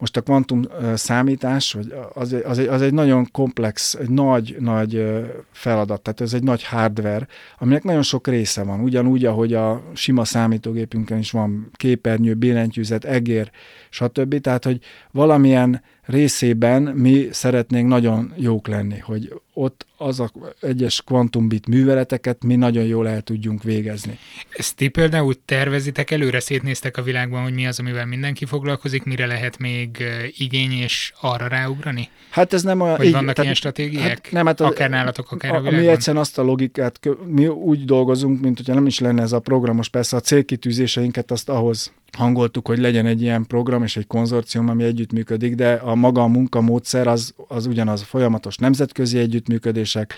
most 0.00 0.16
a 0.16 0.20
kvantum 0.20 0.62
számítás, 0.94 1.72
vagy 1.72 1.94
az, 2.14 2.36
az, 2.44 2.58
egy, 2.58 2.66
az 2.66 2.82
egy 2.82 2.92
nagyon 2.92 3.28
komplex, 3.32 3.98
nagy-nagy 4.08 5.04
feladat, 5.52 6.00
tehát 6.02 6.20
ez 6.20 6.32
egy 6.32 6.42
nagy 6.42 6.64
hardware, 6.64 7.26
aminek 7.58 7.82
nagyon 7.82 8.02
sok 8.02 8.26
része 8.26 8.62
van, 8.62 8.80
ugyanúgy, 8.80 9.24
ahogy 9.24 9.54
a 9.54 9.82
sima 9.94 10.24
számítógépünkön 10.24 11.18
is 11.18 11.30
van 11.30 11.70
képernyő, 11.72 12.34
billentyűzet, 12.34 13.04
egér, 13.04 13.50
stb. 13.90 14.40
Tehát, 14.40 14.64
hogy 14.64 14.80
valamilyen 15.10 15.82
részében 16.02 16.82
mi 16.82 17.28
szeretnénk 17.30 17.88
nagyon 17.88 18.32
jók 18.36 18.68
lenni, 18.68 18.98
hogy 18.98 19.40
ott 19.52 19.86
az 19.96 20.20
a 20.20 20.30
egyes 20.60 21.02
kvantumbit 21.02 21.66
műveleteket 21.66 22.44
mi 22.44 22.56
nagyon 22.56 22.84
jól 22.84 23.08
el 23.08 23.20
tudjunk 23.20 23.62
végezni. 23.62 24.18
Ezt 24.50 24.76
ti 24.76 24.88
például 24.88 25.34
tervezitek, 25.44 26.10
előre 26.10 26.40
szétnéztek 26.40 26.96
a 26.96 27.02
világban, 27.02 27.42
hogy 27.42 27.54
mi 27.54 27.66
az, 27.66 27.78
amivel 27.78 28.06
mindenki 28.06 28.44
foglalkozik, 28.44 29.04
mire 29.04 29.26
lehet 29.26 29.58
még 29.58 30.04
igény 30.36 30.72
és 30.72 31.12
arra 31.20 31.46
ráugrani? 31.46 32.08
Hát 32.30 32.52
ez 32.52 32.62
nem 32.62 32.80
a... 32.80 32.96
Vagy 32.96 33.06
így, 33.06 33.12
vannak 33.12 33.26
tehát, 33.26 33.42
ilyen 33.42 33.54
stratégiák? 33.54 34.08
Hát 34.08 34.28
nem, 34.30 34.46
hát 34.46 34.60
az, 34.60 34.66
akár 34.66 34.90
nálatok, 34.90 35.32
akár 35.32 35.50
a, 35.50 35.54
a 35.54 35.58
világban? 35.58 35.84
Mi 35.84 35.90
egyszerűen 35.90 36.22
azt 36.22 36.38
a 36.38 36.42
logikát, 36.42 37.00
mi 37.26 37.46
úgy 37.46 37.84
dolgozunk, 37.84 38.40
mint 38.40 38.56
hogyha 38.56 38.74
nem 38.74 38.86
is 38.86 38.98
lenne 38.98 39.22
ez 39.22 39.32
a 39.32 39.40
programos, 39.40 39.88
persze 39.88 40.16
a 40.16 40.20
célkitűzéseinket 40.20 41.30
azt 41.30 41.48
ahhoz 41.48 41.92
hangoltuk, 42.16 42.66
hogy 42.66 42.78
legyen 42.78 43.06
egy 43.06 43.22
ilyen 43.22 43.46
program 43.46 43.82
és 43.82 43.96
egy 43.96 44.06
konzorcium, 44.06 44.68
ami 44.68 44.84
együttműködik, 44.84 45.54
de 45.54 45.72
a 45.72 45.94
maga 45.94 46.22
a 46.22 46.26
munkamódszer 46.26 47.06
az, 47.06 47.34
az 47.48 47.66
ugyanaz, 47.66 48.02
folyamatos 48.02 48.56
nemzetközi 48.56 49.18
együttműködések, 49.18 50.14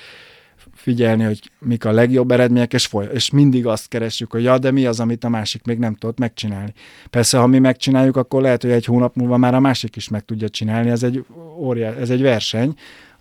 figyelni, 0.75 1.25
hogy 1.25 1.51
mik 1.59 1.85
a 1.85 1.93
legjobb 1.93 2.31
eredmények, 2.31 2.73
és, 2.73 2.87
foly- 2.87 3.11
és 3.13 3.31
mindig 3.31 3.67
azt 3.67 3.89
keresjük, 3.89 4.31
hogy 4.31 4.43
ja, 4.43 4.59
de 4.59 4.71
mi 4.71 4.87
az, 4.87 5.01
amit 5.01 5.25
a 5.25 5.29
másik 5.29 5.65
még 5.65 5.79
nem 5.79 5.95
tudott 5.95 6.19
megcsinálni. 6.19 6.73
Persze, 7.11 7.39
ha 7.39 7.47
mi 7.47 7.59
megcsináljuk, 7.59 8.17
akkor 8.17 8.43
lehet, 8.43 8.63
hogy 8.63 8.71
egy 8.71 8.85
hónap 8.85 9.15
múlva 9.15 9.37
már 9.37 9.55
a 9.55 9.61
másik 9.61 9.97
is 9.97 10.09
meg 10.09 10.25
tudja 10.25 10.49
csinálni, 10.49 10.91
ez 10.91 11.03
egy, 11.03 11.25
óriás, 11.59 11.95
ez 11.97 12.11
egy 12.11 12.23
verseny, 12.23 12.75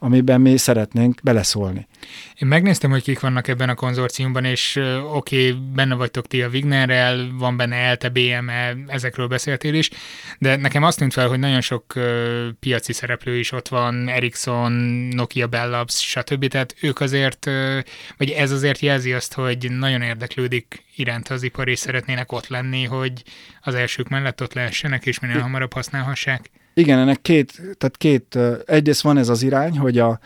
amiben 0.04 0.41
mi 0.41 0.58
szeretnénk 0.58 1.20
beleszólni. 1.24 1.88
Én 2.36 2.47
megnéztem, 2.47 2.91
hogy 2.91 3.04
kik 3.04 3.20
vannak 3.20 3.47
ebben 3.47 3.70
a 3.70 3.76
konzorciumban, 3.76 4.45
és 4.45 4.80
oké, 5.14 5.49
okay, 5.49 5.62
benne 5.74 5.95
vagytok 5.95 6.28
ti 6.28 6.41
a 6.41 6.47
Wignerrel, 6.47 7.30
van 7.34 7.58
benne 7.58 7.76
ELTE, 7.76 8.10
BME, 8.10 8.76
ezekről 8.88 9.28
beszéltél 9.28 9.74
is, 9.74 9.89
de 10.39 10.56
nekem 10.56 10.84
azt 10.84 10.97
tűnt 10.97 11.14
fel, 11.14 11.28
hogy 11.28 11.39
nagyon 11.39 11.62
sok 11.62 11.93
piaci 12.60 12.93
szereplő 12.93 13.38
is 13.38 13.52
ott 13.52 13.68
van, 13.68 14.08
Ericsson, 14.08 14.72
Nokia 15.12 15.47
Bell 15.47 15.70
Labs, 15.70 15.93
stb. 15.93 16.47
Tehát 16.47 16.76
ők 16.82 16.99
azért, 16.99 17.49
vagy 18.18 18.30
ez 18.30 18.52
azért 18.52 18.80
jelzi 18.80 19.14
azt, 19.14 19.34
hogy 19.34 19.72
nagyon 19.72 20.02
érdeklődik 20.02 20.84
iránt 20.95 21.28
az 21.28 21.43
ipar, 21.43 21.68
és 21.68 21.80
szeretnének 21.80 22.32
ott 22.32 22.47
lenni, 22.47 22.84
hogy 22.84 23.24
az 23.62 23.74
elsők 23.74 24.10
mellett 24.10 24.41
ott 24.41 24.54
lehessenek, 24.54 25.06
és 25.06 25.20
minél 25.20 25.39
hamarabb 25.39 25.74
használhassák. 25.74 26.49
Igen, 26.74 26.99
ennek 26.99 27.22
két, 27.22 27.51
tehát 27.53 27.97
két, 27.97 28.39
egyrészt 28.65 29.01
van 29.01 29.17
ez 29.17 29.30
az 29.30 29.43
irány, 29.43 29.78
hogy, 29.78 29.97
a, 29.99 30.19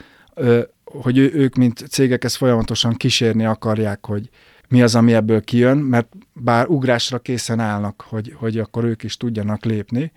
hogy 0.84 1.18
ők, 1.18 1.56
mint 1.56 1.86
cégek 1.90 2.24
ezt 2.24 2.36
folyamatosan 2.36 2.94
kísérni 2.94 3.46
akarják, 3.46 4.06
hogy 4.06 4.30
mi 4.68 4.82
az, 4.82 4.96
ami 4.96 5.14
ebből 5.14 5.44
kijön, 5.44 5.78
mert 5.78 6.08
bár 6.34 6.68
ugrásra 6.68 7.20
készen 7.20 7.60
állnak, 7.60 8.06
hogy, 8.08 8.34
hogy 8.38 8.60
akkor 8.60 8.84
ők 8.84 9.04
is 9.04 9.18
tudjanak 9.18 9.66
lépni. 9.66 10.12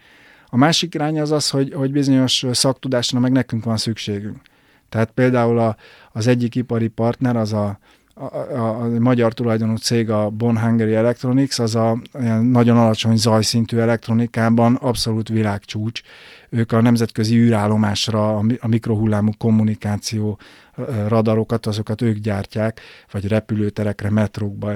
A 0.46 0.56
másik 0.56 0.94
irány 0.94 1.20
az 1.20 1.30
az, 1.30 1.50
hogy, 1.50 1.72
hogy 1.74 1.92
bizonyos 1.92 2.44
szaktudásra 2.52 3.18
meg 3.18 3.32
nekünk 3.32 3.64
van 3.64 3.76
szükségünk. 3.76 4.40
Tehát 4.88 5.10
például 5.10 5.58
a, 5.58 5.76
az 6.12 6.26
egyik 6.26 6.54
ipari 6.54 6.88
partner, 6.88 7.36
az 7.36 7.52
a, 7.52 7.78
a, 8.18 8.36
a, 8.36 8.80
a 8.82 8.88
magyar 8.98 9.32
tulajdonú 9.32 9.76
cég, 9.76 10.10
a 10.10 10.30
Bon 10.30 10.58
Electronics, 10.80 11.58
az 11.58 11.74
a 11.74 11.98
nagyon 12.42 12.76
alacsony 12.76 13.16
zajszintű 13.16 13.78
elektronikában 13.78 14.74
abszolút 14.74 15.28
világcsúcs. 15.28 16.00
Ők 16.50 16.72
a 16.72 16.80
nemzetközi 16.80 17.36
űrállomásra 17.36 18.36
a, 18.36 18.44
mikrohullámú 18.66 19.30
kommunikáció 19.38 20.38
radarokat, 21.08 21.66
azokat 21.66 22.02
ők 22.02 22.16
gyártják, 22.16 22.80
vagy 23.10 23.28
repülőterekre, 23.28 24.10
metrókba, 24.10 24.72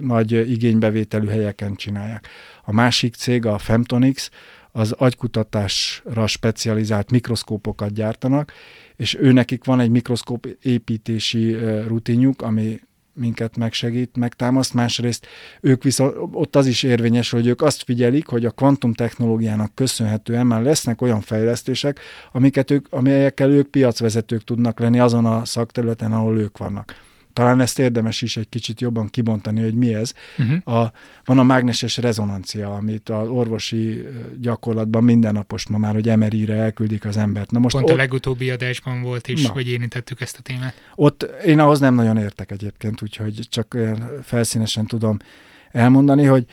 nagy 0.00 0.50
igénybevételű 0.50 1.26
helyeken 1.26 1.74
csinálják. 1.74 2.26
A 2.64 2.72
másik 2.72 3.14
cég, 3.14 3.46
a 3.46 3.58
Femtonix, 3.58 4.30
az 4.72 4.92
agykutatásra 4.92 6.26
specializált 6.26 7.10
mikroszkópokat 7.10 7.92
gyártanak, 7.92 8.52
és 8.96 9.16
ő 9.20 9.32
nekik 9.32 9.64
van 9.64 9.80
egy 9.80 9.90
mikroszkóp 9.90 10.46
építési 10.62 11.56
rutinjuk, 11.86 12.42
ami 12.42 12.80
minket 13.16 13.56
megsegít, 13.56 14.16
megtámaszt, 14.16 14.74
másrészt 14.74 15.26
ők 15.60 15.82
viszont, 15.82 16.14
ott 16.32 16.56
az 16.56 16.66
is 16.66 16.82
érvényes, 16.82 17.30
hogy 17.30 17.46
ők 17.46 17.62
azt 17.62 17.82
figyelik, 17.82 18.26
hogy 18.26 18.44
a 18.44 18.50
kvantum 18.50 18.92
technológiának 18.92 19.74
köszönhetően 19.74 20.46
már 20.46 20.62
lesznek 20.62 21.02
olyan 21.02 21.20
fejlesztések, 21.20 22.00
amiket 22.32 22.70
ők, 22.70 22.86
amelyekkel 22.90 23.50
ők 23.50 23.68
piacvezetők 23.68 24.44
tudnak 24.44 24.78
lenni 24.78 24.98
azon 24.98 25.26
a 25.26 25.44
szakterületen, 25.44 26.12
ahol 26.12 26.38
ők 26.38 26.58
vannak 26.58 27.05
talán 27.36 27.60
ezt 27.60 27.78
érdemes 27.78 28.22
is 28.22 28.36
egy 28.36 28.48
kicsit 28.48 28.80
jobban 28.80 29.08
kibontani, 29.08 29.60
hogy 29.62 29.74
mi 29.74 29.94
ez. 29.94 30.12
Uh-huh. 30.38 30.76
A, 30.78 30.92
van 31.24 31.38
a 31.38 31.42
mágneses 31.42 31.96
rezonancia, 31.96 32.74
amit 32.74 33.08
az 33.08 33.28
orvosi 33.28 34.06
gyakorlatban 34.40 35.04
mindennapos 35.04 35.68
ma 35.68 35.78
már, 35.78 35.94
hogy 35.94 36.16
MRI-re 36.16 36.54
elküldik 36.54 37.04
az 37.04 37.16
embert. 37.16 37.50
Na 37.50 37.58
most 37.58 37.74
Pont 37.74 37.88
ott, 37.88 37.94
a 37.94 37.96
legutóbbi 37.96 38.50
adásban 38.50 39.02
volt 39.02 39.28
is, 39.28 39.42
na, 39.42 39.52
hogy 39.52 39.68
érintettük 39.68 40.20
ezt 40.20 40.36
a 40.38 40.42
témát. 40.42 40.74
Ott 40.94 41.22
én 41.44 41.58
ahhoz 41.58 41.80
nem 41.80 41.94
nagyon 41.94 42.16
értek 42.16 42.50
egyébként, 42.50 43.02
úgyhogy 43.02 43.40
csak 43.48 43.76
felszínesen 44.22 44.86
tudom 44.86 45.16
elmondani, 45.72 46.24
hogy 46.24 46.44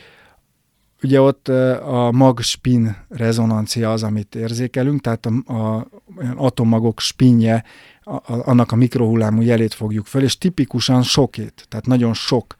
Ugye 1.04 1.20
ott 1.20 1.48
a 1.48 2.10
mag-spin 2.12 2.96
rezonancia 3.08 3.92
az, 3.92 4.02
amit 4.02 4.34
érzékelünk, 4.34 5.00
tehát 5.00 5.26
a, 5.26 5.52
a 5.52 5.88
atommagok 6.36 7.00
spinje, 7.00 7.64
a, 8.02 8.14
a, 8.14 8.22
annak 8.26 8.72
a 8.72 8.76
mikrohullámú 8.76 9.40
jelét 9.40 9.74
fogjuk 9.74 10.06
föl, 10.06 10.22
és 10.22 10.38
tipikusan 10.38 11.02
sokét, 11.02 11.66
tehát 11.68 11.86
nagyon 11.86 12.14
sok 12.14 12.56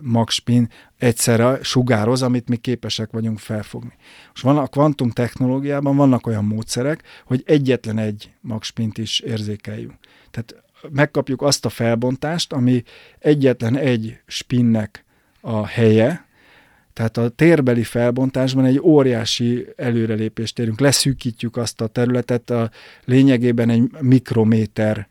magspin 0.00 0.68
egyszerre 0.98 1.58
sugároz, 1.62 2.22
amit 2.22 2.48
mi 2.48 2.56
képesek 2.56 3.10
vagyunk 3.10 3.38
felfogni. 3.38 3.92
Most 4.28 4.42
van 4.42 4.58
a 4.58 4.66
kvantum 4.66 5.10
technológiában 5.10 5.96
vannak 5.96 6.26
olyan 6.26 6.44
módszerek, 6.44 7.02
hogy 7.24 7.42
egyetlen 7.46 7.98
egy 7.98 8.30
magspint 8.40 8.98
is 8.98 9.20
érzékeljünk. 9.20 9.94
Tehát 10.30 10.64
megkapjuk 10.90 11.42
azt 11.42 11.64
a 11.64 11.68
felbontást, 11.68 12.52
ami 12.52 12.82
egyetlen 13.18 13.76
egy 13.76 14.20
spinnek 14.26 15.04
a 15.40 15.66
helye, 15.66 16.25
tehát 16.96 17.16
a 17.16 17.28
térbeli 17.28 17.82
felbontásban 17.82 18.64
egy 18.64 18.80
óriási 18.80 19.66
előrelépést 19.76 20.58
érünk. 20.58 20.80
Leszűkítjük 20.80 21.56
azt 21.56 21.80
a 21.80 21.86
területet, 21.86 22.50
a 22.50 22.70
lényegében 23.04 23.70
egy 23.70 23.90
mikrométer, 24.00 25.08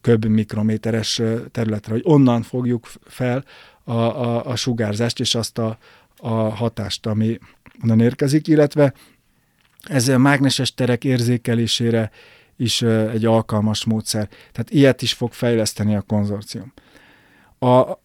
köbb 0.00 0.24
mikrométeres 0.24 1.22
területre, 1.50 1.92
hogy 1.92 2.02
onnan 2.04 2.42
fogjuk 2.42 2.90
fel 3.04 3.44
a, 3.84 3.92
a, 3.92 4.46
a 4.46 4.56
sugárzást 4.56 5.20
és 5.20 5.34
azt 5.34 5.58
a, 5.58 5.78
a 6.16 6.30
hatást, 6.32 7.06
ami 7.06 7.38
onnan 7.82 8.00
érkezik, 8.00 8.46
illetve 8.46 8.92
ez 9.82 10.08
a 10.08 10.18
mágneses 10.18 10.74
terek 10.74 11.04
érzékelésére 11.04 12.10
is 12.56 12.82
egy 12.82 13.24
alkalmas 13.24 13.84
módszer. 13.84 14.28
Tehát 14.28 14.70
ilyet 14.70 15.02
is 15.02 15.12
fog 15.12 15.32
fejleszteni 15.32 15.94
a 15.94 16.02
konzorcium. 16.02 16.72
A, 17.58 17.98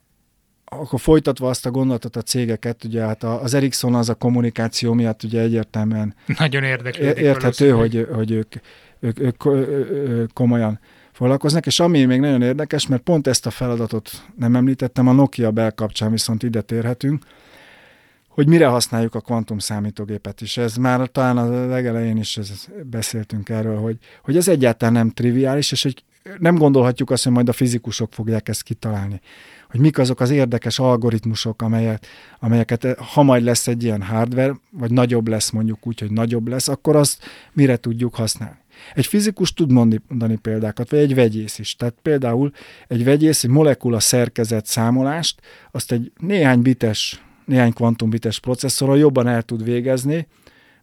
akkor 0.80 1.00
folytatva 1.00 1.50
azt 1.50 1.66
a 1.66 1.72
gondolatot 1.72 2.16
a 2.16 2.22
cégeket, 2.22 2.84
ugye 2.84 3.02
hát 3.02 3.24
az 3.24 3.54
Ericsson 3.54 3.96
az 3.96 4.10
a 4.10 4.14
kommunikáció 4.14 4.94
miatt 4.94 5.24
ugye 5.24 5.42
egyértelműen 5.42 6.16
nagyon 6.38 6.64
érdeklő. 6.64 7.14
Érthető, 7.14 7.72
hogy, 7.72 8.08
hogy 8.14 8.32
ők, 8.32 8.56
ők, 9.00 9.20
ők, 9.20 9.46
ők 9.46 10.34
komolyan 10.34 10.80
foglalkoznak, 11.12 11.66
és 11.66 11.80
ami 11.80 12.06
még 12.06 12.20
nagyon 12.20 12.42
érdekes, 12.42 12.88
mert 12.88 13.02
pont 13.02 13.28
ezt 13.28 13.46
a 13.46 13.50
feladatot 13.50 14.12
nem 14.38 14.56
említettem, 14.56 15.08
a 15.08 15.12
Nokia 15.12 15.52
Bell 15.52 15.70
kapcsán 15.70 16.12
viszont 16.12 16.44
ide 16.44 16.62
térhetünk, 16.62 17.24
hogy 18.28 18.48
mire 18.48 18.68
használjuk 18.68 19.16
a 19.16 19.20
kvantum 19.20 19.60
számítógépet 19.60 20.42
is. 20.42 20.58
Ez 20.58 20.76
már 20.76 21.08
talán 21.08 21.38
a 21.38 21.68
legelején 21.68 22.18
is 22.18 22.38
ez, 22.38 22.66
beszéltünk 22.84 23.50
erről, 23.50 23.78
hogy, 23.78 23.98
hogy 24.24 24.38
ez 24.38 24.48
egyáltalán 24.48 24.94
nem 24.94 25.10
triviális, 25.10 25.72
és 25.72 25.84
hogy 25.84 26.04
nem 26.40 26.56
gondolhatjuk 26.56 27.10
azt, 27.10 27.24
hogy 27.24 27.34
majd 27.34 27.50
a 27.50 27.54
fizikusok 27.54 28.14
fogják 28.14 28.48
ezt 28.48 28.64
kitalálni 28.64 29.22
hogy 29.70 29.80
mik 29.80 29.98
azok 29.98 30.20
az 30.20 30.30
érdekes 30.30 30.80
algoritmusok, 30.80 31.62
amelyek, 31.62 32.06
amelyeket 32.40 32.84
eh, 32.84 32.94
ha 32.96 33.24
majd 33.24 33.44
lesz 33.44 33.68
egy 33.68 33.84
ilyen 33.84 34.02
hardware, 34.02 34.56
vagy 34.72 34.92
nagyobb 34.92 35.28
lesz 35.28 35.50
mondjuk 35.50 35.88
úgy, 35.88 36.00
hogy 36.00 36.12
nagyobb 36.12 36.48
lesz, 36.48 36.68
akkor 36.68 36.96
azt 36.96 37.24
mire 37.54 37.78
tudjuk 37.78 38.16
használni. 38.16 38.58
Egy 38.94 39.06
fizikus 39.06 39.54
tud 39.54 39.72
mondani 39.72 40.36
példákat, 40.42 40.90
vagy 40.90 41.00
egy 41.00 41.16
vegyész 41.16 41.60
is. 41.60 41.76
Tehát 41.76 41.96
például 42.02 42.52
egy 42.88 43.04
vegyész 43.04 43.44
egy 43.44 43.50
molekula 43.50 44.00
szerkezet 44.00 44.66
számolást, 44.66 45.42
azt 45.72 45.92
egy 45.92 46.12
néhány 46.20 46.62
bites, 46.62 47.24
néhány 47.46 47.74
kvantumbites 47.74 48.40
processzorral 48.40 48.98
jobban 48.98 49.28
el 49.28 49.42
tud 49.42 49.64
végezni, 49.64 50.28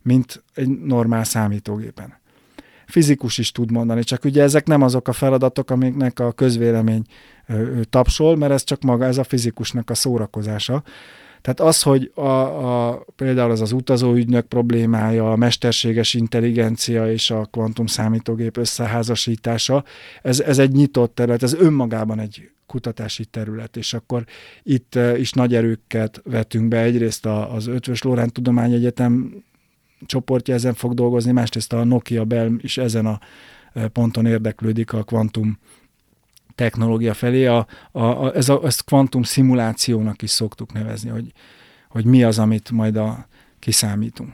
mint 0.02 0.42
egy 0.54 0.68
normál 0.68 1.24
számítógépen 1.24 2.20
fizikus 2.92 3.38
is 3.38 3.52
tud 3.52 3.70
mondani, 3.70 4.02
csak 4.02 4.24
ugye 4.24 4.42
ezek 4.42 4.66
nem 4.66 4.82
azok 4.82 5.08
a 5.08 5.12
feladatok, 5.12 5.70
amiknek 5.70 6.20
a 6.20 6.32
közvélemény 6.32 7.04
tapsol, 7.90 8.36
mert 8.36 8.52
ez 8.52 8.64
csak 8.64 8.82
maga, 8.82 9.04
ez 9.04 9.18
a 9.18 9.24
fizikusnak 9.24 9.90
a 9.90 9.94
szórakozása. 9.94 10.82
Tehát 11.42 11.60
az, 11.60 11.82
hogy 11.82 12.10
a, 12.14 12.20
a, 12.20 13.04
például 13.16 13.50
az 13.50 13.60
az 13.60 13.72
utazóügynök 13.72 14.46
problémája, 14.46 15.32
a 15.32 15.36
mesterséges 15.36 16.14
intelligencia 16.14 17.12
és 17.12 17.30
a 17.30 17.44
kvantum 17.44 17.86
számítógép 17.86 18.56
összeházasítása, 18.56 19.84
ez, 20.22 20.40
ez 20.40 20.58
egy 20.58 20.72
nyitott 20.72 21.14
terület, 21.14 21.42
ez 21.42 21.54
önmagában 21.54 22.18
egy 22.18 22.50
kutatási 22.66 23.24
terület, 23.24 23.76
és 23.76 23.94
akkor 23.94 24.24
itt 24.62 24.98
is 25.16 25.32
nagy 25.32 25.54
erőket 25.54 26.20
vetünk 26.24 26.68
be. 26.68 26.78
Egyrészt 26.78 27.26
az 27.26 27.66
Ötvös 27.66 28.02
Lórán 28.02 28.30
Tudományegyetem 28.30 29.44
csoportja 30.06 30.54
ezen 30.54 30.74
fog 30.74 30.94
dolgozni, 30.94 31.32
másrészt 31.32 31.72
a 31.72 31.84
Nokia 31.84 32.24
Bell 32.24 32.50
is 32.60 32.78
ezen 32.78 33.06
a 33.06 33.20
ponton 33.92 34.26
érdeklődik 34.26 34.92
a 34.92 35.02
kvantum 35.02 35.58
technológia 36.54 37.14
felé. 37.14 37.46
A, 37.46 37.66
a, 37.92 38.02
a, 38.02 38.34
ez 38.34 38.48
a, 38.48 38.60
ezt 38.64 38.84
kvantum 38.84 39.22
szimulációnak 39.22 40.22
is 40.22 40.30
szoktuk 40.30 40.72
nevezni, 40.72 41.10
hogy, 41.10 41.32
hogy 41.88 42.04
mi 42.04 42.24
az, 42.24 42.38
amit 42.38 42.70
majd 42.70 42.96
a, 42.96 43.26
kiszámítunk. 43.62 44.32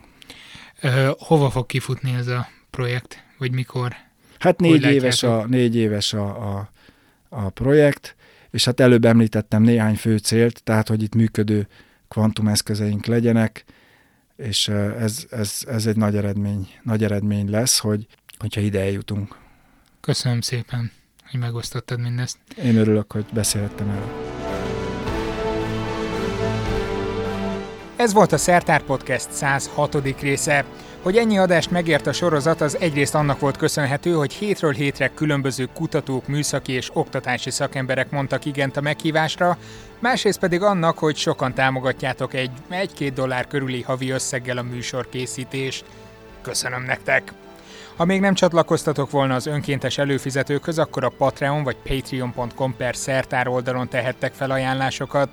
Ö, 0.81 1.11
hova 1.19 1.51
fog 1.51 1.67
kifutni 1.67 2.15
ez 2.15 2.27
a 2.27 2.49
projekt, 2.71 3.25
vagy 3.39 3.53
mikor? 3.53 3.95
Hát 4.39 4.61
négy 4.61 4.85
éves, 4.85 5.23
a, 5.23 5.47
négy 5.47 5.77
éves 5.77 6.13
a, 6.13 6.57
a, 6.57 6.71
a 7.29 7.49
projekt, 7.49 8.17
és 8.51 8.65
hát 8.65 8.81
előbb 8.81 9.05
említettem 9.05 9.63
néhány 9.63 9.97
fő 9.97 10.17
célt, 10.17 10.63
tehát 10.63 10.89
hogy 10.89 11.03
itt 11.03 11.15
működő 11.15 11.69
kvantumeszközeink 12.09 13.07
legyenek, 13.07 13.65
és 14.37 14.69
ez, 14.69 15.27
ez, 15.31 15.65
ez 15.67 15.87
egy 15.87 15.97
nagy 15.97 16.17
eredmény, 16.17 16.69
nagy 16.83 17.05
eredmény 17.05 17.51
lesz, 17.51 17.79
hogy, 17.79 18.07
hogyha 18.39 18.61
ide 18.61 18.81
eljutunk. 18.81 19.37
Köszönöm 20.01 20.41
szépen, 20.41 20.93
hogy 21.31 21.41
megosztottad 21.41 22.01
mindezt. 22.01 22.37
Én 22.65 22.77
örülök, 22.77 23.13
hogy 23.13 23.25
beszélhettem 23.33 23.89
el. 23.89 24.37
Ez 27.97 28.13
volt 28.13 28.33
a 28.33 28.37
Szertár 28.37 28.83
Podcast 28.83 29.33
106. 29.33 30.21
része. 30.21 30.65
Hogy 31.03 31.17
ennyi 31.17 31.39
adást 31.39 31.71
megért 31.71 32.07
a 32.07 32.13
sorozat, 32.13 32.61
az 32.61 32.79
egyrészt 32.81 33.15
annak 33.15 33.41
volt 33.41 33.57
köszönhető, 33.57 34.13
hogy 34.13 34.33
hétről 34.33 34.73
hétre 34.73 35.11
különböző 35.15 35.69
kutatók, 35.75 36.27
műszaki 36.27 36.73
és 36.73 36.91
oktatási 36.93 37.51
szakemberek 37.51 38.11
mondtak 38.11 38.45
igent 38.45 38.77
a 38.77 38.81
meghívásra, 38.81 39.59
másrészt 39.99 40.39
pedig 40.39 40.63
annak, 40.63 40.99
hogy 40.99 41.17
sokan 41.17 41.55
támogatjátok 41.55 42.35
egy 42.35 42.51
1-2 42.71 43.11
dollár 43.15 43.47
körüli 43.47 43.83
havi 43.83 44.11
összeggel 44.11 44.59
a 44.59 44.63
műsor 44.63 45.09
készítést. 45.09 45.85
Köszönöm 46.43 46.83
nektek! 46.83 47.33
Ha 47.99 48.05
még 48.05 48.21
nem 48.21 48.35
csatlakoztatok 48.35 49.11
volna 49.11 49.35
az 49.35 49.47
önkéntes 49.47 49.99
előfizetőkhöz, 49.99 50.79
akkor 50.79 51.05
a 51.05 51.13
Patreon 51.19 51.63
vagy 51.63 51.77
patreon.com 51.77 52.77
per 52.77 52.97
szertár 52.97 53.49
oldalon 53.49 53.89
tehettek 53.89 54.33
fel 54.33 54.51
ajánlásokat, 54.51 55.29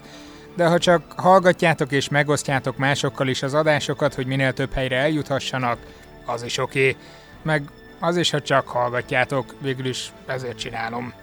de 0.56 0.68
ha 0.68 0.78
csak 0.78 1.12
hallgatjátok 1.18 1.92
és 1.92 2.10
megosztjátok 2.10 2.78
másokkal 2.78 3.28
is 3.28 3.44
az 3.44 3.54
adásokat, 3.54 4.14
hogy 4.14 4.26
minél 4.26 4.54
több 4.54 4.74
helyre 4.74 4.98
eljuthassanak, 4.98 5.78
az 6.26 6.44
is 6.44 6.58
oké. 6.58 6.90
Okay. 6.90 7.02
Meg 7.42 7.64
az 8.00 8.18
is, 8.18 8.30
ha 8.30 8.42
csak 8.42 8.68
hallgatjátok, 8.68 9.56
végül 9.62 9.86
is 9.86 10.12
ezért 10.26 10.58
csinálom. 10.58 11.14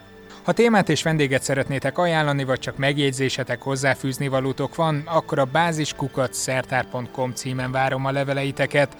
Ha 0.42 0.52
témát 0.52 0.88
és 0.88 1.02
vendéget 1.02 1.42
szeretnétek 1.42 1.98
ajánlani, 1.98 2.44
vagy 2.44 2.58
csak 2.58 2.76
megjegyzésetek, 2.76 3.62
hozzáfűzni 3.62 4.28
valótok 4.28 4.74
van, 4.74 5.02
akkor 5.04 5.38
a 5.38 5.44
báziskukat 5.44 6.34
szertár.com 6.34 7.32
címen 7.32 7.72
várom 7.72 8.04
a 8.04 8.10
leveleiteket, 8.10 8.96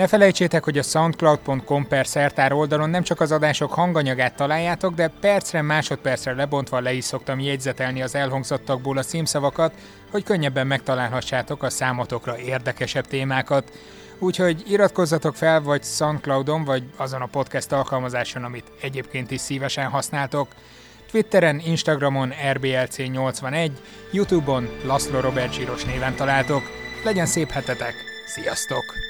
ne 0.00 0.06
felejtsétek, 0.06 0.64
hogy 0.64 0.78
a 0.78 0.82
soundcloud.com 0.82 1.86
per 1.88 2.06
szertár 2.06 2.52
oldalon 2.52 2.90
nem 2.90 3.02
csak 3.02 3.20
az 3.20 3.32
adások 3.32 3.72
hanganyagát 3.72 4.34
találjátok, 4.34 4.94
de 4.94 5.08
percre, 5.20 5.62
másodpercre 5.62 6.32
lebontva 6.32 6.80
le 6.80 6.92
is 6.92 7.04
szoktam 7.04 7.40
jegyzetelni 7.40 8.02
az 8.02 8.14
elhangzottakból 8.14 8.98
a 8.98 9.02
címszavakat, 9.02 9.74
hogy 10.10 10.22
könnyebben 10.22 10.66
megtalálhassátok 10.66 11.62
a 11.62 11.70
számotokra 11.70 12.38
érdekesebb 12.38 13.06
témákat. 13.06 13.72
Úgyhogy 14.18 14.62
iratkozzatok 14.66 15.36
fel 15.36 15.60
vagy 15.60 15.84
Soundcloudon, 15.84 16.64
vagy 16.64 16.82
azon 16.96 17.22
a 17.22 17.26
podcast 17.26 17.72
alkalmazáson, 17.72 18.44
amit 18.44 18.72
egyébként 18.80 19.30
is 19.30 19.40
szívesen 19.40 19.88
használtok. 19.88 20.48
Twitteren, 21.10 21.60
Instagramon 21.64 22.32
RBLC81, 22.52 23.70
Youtube-on 24.12 24.68
Laszlo 24.84 25.20
Robert 25.20 25.52
Zsíros 25.52 25.84
néven 25.84 26.14
találtok. 26.16 26.62
Legyen 27.04 27.26
szép 27.26 27.50
hetetek! 27.50 27.94
Sziasztok! 28.26 29.09